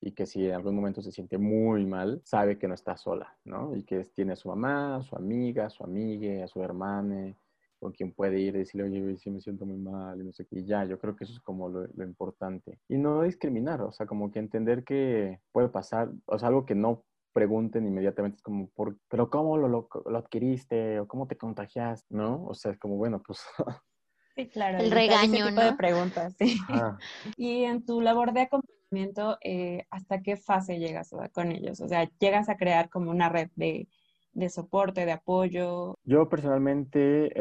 y 0.00 0.12
que 0.12 0.26
si 0.26 0.46
en 0.46 0.54
algún 0.54 0.74
momento 0.74 1.02
se 1.02 1.12
siente 1.12 1.36
muy 1.38 1.84
mal, 1.84 2.22
sabe 2.24 2.58
que 2.58 2.66
no 2.66 2.74
está 2.74 2.96
sola, 2.96 3.36
¿no? 3.44 3.76
Y 3.76 3.84
que 3.84 4.06
tiene 4.06 4.32
a 4.32 4.36
su 4.36 4.48
mamá, 4.48 4.96
a 4.96 5.02
su 5.02 5.14
amiga, 5.14 5.66
a 5.66 5.70
su 5.70 5.84
amiga, 5.84 6.44
a 6.44 6.48
su 6.48 6.62
hermana, 6.62 7.36
con 7.78 7.92
quien 7.92 8.12
puede 8.12 8.38
ir 8.40 8.54
y 8.54 8.60
decirle, 8.60 8.84
oye, 8.84 9.16
sí 9.18 9.30
me 9.30 9.40
siento 9.40 9.66
muy 9.66 9.76
mal 9.76 10.20
y 10.20 10.24
no 10.24 10.32
sé 10.32 10.46
qué. 10.46 10.60
Y 10.60 10.64
ya, 10.66 10.84
yo 10.84 10.98
creo 10.98 11.16
que 11.16 11.24
eso 11.24 11.34
es 11.34 11.40
como 11.40 11.68
lo, 11.68 11.86
lo 11.86 12.04
importante. 12.04 12.78
Y 12.88 12.96
no 12.96 13.22
discriminar, 13.22 13.82
o 13.82 13.92
sea, 13.92 14.06
como 14.06 14.30
que 14.30 14.38
entender 14.38 14.84
que 14.84 15.40
puede 15.52 15.68
pasar, 15.68 16.10
o 16.26 16.38
sea, 16.38 16.48
algo 16.48 16.64
que 16.64 16.74
no 16.74 17.04
pregunten 17.32 17.86
inmediatamente, 17.86 18.36
es 18.36 18.42
como, 18.42 18.68
¿por, 18.70 18.96
¿pero 19.08 19.30
cómo 19.30 19.56
lo, 19.56 19.68
lo, 19.68 19.88
lo 20.06 20.18
adquiriste? 20.18 21.00
¿O 21.00 21.08
cómo 21.08 21.26
te 21.26 21.36
contagiaste? 21.36 22.14
¿No? 22.14 22.46
O 22.46 22.54
sea, 22.54 22.72
es 22.72 22.78
como, 22.78 22.96
bueno, 22.96 23.22
pues... 23.24 23.40
Sí, 24.36 24.48
claro. 24.48 24.78
El 24.78 24.92
evitar 24.92 25.24
ese 25.24 25.32
regaño, 25.32 25.46
tipo 25.48 25.60
de 25.60 25.70
¿no? 25.70 25.76
preguntas, 25.76 26.34
sí. 26.38 26.58
ah, 26.68 26.98
Y 27.36 27.64
en 27.64 27.84
tu 27.84 28.00
labor 28.00 28.32
de 28.32 28.42
acompañamiento, 28.42 29.38
eh, 29.42 29.86
¿hasta 29.90 30.22
qué 30.22 30.36
fase 30.36 30.78
llegas 30.78 31.14
con 31.32 31.52
ellos? 31.52 31.80
O 31.80 31.88
sea, 31.88 32.08
¿llegas 32.18 32.48
a 32.48 32.56
crear 32.56 32.88
como 32.88 33.10
una 33.10 33.28
red 33.28 33.50
de, 33.56 33.88
de 34.32 34.48
soporte, 34.48 35.04
de 35.04 35.12
apoyo? 35.12 35.94
Yo 36.04 36.28
personalmente, 36.28 37.32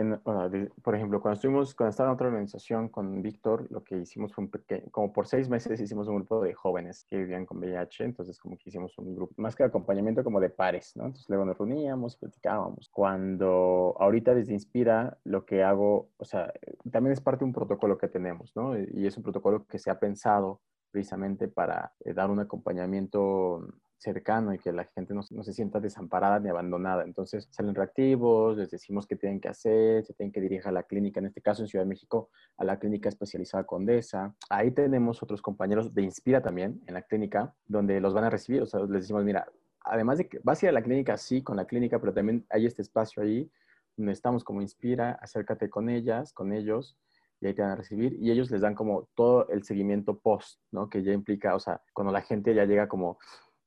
por 0.83 0.95
ejemplo, 0.95 1.21
cuando 1.21 1.35
estuvimos, 1.35 1.75
cuando 1.75 1.91
estaba 1.91 2.09
en 2.09 2.15
otra 2.15 2.27
organización 2.27 2.89
con 2.89 3.21
Víctor, 3.21 3.67
lo 3.69 3.83
que 3.83 3.97
hicimos 3.97 4.33
fue 4.33 4.45
un 4.45 4.51
pequeño, 4.51 4.85
como 4.91 5.13
por 5.13 5.27
seis 5.27 5.49
meses 5.49 5.79
hicimos 5.79 6.07
un 6.07 6.15
grupo 6.15 6.41
de 6.41 6.53
jóvenes 6.53 7.05
que 7.07 7.17
vivían 7.17 7.45
con 7.45 7.59
VIH, 7.59 8.03
entonces 8.03 8.39
como 8.39 8.57
que 8.57 8.69
hicimos 8.69 8.97
un 8.97 9.15
grupo, 9.15 9.33
más 9.37 9.55
que 9.55 9.63
acompañamiento, 9.63 10.23
como 10.23 10.39
de 10.39 10.49
pares, 10.49 10.95
¿no? 10.95 11.05
Entonces 11.05 11.29
luego 11.29 11.45
nos 11.45 11.57
reuníamos, 11.57 12.17
platicábamos. 12.17 12.89
Cuando 12.89 13.95
ahorita 13.99 14.33
desde 14.33 14.53
Inspira, 14.53 15.17
lo 15.23 15.45
que 15.45 15.63
hago, 15.63 16.09
o 16.17 16.25
sea, 16.25 16.51
también 16.91 17.13
es 17.13 17.21
parte 17.21 17.39
de 17.39 17.45
un 17.45 17.53
protocolo 17.53 17.97
que 17.97 18.07
tenemos, 18.07 18.55
¿no? 18.55 18.77
Y 18.77 19.05
es 19.05 19.17
un 19.17 19.23
protocolo 19.23 19.65
que 19.65 19.79
se 19.79 19.91
ha 19.91 19.99
pensado 19.99 20.61
precisamente 20.91 21.47
para 21.47 21.93
eh, 22.03 22.13
dar 22.13 22.29
un 22.29 22.39
acompañamiento 22.39 23.67
cercano 23.99 24.53
y 24.53 24.59
que 24.59 24.71
la 24.71 24.85
gente 24.85 25.13
no, 25.13 25.21
no 25.29 25.43
se 25.43 25.53
sienta 25.53 25.79
desamparada 25.79 26.39
ni 26.39 26.49
abandonada. 26.49 27.03
Entonces 27.03 27.47
salen 27.51 27.75
reactivos, 27.75 28.57
les 28.57 28.71
decimos 28.71 29.05
qué 29.05 29.15
tienen 29.15 29.39
que 29.39 29.49
hacer, 29.49 30.03
se 30.05 30.13
tienen 30.13 30.31
que 30.31 30.41
dirigir 30.41 30.67
a 30.67 30.71
la 30.71 30.83
clínica, 30.83 31.19
en 31.19 31.27
este 31.27 31.41
caso 31.41 31.61
en 31.61 31.67
Ciudad 31.67 31.83
de 31.83 31.89
México, 31.89 32.29
a 32.57 32.63
la 32.63 32.79
clínica 32.79 33.09
especializada 33.09 33.65
Condesa. 33.65 34.33
Ahí 34.49 34.71
tenemos 34.71 35.21
otros 35.21 35.41
compañeros 35.41 35.93
de 35.93 36.01
Inspira 36.01 36.41
también 36.41 36.81
en 36.87 36.93
la 36.93 37.01
clínica, 37.01 37.53
donde 37.67 37.99
los 37.99 38.13
van 38.13 38.23
a 38.23 38.29
recibir. 38.29 38.61
O 38.61 38.65
sea, 38.65 38.79
les 38.81 39.01
decimos, 39.01 39.23
mira, 39.25 39.45
además 39.81 40.17
de 40.17 40.29
que 40.29 40.39
vas 40.43 40.63
a 40.63 40.67
ir 40.67 40.69
a 40.69 40.73
la 40.73 40.81
clínica, 40.81 41.17
sí, 41.17 41.43
con 41.43 41.57
la 41.57 41.65
clínica, 41.65 41.99
pero 41.99 42.13
también 42.13 42.45
hay 42.49 42.65
este 42.65 42.81
espacio 42.81 43.21
ahí 43.21 43.51
donde 43.97 44.13
estamos 44.13 44.45
como 44.45 44.61
Inspira, 44.61 45.19
acércate 45.21 45.69
con 45.69 45.89
ellas, 45.89 46.31
con 46.31 46.53
ellos, 46.53 46.97
y 47.41 47.47
ahí 47.47 47.53
te 47.53 47.61
van 47.61 47.71
a 47.71 47.75
recibir, 47.75 48.17
y 48.19 48.31
ellos 48.31 48.49
les 48.51 48.61
dan 48.61 48.75
como 48.75 49.09
todo 49.13 49.47
el 49.49 49.63
seguimiento 49.63 50.19
post, 50.19 50.59
¿no? 50.71 50.89
Que 50.89 51.03
ya 51.03 51.11
implica, 51.11 51.55
o 51.55 51.59
sea, 51.59 51.81
cuando 51.93 52.11
la 52.13 52.21
gente 52.21 52.53
ya 52.53 52.65
llega 52.65 52.87
como 52.87 53.17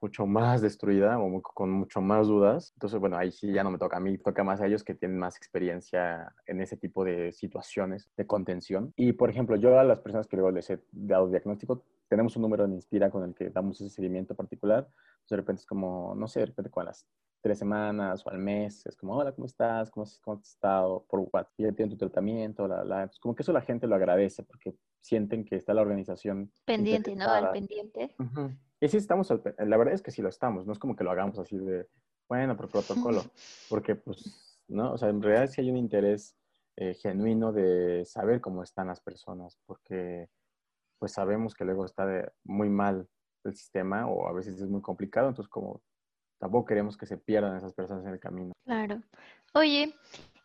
mucho 0.03 0.27
más 0.27 0.61
destruida 0.61 1.19
o 1.19 1.41
con 1.41 1.71
mucho 1.71 2.01
más 2.01 2.27
dudas. 2.27 2.73
Entonces, 2.75 2.99
bueno, 2.99 3.17
ahí 3.17 3.31
sí 3.31 3.53
ya 3.53 3.63
no 3.63 3.71
me 3.71 3.79
toca 3.79 3.97
a 3.97 4.01
mí, 4.01 4.19
toca 4.19 4.43
más 4.43 4.61
a 4.61 4.67
ellos 4.67 4.83
que 4.83 4.95
tienen 4.95 5.19
más 5.19 5.37
experiencia 5.37 6.35
en 6.47 6.61
ese 6.61 6.77
tipo 6.77 7.05
de 7.05 7.33
situaciones 7.33 8.11
de 8.17 8.27
contención. 8.27 8.93
Y, 8.97 9.13
por 9.13 9.31
ejemplo, 9.31 9.57
yo 9.57 9.79
a 9.79 9.85
las 9.85 10.01
personas 10.01 10.27
que 10.27 10.37
luego 10.37 10.51
les 10.51 10.69
he 10.71 10.81
dado 10.91 11.29
diagnóstico, 11.29 11.85
tenemos 12.09 12.35
un 12.37 12.43
número 12.43 12.65
en 12.65 12.73
Inspira 12.73 13.11
con 13.11 13.23
el 13.23 13.35
que 13.35 13.51
damos 13.51 13.81
ese 13.81 13.91
seguimiento 13.91 14.35
particular. 14.35 14.89
Entonces, 14.89 15.31
de 15.31 15.37
repente 15.37 15.61
es 15.61 15.67
como, 15.67 16.15
no 16.17 16.27
sé, 16.27 16.41
de 16.41 16.47
repente 16.47 16.71
con 16.71 16.85
las 16.85 17.07
tres 17.41 17.59
semanas 17.59 18.25
o 18.27 18.31
al 18.31 18.39
mes, 18.39 18.85
es 18.87 18.97
como, 18.97 19.17
hola, 19.17 19.33
¿cómo 19.33 19.47
estás? 19.47 19.91
¿Cómo 19.91 20.05
has, 20.05 20.19
cómo 20.19 20.39
has 20.39 20.49
estado? 20.49 21.05
¿Por 21.09 21.29
what? 21.33 21.47
¿Ya 21.59 21.73
tienen 21.73 21.91
tu 21.91 21.97
tratamiento? 21.97 22.67
La, 22.69 22.85
la. 22.85 23.03
Entonces, 23.03 23.21
como 23.21 23.35
que 23.35 23.43
eso 23.43 23.53
la 23.53 23.63
gente 23.63 23.87
lo 23.87 23.95
agradece 23.95 24.43
porque 24.43 24.75
sienten 25.01 25.45
que 25.45 25.57
está 25.57 25.75
la 25.75 25.83
organización 25.83 26.53
Pendiente, 26.65 27.17
¿no? 27.17 27.31
Al 27.31 27.51
pendiente. 27.51 28.15
Ujú. 28.19 28.53
Y 28.83 28.89
sí 28.89 28.97
estamos, 28.97 29.31
al 29.31 29.41
la 29.59 29.77
verdad 29.77 29.95
es 29.95 30.03
que 30.03 30.11
sí 30.11 30.23
lo 30.23 30.29
estamos, 30.29 30.67
no 30.67 30.73
es 30.73 30.79
como 30.81 30.97
que 30.97 31.05
lo 31.05 31.13
hagamos 31.13 31.39
así 31.39 31.57
de, 31.57 31.87
bueno, 32.29 32.57
por 32.57 32.69
protocolo, 32.69 33.23
porque 33.69 33.95
pues, 33.95 34.61
¿no? 34.67 34.93
O 34.95 34.99
sea, 34.99 35.09
en 35.09 35.23
realidad 35.23 35.47
sí 35.47 35.61
hay 35.61 35.71
un 35.71 35.77
interés 35.77 36.37
eh, 36.77 36.95
genuino 36.95 37.53
de 37.53 38.05
saber 38.05 38.41
cómo 38.41 38.61
están 38.65 38.89
las 38.89 39.01
personas, 39.01 39.57
porque 39.67 40.29
pues 40.99 41.13
sabemos 41.13 41.55
que 41.55 41.65
luego 41.65 41.85
está 41.85 42.07
de- 42.07 42.29
muy 42.43 42.71
mal 42.71 43.09
el 43.45 43.55
sistema 43.55 44.09
o 44.09 44.27
a 44.27 44.33
veces 44.33 44.61
es 44.61 44.69
muy 44.69 44.83
complicado, 44.83 45.29
entonces 45.29 45.49
como 45.49 45.81
tampoco 46.41 46.65
queremos 46.65 46.97
que 46.97 47.07
se 47.07 47.19
pierdan 47.19 47.57
esas 47.57 47.75
personas 47.75 48.05
en 48.05 48.15
el 48.15 48.19
camino. 48.19 48.53
Claro. 48.65 49.01
Oye, 49.55 49.95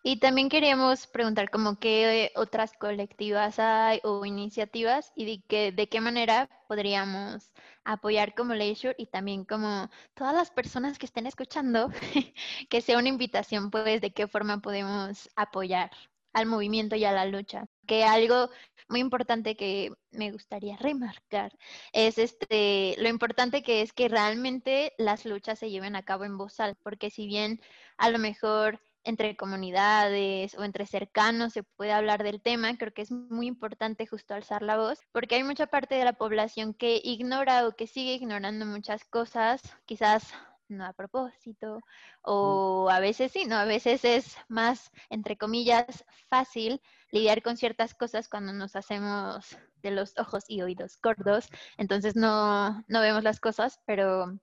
y 0.07 0.15
también 0.19 0.47
queríamos 0.47 1.05
preguntar 1.05 1.49
como 1.49 1.79
qué 1.79 2.31
otras 2.37 2.71
colectivas 2.71 3.59
hay 3.59 3.99
o 4.05 4.23
iniciativas 4.23 5.11
y 5.17 5.25
de 5.25 5.43
qué, 5.49 5.73
de 5.73 5.89
qué 5.89 5.99
manera 5.99 6.49
podríamos 6.69 7.51
apoyar 7.83 8.33
como 8.33 8.53
Leisure 8.53 8.95
y 8.97 9.07
también 9.07 9.43
como 9.43 9.89
todas 10.13 10.33
las 10.33 10.49
personas 10.49 10.97
que 10.97 11.07
estén 11.07 11.27
escuchando, 11.27 11.89
que 12.69 12.79
sea 12.79 12.99
una 12.99 13.09
invitación 13.09 13.69
pues 13.69 13.99
de 13.99 14.13
qué 14.13 14.29
forma 14.29 14.61
podemos 14.61 15.29
apoyar 15.35 15.91
al 16.31 16.45
movimiento 16.45 16.95
y 16.95 17.03
a 17.03 17.11
la 17.11 17.25
lucha. 17.25 17.65
Que 17.85 18.05
algo 18.05 18.49
muy 18.87 19.01
importante 19.01 19.57
que 19.57 19.91
me 20.11 20.31
gustaría 20.31 20.77
remarcar 20.77 21.51
es 21.91 22.17
este 22.17 22.95
lo 22.99 23.09
importante 23.09 23.61
que 23.61 23.81
es 23.81 23.91
que 23.91 24.07
realmente 24.07 24.93
las 24.97 25.25
luchas 25.25 25.59
se 25.59 25.69
lleven 25.69 25.97
a 25.97 26.03
cabo 26.03 26.23
en 26.23 26.37
voz 26.37 26.61
alta, 26.61 26.79
porque 26.81 27.09
si 27.09 27.27
bien 27.27 27.59
a 27.97 28.09
lo 28.09 28.19
mejor 28.19 28.79
entre 29.07 29.37
comunidades 29.37 30.53
o 30.55 30.63
entre 30.65 30.85
cercanos 30.85 31.53
se 31.53 31.63
puede 31.63 31.93
hablar 31.93 32.23
del 32.23 32.41
tema, 32.41 32.77
creo 32.77 32.93
que 32.93 33.03
es 33.03 33.11
muy 33.11 33.47
importante 33.47 34.05
justo 34.05 34.33
alzar 34.33 34.61
la 34.61 34.77
voz, 34.77 34.99
porque 35.13 35.35
hay 35.35 35.43
mucha 35.43 35.67
parte 35.67 35.95
de 35.95 36.03
la 36.03 36.13
población 36.13 36.73
que 36.73 36.99
ignora 37.01 37.65
o 37.65 37.75
que 37.75 37.87
sigue 37.87 38.13
ignorando 38.13 38.65
muchas 38.65 39.05
cosas, 39.05 39.61
quizás 39.85 40.33
no 40.67 40.85
a 40.85 40.91
propósito, 40.91 41.79
o 42.21 42.89
a 42.91 42.99
veces 42.99 43.31
sí, 43.31 43.45
¿no? 43.45 43.55
A 43.55 43.63
veces 43.63 44.03
es 44.03 44.35
más, 44.49 44.91
entre 45.09 45.37
comillas, 45.37 46.03
fácil 46.29 46.81
lidiar 47.11 47.41
con 47.41 47.55
ciertas 47.55 47.93
cosas 47.93 48.27
cuando 48.27 48.51
nos 48.51 48.75
hacemos 48.75 49.57
de 49.81 49.91
los 49.91 50.17
ojos 50.17 50.43
y 50.49 50.61
oídos 50.61 50.99
gordos, 51.01 51.47
entonces 51.77 52.17
no, 52.17 52.83
no 52.89 52.99
vemos 52.99 53.23
las 53.23 53.39
cosas, 53.39 53.79
pero 53.85 54.37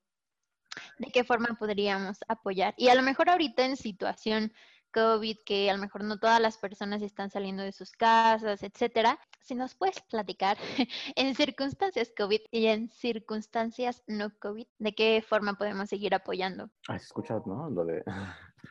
de 0.98 1.10
qué 1.12 1.24
forma 1.24 1.56
podríamos 1.58 2.18
apoyar. 2.28 2.74
Y 2.76 2.88
a 2.88 2.94
lo 2.94 3.02
mejor 3.02 3.30
ahorita 3.30 3.64
en 3.64 3.76
situación 3.76 4.52
COVID, 4.94 5.38
que 5.44 5.70
a 5.70 5.74
lo 5.74 5.80
mejor 5.80 6.04
no 6.04 6.18
todas 6.18 6.40
las 6.40 6.56
personas 6.56 7.02
están 7.02 7.28
saliendo 7.28 7.62
de 7.62 7.72
sus 7.72 7.90
casas, 7.92 8.62
etcétera, 8.62 9.18
si 9.40 9.54
nos 9.54 9.74
puedes 9.74 10.00
platicar 10.02 10.56
en 11.16 11.34
circunstancias 11.34 12.12
COVID 12.16 12.40
y 12.52 12.66
en 12.66 12.88
circunstancias 12.90 14.02
no 14.06 14.30
COVID, 14.38 14.66
de 14.78 14.94
qué 14.94 15.24
forma 15.26 15.54
podemos 15.54 15.88
seguir 15.88 16.14
apoyando. 16.14 16.70
Ah, 16.88 16.98
se 16.98 17.06
escucha, 17.06 17.40
¿no? 17.44 17.68
Lo. 17.70 17.84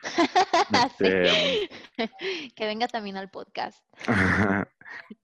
Sí. 0.98 1.06
Este, 1.06 1.70
que 2.54 2.66
venga 2.66 2.88
también 2.88 3.16
al 3.16 3.30
podcast. 3.30 3.84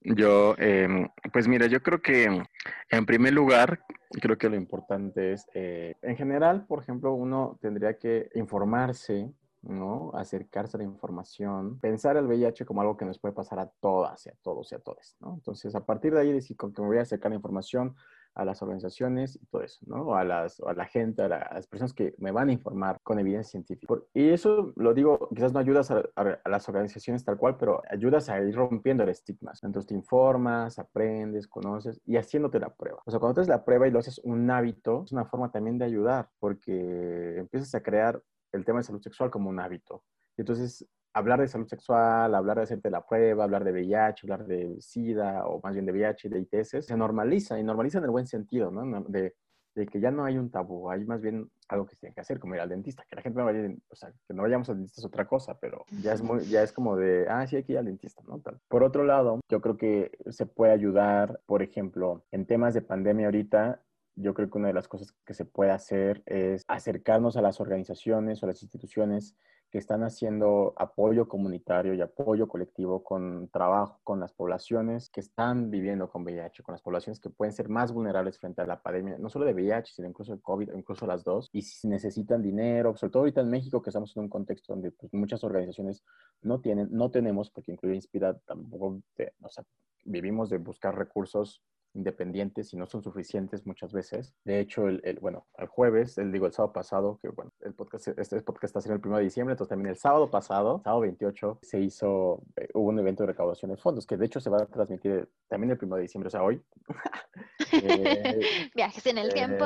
Yo, 0.03 0.55
eh, 0.59 1.09
pues 1.33 1.49
mira, 1.49 1.67
yo 1.67 1.83
creo 1.83 2.03
que 2.03 2.43
en 2.91 3.07
primer 3.07 3.33
lugar, 3.33 3.85
creo 4.11 4.37
que 4.39 4.49
lo 4.49 4.57
importante 4.57 5.33
es, 5.33 5.47
eh, 5.55 5.95
en 6.03 6.17
general, 6.17 6.67
por 6.67 6.83
ejemplo, 6.83 7.13
uno 7.13 7.59
tendría 7.61 7.99
que 7.99 8.31
informarse, 8.35 9.33
¿no? 9.63 10.11
Acercarse 10.15 10.77
a 10.77 10.79
la 10.79 10.85
información, 10.85 11.79
pensar 11.79 12.17
el 12.17 12.27
VIH 12.27 12.65
como 12.65 12.81
algo 12.81 12.97
que 12.97 13.05
nos 13.05 13.19
puede 13.19 13.35
pasar 13.35 13.59
a 13.59 13.71
todas 13.81 14.27
y 14.27 14.31
a 14.31 14.35
todos 14.43 14.73
y 14.73 14.75
a 14.75 14.79
todos, 14.79 15.17
¿no? 15.21 15.35
Entonces, 15.35 15.75
a 15.75 15.85
partir 15.85 16.15
de 16.15 16.21
ahí, 16.21 16.33
decir, 16.33 16.57
con 16.57 16.73
que 16.73 16.83
me 16.83 16.89
voy 16.89 16.99
a 16.99 17.03
acercar 17.03 17.31
la 17.31 17.37
información 17.37 17.95
a 18.35 18.45
las 18.45 18.63
organizaciones 18.63 19.37
y 19.37 19.47
todo 19.47 19.63
eso, 19.63 19.79
¿no? 19.87 20.15
A, 20.15 20.25
las, 20.25 20.61
a 20.61 20.73
la 20.73 20.87
gente, 20.87 21.23
a, 21.23 21.29
la- 21.29 21.39
a 21.43 21.55
las 21.55 21.67
personas 21.67 21.93
que 21.93 22.15
me 22.19 22.31
van 22.31 22.49
a 22.49 22.53
informar 22.53 22.99
con 23.03 23.19
evidencia 23.19 23.51
científica. 23.53 23.95
Y 24.15 24.31
eso 24.31 24.73
lo 24.77 24.95
digo, 24.95 25.29
quizás 25.35 25.53
no 25.53 25.59
ayudas 25.59 25.91
a, 25.91 26.03
las 26.47 26.69
organizaciones 26.69 27.25
tal 27.25 27.37
cual, 27.37 27.57
pero 27.57 27.83
ayudas 27.91 28.29
a 28.29 28.41
ir 28.41 28.55
rompiendo 28.55 29.03
el 29.05 29.11
estigma. 29.11 29.53
Entonces 29.63 29.89
te 29.89 29.95
informas, 29.95 30.79
aprendes, 30.79 31.47
conoces 31.49 32.01
y 32.07 32.17
haciéndote 32.17 32.59
la 32.61 32.75
prueba. 32.75 33.01
O 33.05 33.11
sea, 33.11 33.21
cuando 33.21 33.41
haces 33.41 33.49
la 33.49 33.65
prueba 33.65 33.89
y 33.89 33.91
lo 33.91 33.99
haces 33.99 34.19
un 34.25 34.51
hábito, 34.51 35.03
es 35.05 35.13
una 35.13 35.25
forma 35.27 35.51
también 35.51 35.79
de 35.79 35.85
ayudar, 35.87 36.29
porque 36.39 37.39
empiezas 37.39 37.75
a 37.75 37.83
crear 37.83 38.23
el 38.53 38.65
tema 38.65 38.79
de 38.79 38.85
salud 38.85 39.01
sexual 39.03 39.31
como 39.31 39.51
un 39.51 39.61
hábito. 39.61 40.05
Y 40.37 40.43
entonces 40.43 40.87
hablar 41.13 41.41
de 41.41 41.49
salud 41.49 41.67
sexual, 41.67 42.35
hablar 42.35 42.57
de 42.59 42.63
hacerte 42.65 42.91
la 42.91 43.05
prueba, 43.07 43.45
hablar 43.45 43.65
de 43.65 43.73
VIH, 43.73 44.23
hablar 44.25 44.47
de 44.47 44.77
SIDA 44.81 45.47
o 45.47 45.61
más 45.63 45.75
bien 45.75 45.87
de 45.87 45.93
VIH 45.93 46.29
y 46.29 46.31
de 46.31 46.41
ITS, 46.41 46.83
se 46.83 46.97
normaliza 46.97 47.59
y 47.59 47.65
normaliza 47.65 47.99
en 47.99 48.05
el 48.05 48.11
buen 48.11 48.27
sentido, 48.27 48.71
¿no? 48.71 48.85
No- 48.85 49.03
De, 49.09 49.35
de 49.73 49.87
que 49.87 50.01
ya 50.01 50.11
no 50.11 50.25
hay 50.25 50.37
un 50.37 50.51
tabú, 50.51 50.91
hay 50.91 51.05
más 51.05 51.21
bien 51.21 51.49
algo 51.69 51.87
que 51.87 51.95
se 51.95 52.01
tiene 52.01 52.15
que 52.15 52.21
hacer, 52.21 52.41
como 52.41 52.57
ir 52.57 52.61
al 52.61 52.69
dentista, 52.69 53.05
que 53.09 53.15
la 53.15 53.23
gente 53.23 53.39
no 53.39 53.45
vaya, 53.45 53.73
o 53.89 53.95
sea, 53.95 54.13
que 54.27 54.35
no 54.35 54.43
vayamos 54.43 54.69
al 54.69 54.77
dentista 54.79 55.01
es 55.01 55.05
otra 55.05 55.29
cosa, 55.29 55.59
pero 55.61 55.85
ya 56.03 56.13
es, 56.13 56.23
muy, 56.23 56.45
ya 56.47 56.65
es 56.65 56.73
como 56.73 56.97
de, 56.97 57.27
ah, 57.29 57.47
sí, 57.47 57.55
hay 57.57 57.63
que 57.63 57.73
ir 57.75 57.79
al 57.79 57.85
dentista, 57.85 58.21
¿no? 58.27 58.41
Tal. 58.41 58.59
Por 58.69 58.83
otro 58.83 59.05
lado, 59.05 59.39
yo 59.49 59.61
creo 59.61 59.77
que 59.77 60.11
se 60.31 60.45
puede 60.47 60.73
ayudar, 60.73 61.41
por 61.47 61.63
ejemplo, 61.63 62.25
en 62.33 62.47
temas 62.47 62.75
de 62.75 62.83
pandemia 62.83 63.27
ahorita, 63.27 63.81
yo 64.21 64.35
creo 64.35 64.51
que 64.51 64.59
una 64.59 64.69
de 64.69 64.75
las 64.75 64.89
cosas 64.89 65.13
que 65.25 65.35
se 65.35 65.45
puede 65.45 65.71
hacer 65.71 66.23
es 66.27 66.63
acercarnos 66.69 67.37
a 67.37 67.43
las 67.43 67.61
organizaciones 67.61 68.43
o 68.43 68.47
las 68.47 68.63
instituciones 68.63 69.37
que 69.71 69.79
están 69.79 70.03
haciendo 70.03 70.75
apoyo 70.77 71.29
comunitario 71.29 71.95
y 71.95 72.01
apoyo 72.01 72.49
colectivo 72.49 73.05
con 73.05 73.49
trabajo 73.49 74.01
con 74.03 74.19
las 74.19 74.33
poblaciones 74.33 75.09
que 75.11 75.21
están 75.21 75.71
viviendo 75.71 76.11
con 76.11 76.23
VIH, 76.23 76.63
con 76.65 76.73
las 76.73 76.83
poblaciones 76.83 77.21
que 77.21 77.31
pueden 77.31 77.53
ser 77.53 77.69
más 77.69 77.93
vulnerables 77.93 78.39
frente 78.39 78.61
a 78.61 78.67
la 78.67 78.83
pandemia, 78.83 79.19
no 79.19 79.29
solo 79.29 79.45
de 79.45 79.55
VIH, 79.55 79.93
sino 79.95 80.09
incluso 80.09 80.35
de 80.35 80.41
COVID, 80.41 80.71
incluso 80.75 81.07
las 81.07 81.23
dos, 81.23 81.49
y 81.53 81.63
si 81.63 81.87
necesitan 81.87 82.43
dinero, 82.43 82.97
sobre 82.97 83.13
todo 83.13 83.21
ahorita 83.23 83.43
en 83.43 83.51
México, 83.51 83.81
que 83.81 83.91
estamos 83.91 84.17
en 84.17 84.25
un 84.25 84.29
contexto 84.29 84.73
donde 84.73 84.91
pues, 84.91 85.13
muchas 85.15 85.45
organizaciones 85.45 86.03
no 86.43 86.61
tienen, 86.61 86.89
no 86.91 87.11
tenemos, 87.11 87.51
porque 87.51 87.71
incluye 87.71 87.95
Inspira, 87.95 88.37
tampoco, 88.41 89.01
o 89.41 89.49
sea, 89.49 89.65
vivimos 90.05 90.51
de 90.51 90.59
buscar 90.59 90.97
recursos 90.97 91.63
independientes 91.95 92.73
y 92.73 92.77
no 92.77 92.87
son 92.87 93.03
suficientes 93.03 93.67
muchas 93.67 93.93
veces. 93.93 94.35
De 94.45 94.61
hecho, 94.61 94.89
el, 94.89 95.19
bueno, 95.21 95.47
el 95.59 95.67
jueves, 95.67 96.19
el, 96.19 96.33
digo, 96.33 96.47
el 96.47 96.53
sábado 96.53 96.73
pasado, 96.73 97.19
que 97.21 97.29
bueno, 97.29 97.53
el 97.61 97.75
podcast, 97.75 98.09
este 98.09 98.41
podcast 98.43 98.77
está 98.77 98.93
el 98.93 99.01
1 99.05 99.17
de 99.19 99.25
diciembre, 99.25 99.53
entonces 99.53 99.71
también 99.71 99.91
el 99.91 99.97
sábado 99.97 100.31
pasado, 100.31 100.81
sábado 100.85 101.01
28, 101.01 101.59
se 101.63 101.81
hizo, 101.81 102.43
eh, 102.57 102.69
hubo 102.75 102.89
un 102.89 102.99
evento 102.99 103.25
de 103.25 103.29
recaudación 103.29 103.71
de 103.71 103.77
fondos, 103.77 104.07
que 104.07 104.17
de 104.17 104.27
hecho 104.27 104.41
se 104.41 104.51
va 104.51 104.63
a 104.63 104.67
transmitir 104.67 105.29
también 105.49 105.73
el 105.73 105.79
1 105.81 105.97
de 105.97 106.03
diciembre, 106.03 106.29
o 106.29 106.31
sea, 106.31 106.43
hoy. 106.43 106.63
eh, 107.73 108.41
Viajes 108.75 109.07
en 109.07 109.19
el 109.19 109.33
tiempo. 109.33 109.65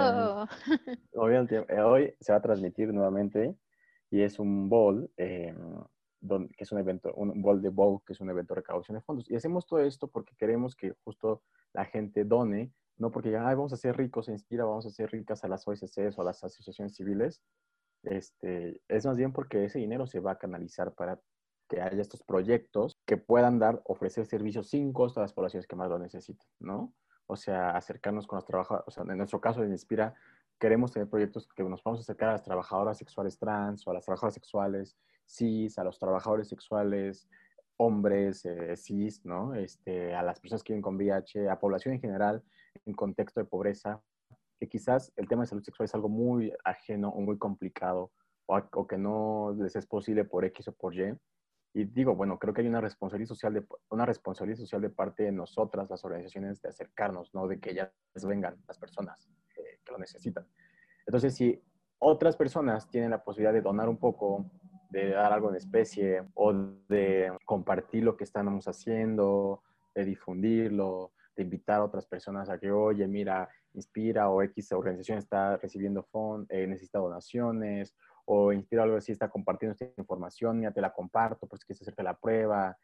Hoy, 1.15 1.35
hoy 1.85 2.15
se 2.21 2.33
va 2.33 2.39
a 2.39 2.43
transmitir 2.43 2.93
nuevamente 2.93 3.55
y 4.11 4.23
es 4.23 4.39
un 4.39 4.69
bowl. 4.69 5.11
Eh, 5.17 5.55
que 6.29 6.65
es 6.65 6.73
un 6.73 6.79
evento, 6.79 7.13
un 7.15 7.41
Ball 7.43 7.61
de 7.61 7.69
Bowl, 7.69 8.01
que 8.07 8.13
es 8.13 8.21
un 8.21 8.31
evento 8.31 8.55
de 8.55 8.61
recaudación 8.61 8.97
de 8.97 9.03
fondos. 9.03 9.31
Y 9.31 9.37
hacemos 9.37 9.67
todo 9.67 9.81
esto 9.81 10.09
porque 10.09 10.35
queremos 10.37 10.75
que 10.75 10.95
justo 11.05 11.43
la 11.73 11.85
gente 11.85 12.25
done, 12.25 12.73
no 12.97 13.11
porque 13.11 13.31
ya, 13.31 13.43
vamos 13.43 13.73
a 13.73 13.77
ser 13.77 13.97
ricos, 13.97 14.27
se 14.27 14.33
inspira, 14.33 14.65
vamos 14.65 14.87
a 14.87 14.91
ser 14.91 15.11
ricas 15.11 15.45
a 15.45 15.49
las 15.49 15.67
OSCs 15.67 16.17
o 16.17 16.23
a 16.23 16.25
las 16.25 16.43
asociaciones 16.43 16.95
civiles. 16.95 17.43
Este, 18.03 18.81
es 18.89 19.07
más 19.07 19.17
bien 19.17 19.33
porque 19.33 19.65
ese 19.65 19.79
dinero 19.79 20.07
se 20.07 20.21
va 20.21 20.33
a 20.33 20.39
canalizar 20.39 20.95
para 20.95 21.21
que 21.69 21.81
haya 21.81 22.01
estos 22.01 22.23
proyectos 22.23 22.99
que 23.07 23.17
puedan 23.17 23.59
dar, 23.59 23.81
ofrecer 23.85 24.27
servicios 24.27 24.69
sin 24.69 24.93
costo 24.93 25.21
a 25.21 25.23
las 25.23 25.33
poblaciones 25.33 25.67
que 25.67 25.77
más 25.77 25.89
lo 25.89 25.99
necesitan, 25.99 26.47
¿no? 26.61 26.95
O 27.27 27.37
sea, 27.37 27.71
acercarnos 27.71 28.27
con 28.27 28.37
los 28.37 28.45
trabajadores, 28.45 28.87
o 28.87 28.91
sea, 28.91 29.05
en 29.05 29.17
nuestro 29.17 29.41
caso 29.41 29.63
de 29.63 29.69
Inspira, 29.69 30.15
queremos 30.59 30.93
tener 30.93 31.09
proyectos 31.09 31.49
que 31.49 31.63
nos 31.65 31.83
vamos 31.83 32.01
a 32.01 32.03
acercar 32.03 32.29
a 32.29 32.33
las 32.33 32.43
trabajadoras 32.43 32.99
sexuales 32.99 33.39
trans 33.39 33.87
o 33.87 33.91
a 33.91 33.95
las 33.95 34.05
trabajadoras 34.05 34.35
sexuales 34.35 34.97
cis, 35.27 35.79
a 35.79 35.85
los 35.85 35.99
trabajadores 35.99 36.49
sexuales, 36.49 37.29
hombres 37.77 38.45
eh, 38.45 38.77
cis, 38.77 39.25
¿no? 39.25 39.55
Este, 39.55 40.15
a 40.15 40.23
las 40.23 40.41
personas 40.41 40.63
que 40.63 40.73
viven 40.73 40.83
con 40.83 40.97
VIH, 40.97 41.49
a 41.49 41.59
población 41.59 41.95
en 41.95 42.01
general 42.01 42.43
en 42.85 42.95
contexto 42.95 43.41
de 43.41 43.47
pobreza, 43.47 44.03
que 44.59 44.69
quizás 44.69 45.13
el 45.17 45.29
tema 45.29 45.43
de 45.43 45.49
salud 45.49 45.63
sexual 45.63 45.85
es 45.85 45.95
algo 45.95 46.09
muy 46.09 46.53
ajeno 46.65 47.09
o 47.09 47.21
muy 47.21 47.39
complicado 47.39 48.13
o, 48.47 48.87
que 48.87 48.99
no 48.99 49.55
les 49.59 49.75
es 49.77 49.87
posible 49.87 50.25
por 50.25 50.45
X 50.45 50.69
o 50.69 50.73
por 50.73 50.95
Y. 50.95 51.17
Y 51.77 51.85
digo, 51.87 52.15
bueno, 52.15 52.39
creo 52.39 52.55
que 52.55 52.61
hay 52.61 52.69
una 52.69 52.81
responsabilidad 52.81 53.29
social 53.29 53.55
de, 53.55 53.67
una 53.91 54.07
responsabilidad 54.07 54.59
social 54.61 54.81
de 54.81 54.91
parte 54.91 55.25
de 55.25 55.33
nosotras, 55.33 55.91
las 55.91 56.05
organizaciones, 56.05 56.63
de 56.63 56.69
acercarnos, 56.69 57.35
¿no? 57.35 57.49
De 57.49 57.59
que 57.59 57.71
ellas 57.71 57.91
vengan, 58.23 58.57
las 58.69 58.79
personas 58.79 59.29
eh, 59.57 59.81
que 59.85 59.93
lo 59.93 59.99
necesitan. 59.99 60.47
Entonces, 61.05 61.35
si 61.35 61.61
otras 61.99 62.37
personas 62.37 62.89
tienen 62.91 63.11
la 63.11 63.25
posibilidad 63.25 63.53
de 63.53 63.61
donar 63.61 63.89
un 63.89 63.99
poco, 63.99 64.49
de 64.95 65.11
dar 65.11 65.33
algo 65.33 65.51
en 65.51 65.57
especie 65.57 66.23
o 66.35 66.53
de 66.53 67.33
compartir 67.45 68.05
lo 68.05 68.17
que 68.17 68.23
estamos 68.23 68.69
haciendo, 68.69 69.63
de 69.93 70.05
difundirlo, 70.05 71.13
de 71.37 71.43
invitar 71.43 71.81
a 71.81 71.85
otras 71.85 72.07
personas 72.07 72.49
a 72.49 72.59
que, 72.59 72.71
oye, 72.71 73.07
mira, 73.09 73.49
Inspira 73.73 74.31
o 74.31 74.41
X 74.41 74.71
organización 74.71 75.19
está 75.19 75.57
recibiendo 75.57 76.05
fondos, 76.05 76.47
eh, 76.49 76.69
necesita 76.69 77.01
donaciones, 77.01 77.93
o 78.25 78.53
Inspira 78.53 78.85
algo 78.85 78.97
así, 78.97 79.11
está 79.11 79.29
compartiendo 79.29 79.73
esta 79.73 80.01
información, 80.01 80.63
ya 80.63 80.71
te 80.71 80.81
la 80.81 80.93
comparto, 80.93 81.49
pues 81.49 81.65
que 81.65 81.75
se 81.75 82.03
la 82.05 82.17
prueba, 82.17 82.79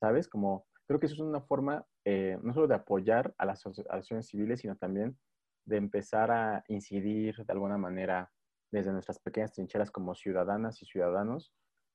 ¿sabes? 0.00 0.28
Como, 0.28 0.64
creo 0.86 0.98
que 0.98 1.04
eso 1.04 1.16
es 1.16 1.20
una 1.20 1.42
forma 1.42 1.84
eh, 2.06 2.38
no 2.42 2.54
solo 2.54 2.66
de 2.66 2.76
apoyar 2.76 3.34
a 3.36 3.44
las 3.44 3.58
asociaciones 3.66 4.26
civiles, 4.26 4.60
sino 4.60 4.74
también 4.76 5.18
de 5.66 5.76
empezar 5.76 6.30
a 6.30 6.64
incidir 6.68 7.44
de 7.44 7.52
alguna 7.52 7.76
manera 7.76 8.32
desde 8.72 8.90
nuestras 8.90 9.20
pequeñas 9.20 9.52
trincheras 9.52 9.90
como 9.90 10.14
ciudadanas 10.14 10.82
y 10.82 10.86
ciudadanos, 10.86 11.52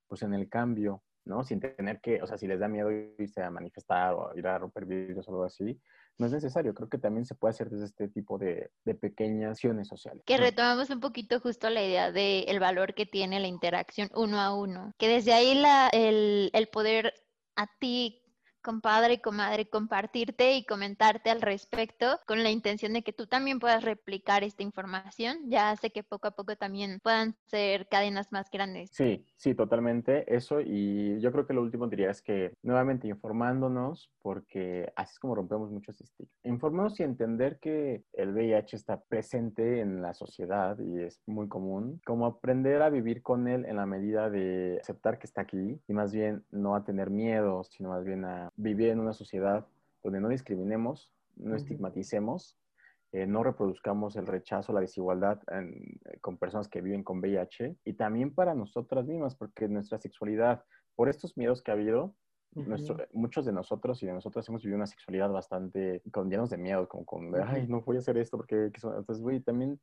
pues 0.07 0.21
en 0.21 0.34
el 0.34 0.47
cambio, 0.47 1.03
¿no? 1.25 1.43
Sin 1.43 1.59
tener 1.59 1.99
que, 1.99 2.21
o 2.21 2.28
sea, 2.28 2.38
si 2.38 2.47
les 2.47 2.59
da 2.59 2.67
miedo 2.67 2.89
irse 2.91 3.43
a 3.43 3.49
manifestar 3.49 4.13
o 4.13 4.32
ir 4.36 4.47
a 4.47 4.57
romper 4.57 4.86
vidrios 4.86 5.28
o 5.28 5.32
algo 5.32 5.43
así, 5.43 5.82
no 6.19 6.28
es 6.28 6.32
necesario. 6.32 6.73
Creo 6.73 6.88
que 6.88 6.97
también 6.97 7.25
se 7.25 7.36
puede 7.36 7.51
hacer 7.51 7.69
desde 7.69 7.86
este 7.86 8.07
tipo 8.07 8.38
de, 8.38 8.71
de 8.86 8.95
pequeñas 8.95 9.51
acciones 9.51 9.88
sociales. 9.88 10.23
Que 10.25 10.38
retomamos 10.38 10.89
un 10.89 10.99
poquito 10.99 11.39
justo 11.39 11.69
la 11.69 11.84
idea 11.84 12.11
del 12.11 12.47
el 12.47 12.59
valor 12.59 12.93
que 12.93 13.05
tiene 13.05 13.39
la 13.39 13.47
interacción 13.47 14.09
uno 14.15 14.39
a 14.39 14.55
uno, 14.55 14.93
que 14.97 15.07
desde 15.07 15.34
ahí 15.34 15.55
la, 15.55 15.89
el, 15.89 16.51
el 16.53 16.67
poder 16.69 17.13
a 17.55 17.67
ti 17.80 18.21
compadre 18.62 19.14
y 19.14 19.18
comadre, 19.20 19.70
compartirte 19.70 20.55
y 20.55 20.66
comentarte 20.66 21.30
al 21.30 21.41
respecto 21.41 22.20
con 22.26 22.43
la 22.43 22.49
intención 22.49 22.93
de 22.93 23.03
que 23.03 23.14
tú 23.14 23.28
también 23.28 23.60
puedas 23.60 23.84
replicar 23.84 24.43
esta 24.43 24.64
información. 24.64 25.38
Ya 25.45 25.72
hace 25.72 25.91
que 25.91 26.03
poco 26.03 26.28
a 26.28 26.32
poco 26.32 26.55
también 26.55 26.99
puedan 27.01 27.36
ser 27.45 27.88
cadenas 27.88 28.32
más 28.32 28.49
grandes. 28.51 28.89
Sí, 28.91 29.26
sí, 29.36 29.55
totalmente. 29.55 30.34
Eso 30.34 30.62
y 30.62 31.20
yo 31.20 31.32
creo 31.32 31.45
que 31.45 31.53
lo 31.53 31.62
último 31.62 31.88
diría 31.88 32.12
es 32.12 32.22
que 32.22 32.53
nuevamente 32.64 33.08
informándonos, 33.08 34.12
porque 34.22 34.91
así 34.95 35.14
es 35.14 35.20
como 35.20 35.36
rompemos 35.36 35.72
muchos 35.72 35.99
estigmas. 36.01 36.36
Informarnos 36.43 36.99
y 36.99 37.03
entender 37.03 37.60
que 37.60 38.03
el 38.14 38.34
VIH 38.34 38.76
está 38.76 39.01
presente 39.01 39.82
en 39.82 40.01
la 40.01 40.14
sociedad 40.14 40.78
y 40.80 41.01
es 41.03 41.22
muy 41.26 41.47
común, 41.47 42.01
como 42.05 42.26
aprender 42.26 42.82
a 42.82 42.89
vivir 42.89 43.22
con 43.22 43.47
él 43.47 43.66
en 43.66 43.76
la 43.78 43.86
medida 43.86 44.30
de 44.30 44.80
aceptar 44.82 45.20
que 45.20 45.28
está 45.28 45.41
aquí 45.41 45.80
y 45.88 45.93
más 45.93 46.14
bien 46.14 46.43
no 46.51 46.76
a 46.76 46.84
tener 46.84 47.10
miedo, 47.10 47.64
sino 47.64 47.89
más 47.89 48.03
bien 48.03 48.26
a 48.26 48.47
vivir 48.56 48.89
en 48.89 49.00
una 49.00 49.14
sociedad 49.14 49.66
donde 50.04 50.20
no 50.20 50.30
discriminemos, 50.30 51.12
no 51.36 51.56
estigmaticemos, 51.56 52.58
eh, 53.12 53.26
no 53.26 53.43
reproduzcamos 53.43 54.16
el 54.16 54.28
rechazo, 54.28 54.74
la 54.74 54.82
desigualdad 54.82 55.41
eh, 55.52 56.20
con 56.22 56.38
personas 56.38 56.68
que 56.68 56.82
viven 56.82 57.04
con 57.04 57.20
VIH 57.20 57.78
y 57.86 57.93
también 57.93 58.34
para 58.34 58.54
nosotras 58.54 59.06
mismas, 59.06 59.36
porque 59.36 59.68
nuestra 59.68 59.98
sexualidad, 59.98 60.64
por 60.95 61.10
estos 61.10 61.38
miedos 61.38 61.62
que 61.62 61.72
ha 61.72 61.76
habido, 61.76 62.16
muchos 63.14 63.45
de 63.45 63.52
nosotros 63.52 64.02
y 64.02 64.08
de 64.08 64.14
nosotras 64.14 64.48
hemos 64.50 64.64
vivido 64.64 64.78
una 64.78 64.88
sexualidad 64.88 65.30
bastante 65.30 66.02
con 66.12 66.30
llenos 66.30 66.50
de 66.50 66.58
miedo, 66.58 66.88
como 66.88 67.06
con, 67.06 67.36
ay, 67.39 67.68
no 67.68 67.82
voy 67.82 67.98
a 67.98 68.00
hacer 68.00 68.18
esto 68.18 68.38
porque, 68.38 68.72
entonces, 68.74 69.22
güey, 69.22 69.41
también 69.41 69.80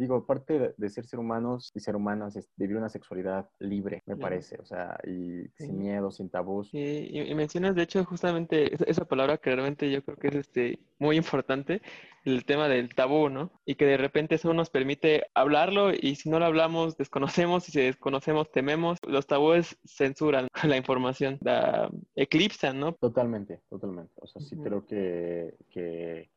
digo, 0.00 0.24
parte 0.24 0.74
de, 0.76 0.88
ser 0.88 1.04
ser 1.04 1.20
humanos 1.20 1.70
y 1.74 1.80
ser 1.80 1.94
humanas 1.94 2.34
es 2.34 2.48
vivir 2.56 2.76
una 2.76 2.88
sexualidad 2.88 3.48
libre, 3.58 4.02
me 4.06 4.16
parece, 4.16 4.56
o 4.58 4.64
sea, 4.64 4.98
y 5.06 5.46
sin 5.56 5.78
miedo, 5.78 6.10
sin 6.10 6.30
tabús. 6.30 6.70
Y, 6.72 7.34
mencionas, 7.34 7.74
de 7.74 7.82
hecho, 7.82 8.04
justamente 8.04 8.72
esa, 8.90 9.04
palabra 9.04 9.36
que 9.38 9.54
realmente 9.54 9.90
yo 9.90 10.02
creo 10.02 10.16
que 10.16 10.28
es 10.28 10.34
este, 10.36 10.78
muy 10.98 11.16
importante, 11.16 11.82
el 12.24 12.44
tema 12.44 12.68
del 12.68 12.94
tabú, 12.94 13.28
¿no? 13.28 13.52
Y 13.64 13.74
que 13.74 13.84
de 13.86 13.96
repente 13.96 14.36
eso 14.36 14.52
nos 14.54 14.70
permite 14.70 15.26
hablarlo 15.34 15.92
y 15.92 16.14
si 16.16 16.30
no 16.30 16.38
lo 16.38 16.46
hablamos, 16.46 16.96
desconocemos 16.96 17.68
y 17.68 17.72
si 17.72 17.80
desconocemos, 17.80 18.50
tememos. 18.50 18.98
Los 19.06 19.26
tabúes 19.26 19.78
censuran 19.84 20.48
la 20.64 20.76
información, 20.76 21.38
la 21.42 21.90
eclipsan, 22.14 22.80
¿no? 22.80 22.94
Totalmente, 22.94 23.60
totalmente. 23.68 24.12
O 24.16 24.26
sea, 24.26 24.40
sí 24.40 24.56
creo 24.56 24.86
que... 24.86 25.56
que 25.70 26.30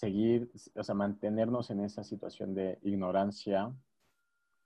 seguir, 0.00 0.50
o 0.74 0.82
sea, 0.82 0.94
mantenernos 0.94 1.70
en 1.70 1.80
esa 1.80 2.02
situación 2.02 2.54
de 2.54 2.78
ignorancia, 2.82 3.70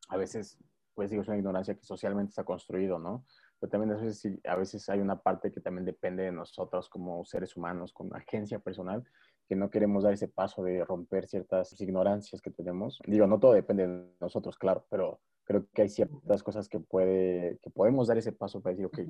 a 0.08 0.16
veces, 0.16 0.58
pues 0.94 1.10
digo, 1.10 1.22
es 1.22 1.28
una 1.28 1.38
ignorancia 1.38 1.74
que 1.74 1.82
socialmente 1.82 2.30
está 2.30 2.44
construido, 2.44 3.00
¿no? 3.00 3.24
Pero 3.58 3.70
también 3.70 3.92
a 3.92 4.00
veces, 4.00 4.38
a 4.46 4.56
veces 4.56 4.88
hay 4.88 5.00
una 5.00 5.20
parte 5.20 5.50
que 5.50 5.60
también 5.60 5.84
depende 5.84 6.22
de 6.22 6.32
nosotros 6.32 6.88
como 6.88 7.24
seres 7.24 7.56
humanos, 7.56 7.92
como 7.92 8.14
agencia 8.14 8.60
personal, 8.60 9.04
que 9.48 9.56
no 9.56 9.70
queremos 9.70 10.04
dar 10.04 10.12
ese 10.12 10.28
paso 10.28 10.62
de 10.62 10.84
romper 10.84 11.26
ciertas 11.26 11.80
ignorancias 11.80 12.40
que 12.40 12.50
tenemos. 12.50 13.00
Digo, 13.04 13.26
no 13.26 13.40
todo 13.40 13.54
depende 13.54 13.88
de 13.88 14.06
nosotros, 14.20 14.56
claro, 14.56 14.86
pero 14.88 15.20
creo 15.42 15.66
que 15.74 15.82
hay 15.82 15.88
ciertas 15.88 16.42
cosas 16.44 16.68
que, 16.68 16.78
puede, 16.78 17.58
que 17.60 17.70
podemos 17.70 18.06
dar 18.06 18.18
ese 18.18 18.32
paso 18.32 18.60
para 18.60 18.76
decir, 18.76 18.86
ok, 18.86 19.00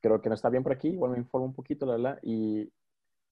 creo 0.00 0.22
que 0.22 0.28
no 0.28 0.36
está 0.36 0.50
bien 0.50 0.62
por 0.62 0.72
aquí, 0.72 0.88
igual 0.88 1.12
me 1.12 1.18
informo 1.18 1.46
un 1.46 1.54
poquito, 1.54 1.84
la, 1.84 1.98
la, 1.98 2.18
y 2.22 2.70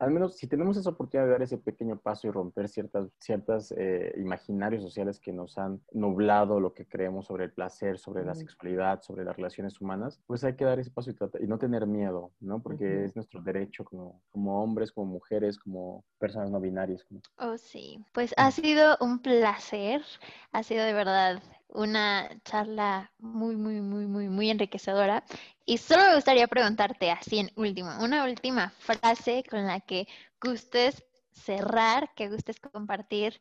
al 0.03 0.11
menos 0.11 0.36
si 0.36 0.48
tenemos 0.48 0.76
esa 0.76 0.90
oportunidad 0.90 1.26
de 1.26 1.32
dar 1.32 1.42
ese 1.42 1.59
pequeño 1.59 1.96
paso 1.96 2.26
y 2.26 2.30
romper 2.32 2.68
ciertas, 2.68 3.09
ciertas 3.20 3.72
eh, 3.76 4.12
imaginarios 4.16 4.82
sociales 4.82 5.20
que 5.20 5.32
nos 5.32 5.57
han 5.59 5.80
nublado 5.92 6.59
lo 6.59 6.74
que 6.74 6.88
creemos 6.88 7.26
sobre 7.26 7.44
el 7.44 7.53
placer, 7.53 7.98
sobre 8.00 8.24
la 8.24 8.34
sexualidad, 8.34 9.00
sobre 9.03 9.24
las 9.24 9.36
relaciones 9.36 9.80
humanas, 9.80 10.20
pues 10.26 10.42
hay 10.42 10.57
que 10.57 10.64
dar 10.64 10.80
ese 10.80 10.90
paso 10.90 11.12
y, 11.12 11.44
y 11.44 11.46
no 11.46 11.57
tener 11.57 11.86
miedo, 11.86 12.32
¿no? 12.40 12.61
Porque 12.61 13.05
es 13.05 13.14
nuestro 13.14 13.40
derecho 13.42 13.84
como, 13.84 14.20
como 14.30 14.61
hombres, 14.61 14.90
como 14.90 15.07
mujeres, 15.07 15.57
como 15.57 16.05
personas 16.18 16.50
no 16.50 16.61
binarias. 16.61 17.07
Oh, 17.38 17.57
sí. 17.57 18.05
Pues 18.12 18.34
ha 18.36 18.50
sido 18.50 18.96
un 19.00 19.20
placer, 19.20 20.03
ha 20.50 20.64
sido 20.64 20.84
de 20.84 20.94
verdad 20.94 21.40
una 21.73 22.29
charla 22.45 23.12
muy, 23.18 23.57
muy, 23.57 23.81
muy, 23.81 24.07
muy, 24.07 24.29
muy 24.29 24.51
enriquecedora. 24.51 25.25
Y 25.64 25.79
solo 25.79 26.05
me 26.05 26.14
gustaría 26.14 26.47
preguntarte 26.47 27.11
así 27.11 27.39
en 27.39 27.51
último, 27.57 27.91
una 28.01 28.25
última 28.25 28.70
frase 28.79 29.45
con 29.49 29.66
la 29.66 29.81
que 29.81 30.07
gustes 30.41 31.05
cerrar, 31.33 32.12
que 32.14 32.29
gustes 32.29 32.61
compartir 32.61 33.41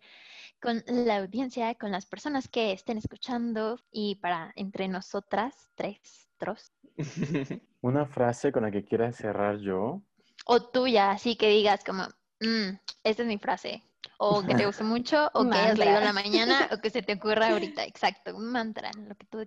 con 0.62 0.84
la 0.88 1.18
audiencia, 1.18 1.76
con 1.76 1.92
las 1.92 2.06
personas 2.06 2.48
que 2.48 2.72
estén 2.72 2.98
escuchando 2.98 3.80
y 3.92 4.16
para 4.16 4.54
entre 4.56 4.88
nosotras 4.88 5.70
tres, 5.76 6.30
tros. 6.38 6.72
Una 7.82 8.06
frase 8.06 8.52
con 8.52 8.64
la 8.64 8.72
que 8.72 8.86
quiera 8.86 9.12
cerrar 9.12 9.58
yo. 9.60 10.02
O 10.46 10.70
tuya, 10.72 11.12
así 11.12 11.36
que 11.36 11.50
digas 11.50 11.84
como, 11.84 12.04
"Mm, 12.40 12.78
esta 13.04 13.24
es 13.24 13.28
mi 13.28 13.38
frase. 13.38 13.84
O 14.24 14.44
que 14.46 14.54
te 14.54 14.68
guste 14.68 14.84
mucho, 14.84 15.32
o 15.34 15.50
que 15.50 15.58
hayas 15.58 15.80
leído 15.80 15.98
en 15.98 16.04
la 16.04 16.14
mañana, 16.14 16.70
o 16.72 16.78
que 16.78 16.92
se 16.92 17.02
te 17.02 17.14
ocurra 17.14 17.50
ahorita. 17.54 17.84
Exacto, 17.86 18.36
un 18.38 18.52
mantra, 18.52 18.92
lo 18.96 19.16
que 19.16 19.26
tú 19.26 19.40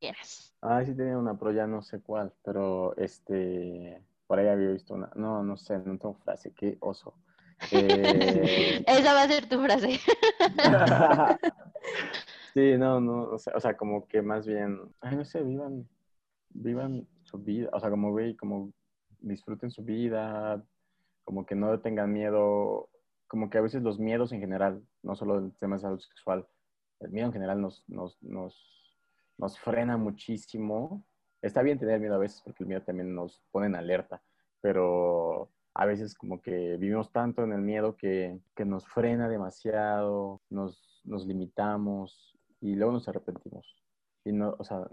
quieras. 0.00 0.52
Ah, 0.62 0.84
sí 0.84 0.96
tenía 0.96 1.16
una, 1.16 1.38
pero 1.38 1.52
ya 1.52 1.68
no 1.68 1.80
sé 1.80 2.00
cuál. 2.00 2.32
Pero 2.42 2.96
este, 2.96 4.02
por 4.26 4.40
ahí 4.40 4.48
había 4.48 4.70
visto 4.70 4.94
una. 4.94 5.10
No, 5.14 5.44
no 5.44 5.56
sé, 5.56 5.78
no 5.78 5.96
tengo 5.96 6.14
frase. 6.14 6.52
Qué 6.54 6.76
oso. 6.80 7.14
Eh, 7.70 8.82
Esa 8.88 9.14
va 9.14 9.22
a 9.22 9.28
ser 9.28 9.48
tu 9.48 9.62
frase. 9.62 10.00
sí, 12.54 12.76
no, 12.76 13.00
no, 13.00 13.22
o 13.30 13.38
sea, 13.38 13.52
o 13.54 13.60
sea, 13.60 13.76
como 13.76 14.08
que 14.08 14.22
más 14.22 14.44
bien, 14.44 14.80
ay, 15.02 15.14
no 15.14 15.24
sé, 15.24 15.40
vivan, 15.44 15.88
vivan 16.50 17.06
su 17.22 17.38
vida, 17.38 17.70
o 17.72 17.78
sea, 17.78 17.90
como 17.90 18.10
güey, 18.10 18.34
como 18.34 18.72
disfruten 19.20 19.70
su 19.70 19.84
vida, 19.84 20.60
como 21.22 21.46
que 21.46 21.54
no 21.54 21.78
tengan 21.78 22.12
miedo, 22.12 22.88
como 23.26 23.50
que 23.50 23.58
a 23.58 23.62
veces 23.62 23.82
los 23.82 23.98
miedos 23.98 24.32
en 24.32 24.40
general, 24.40 24.82
no 25.02 25.14
solo 25.14 25.38
el 25.38 25.56
tema 25.58 25.76
de 25.76 25.82
salud 25.82 26.00
sexual, 26.00 26.46
el 27.00 27.10
miedo 27.10 27.26
en 27.26 27.32
general 27.32 27.60
nos, 27.60 27.84
nos, 27.88 28.20
nos, 28.22 28.98
nos 29.36 29.58
frena 29.58 29.96
muchísimo. 29.96 31.04
Está 31.42 31.62
bien 31.62 31.78
tener 31.78 32.00
miedo 32.00 32.14
a 32.14 32.18
veces 32.18 32.40
porque 32.42 32.64
el 32.64 32.68
miedo 32.68 32.82
también 32.82 33.14
nos 33.14 33.42
pone 33.50 33.66
en 33.66 33.76
alerta, 33.76 34.22
pero 34.60 35.50
a 35.74 35.84
veces 35.84 36.14
como 36.14 36.40
que 36.40 36.76
vivimos 36.78 37.12
tanto 37.12 37.44
en 37.44 37.52
el 37.52 37.60
miedo 37.60 37.96
que, 37.96 38.40
que 38.54 38.64
nos 38.64 38.86
frena 38.86 39.28
demasiado, 39.28 40.40
nos, 40.48 41.02
nos 41.04 41.26
limitamos 41.26 42.38
y 42.60 42.74
luego 42.74 42.92
nos 42.92 43.08
arrepentimos. 43.08 43.85
Y 44.26 44.32
no, 44.32 44.56
o 44.58 44.64
sea, 44.64 44.88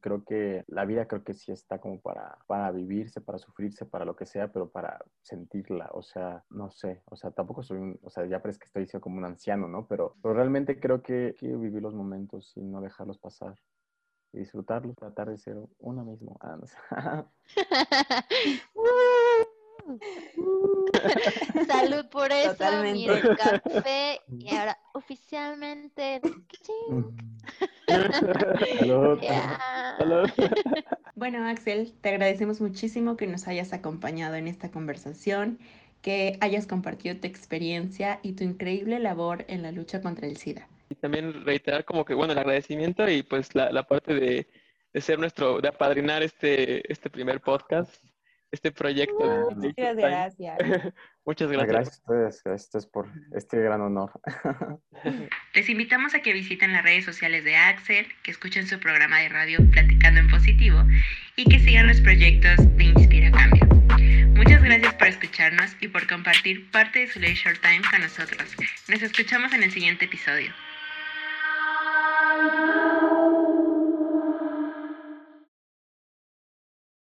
creo 0.00 0.24
que 0.24 0.64
la 0.66 0.84
vida 0.84 1.06
creo 1.06 1.22
que 1.22 1.34
sí 1.34 1.52
está 1.52 1.78
como 1.78 2.00
para, 2.00 2.38
para 2.48 2.72
vivirse, 2.72 3.20
para 3.20 3.38
sufrirse, 3.38 3.86
para 3.86 4.04
lo 4.04 4.16
que 4.16 4.26
sea, 4.26 4.52
pero 4.52 4.70
para 4.70 4.98
sentirla, 5.22 5.88
o 5.92 6.02
sea, 6.02 6.44
no 6.50 6.68
sé, 6.72 7.00
o 7.04 7.14
sea, 7.14 7.30
tampoco 7.30 7.62
soy 7.62 7.78
un, 7.78 8.00
o 8.02 8.10
sea, 8.10 8.26
ya 8.26 8.42
parece 8.42 8.58
que 8.58 8.64
estoy 8.64 8.82
diciendo 8.82 9.02
como 9.02 9.18
un 9.18 9.24
anciano, 9.24 9.68
¿no? 9.68 9.86
Pero, 9.86 10.16
pero 10.20 10.34
realmente 10.34 10.80
creo 10.80 11.00
que 11.00 11.36
que 11.38 11.46
vivir 11.56 11.80
los 11.80 11.94
momentos 11.94 12.52
y 12.56 12.62
no 12.62 12.80
dejarlos 12.80 13.18
pasar. 13.18 13.54
Y 14.32 14.38
disfrutarlos, 14.40 14.96
tratar 14.96 15.30
de 15.30 15.38
ser 15.38 15.56
uno 15.78 16.04
mismo. 16.04 16.36
Ah, 16.40 16.56
no 16.58 16.66
sé. 16.66 16.76
Salud 21.66 22.06
por 22.10 22.30
eso, 22.32 22.52
Totalmente. 22.52 22.98
mira 22.98 23.18
el 23.18 23.36
café 23.36 24.20
y 24.38 24.48
ahora 24.56 24.78
oficialmente. 24.92 26.20
Salud. 26.62 27.12
Ya. 29.20 29.96
Salud. 29.98 30.30
Bueno, 31.16 31.46
Axel, 31.48 31.92
te 32.00 32.10
agradecemos 32.10 32.60
muchísimo 32.60 33.16
que 33.16 33.26
nos 33.26 33.48
hayas 33.48 33.72
acompañado 33.72 34.36
en 34.36 34.46
esta 34.46 34.70
conversación, 34.70 35.58
que 36.02 36.38
hayas 36.40 36.66
compartido 36.66 37.16
tu 37.16 37.26
experiencia 37.26 38.20
y 38.22 38.32
tu 38.32 38.44
increíble 38.44 38.98
labor 39.00 39.44
en 39.48 39.62
la 39.62 39.72
lucha 39.72 40.00
contra 40.00 40.26
el 40.28 40.36
SIDA. 40.36 40.68
Y 40.88 40.94
también 40.94 41.44
reiterar 41.44 41.84
como 41.84 42.04
que, 42.04 42.14
bueno, 42.14 42.32
el 42.32 42.38
agradecimiento 42.38 43.08
y 43.08 43.22
pues 43.22 43.54
la, 43.54 43.70
la 43.72 43.82
parte 43.82 44.14
de, 44.14 44.46
de 44.92 45.00
ser 45.00 45.18
nuestro, 45.18 45.60
de 45.60 45.68
apadrinar 45.68 46.22
este, 46.22 46.90
este 46.92 47.10
primer 47.10 47.40
podcast, 47.40 47.96
este 48.52 48.70
proyecto. 48.70 49.50
de 49.56 49.68
Muchas 49.68 49.96
gracias. 49.96 50.58
Muchas 51.24 51.50
Gracias 51.50 51.68
gracias. 51.68 51.98
a 51.98 52.02
ustedes, 52.02 52.42
gracias 52.44 52.74
a 52.74 52.78
ustedes 52.78 52.86
por 52.86 53.08
este 53.34 53.58
gran 53.60 53.80
honor. 53.80 54.10
Les 55.54 55.68
invitamos 55.68 56.14
a 56.14 56.20
que 56.20 56.32
visiten 56.32 56.72
las 56.72 56.82
redes 56.82 57.04
sociales 57.04 57.44
de 57.44 57.56
Axel, 57.56 58.06
que 58.22 58.30
escuchen 58.30 58.66
su 58.66 58.78
programa 58.78 59.20
de 59.20 59.28
radio 59.28 59.58
Platicando 59.70 60.20
en 60.20 60.28
Positivo 60.28 60.82
y 61.36 61.48
que 61.48 61.58
sigan 61.58 61.86
los 61.86 62.00
proyectos 62.00 62.58
de 62.76 62.84
Inspira 62.84 63.30
Cambio. 63.30 63.66
Muchas 64.36 64.62
gracias 64.62 64.94
por 64.94 65.08
escucharnos 65.08 65.76
y 65.80 65.88
por 65.88 66.06
compartir 66.06 66.70
parte 66.70 67.00
de 67.00 67.06
su 67.06 67.20
leisure 67.20 67.56
time 67.58 67.82
con 67.90 68.00
nosotros. 68.00 68.56
Nos 68.88 69.02
escuchamos 69.02 69.52
en 69.52 69.62
el 69.62 69.70
siguiente 69.70 70.04
episodio. 70.04 70.52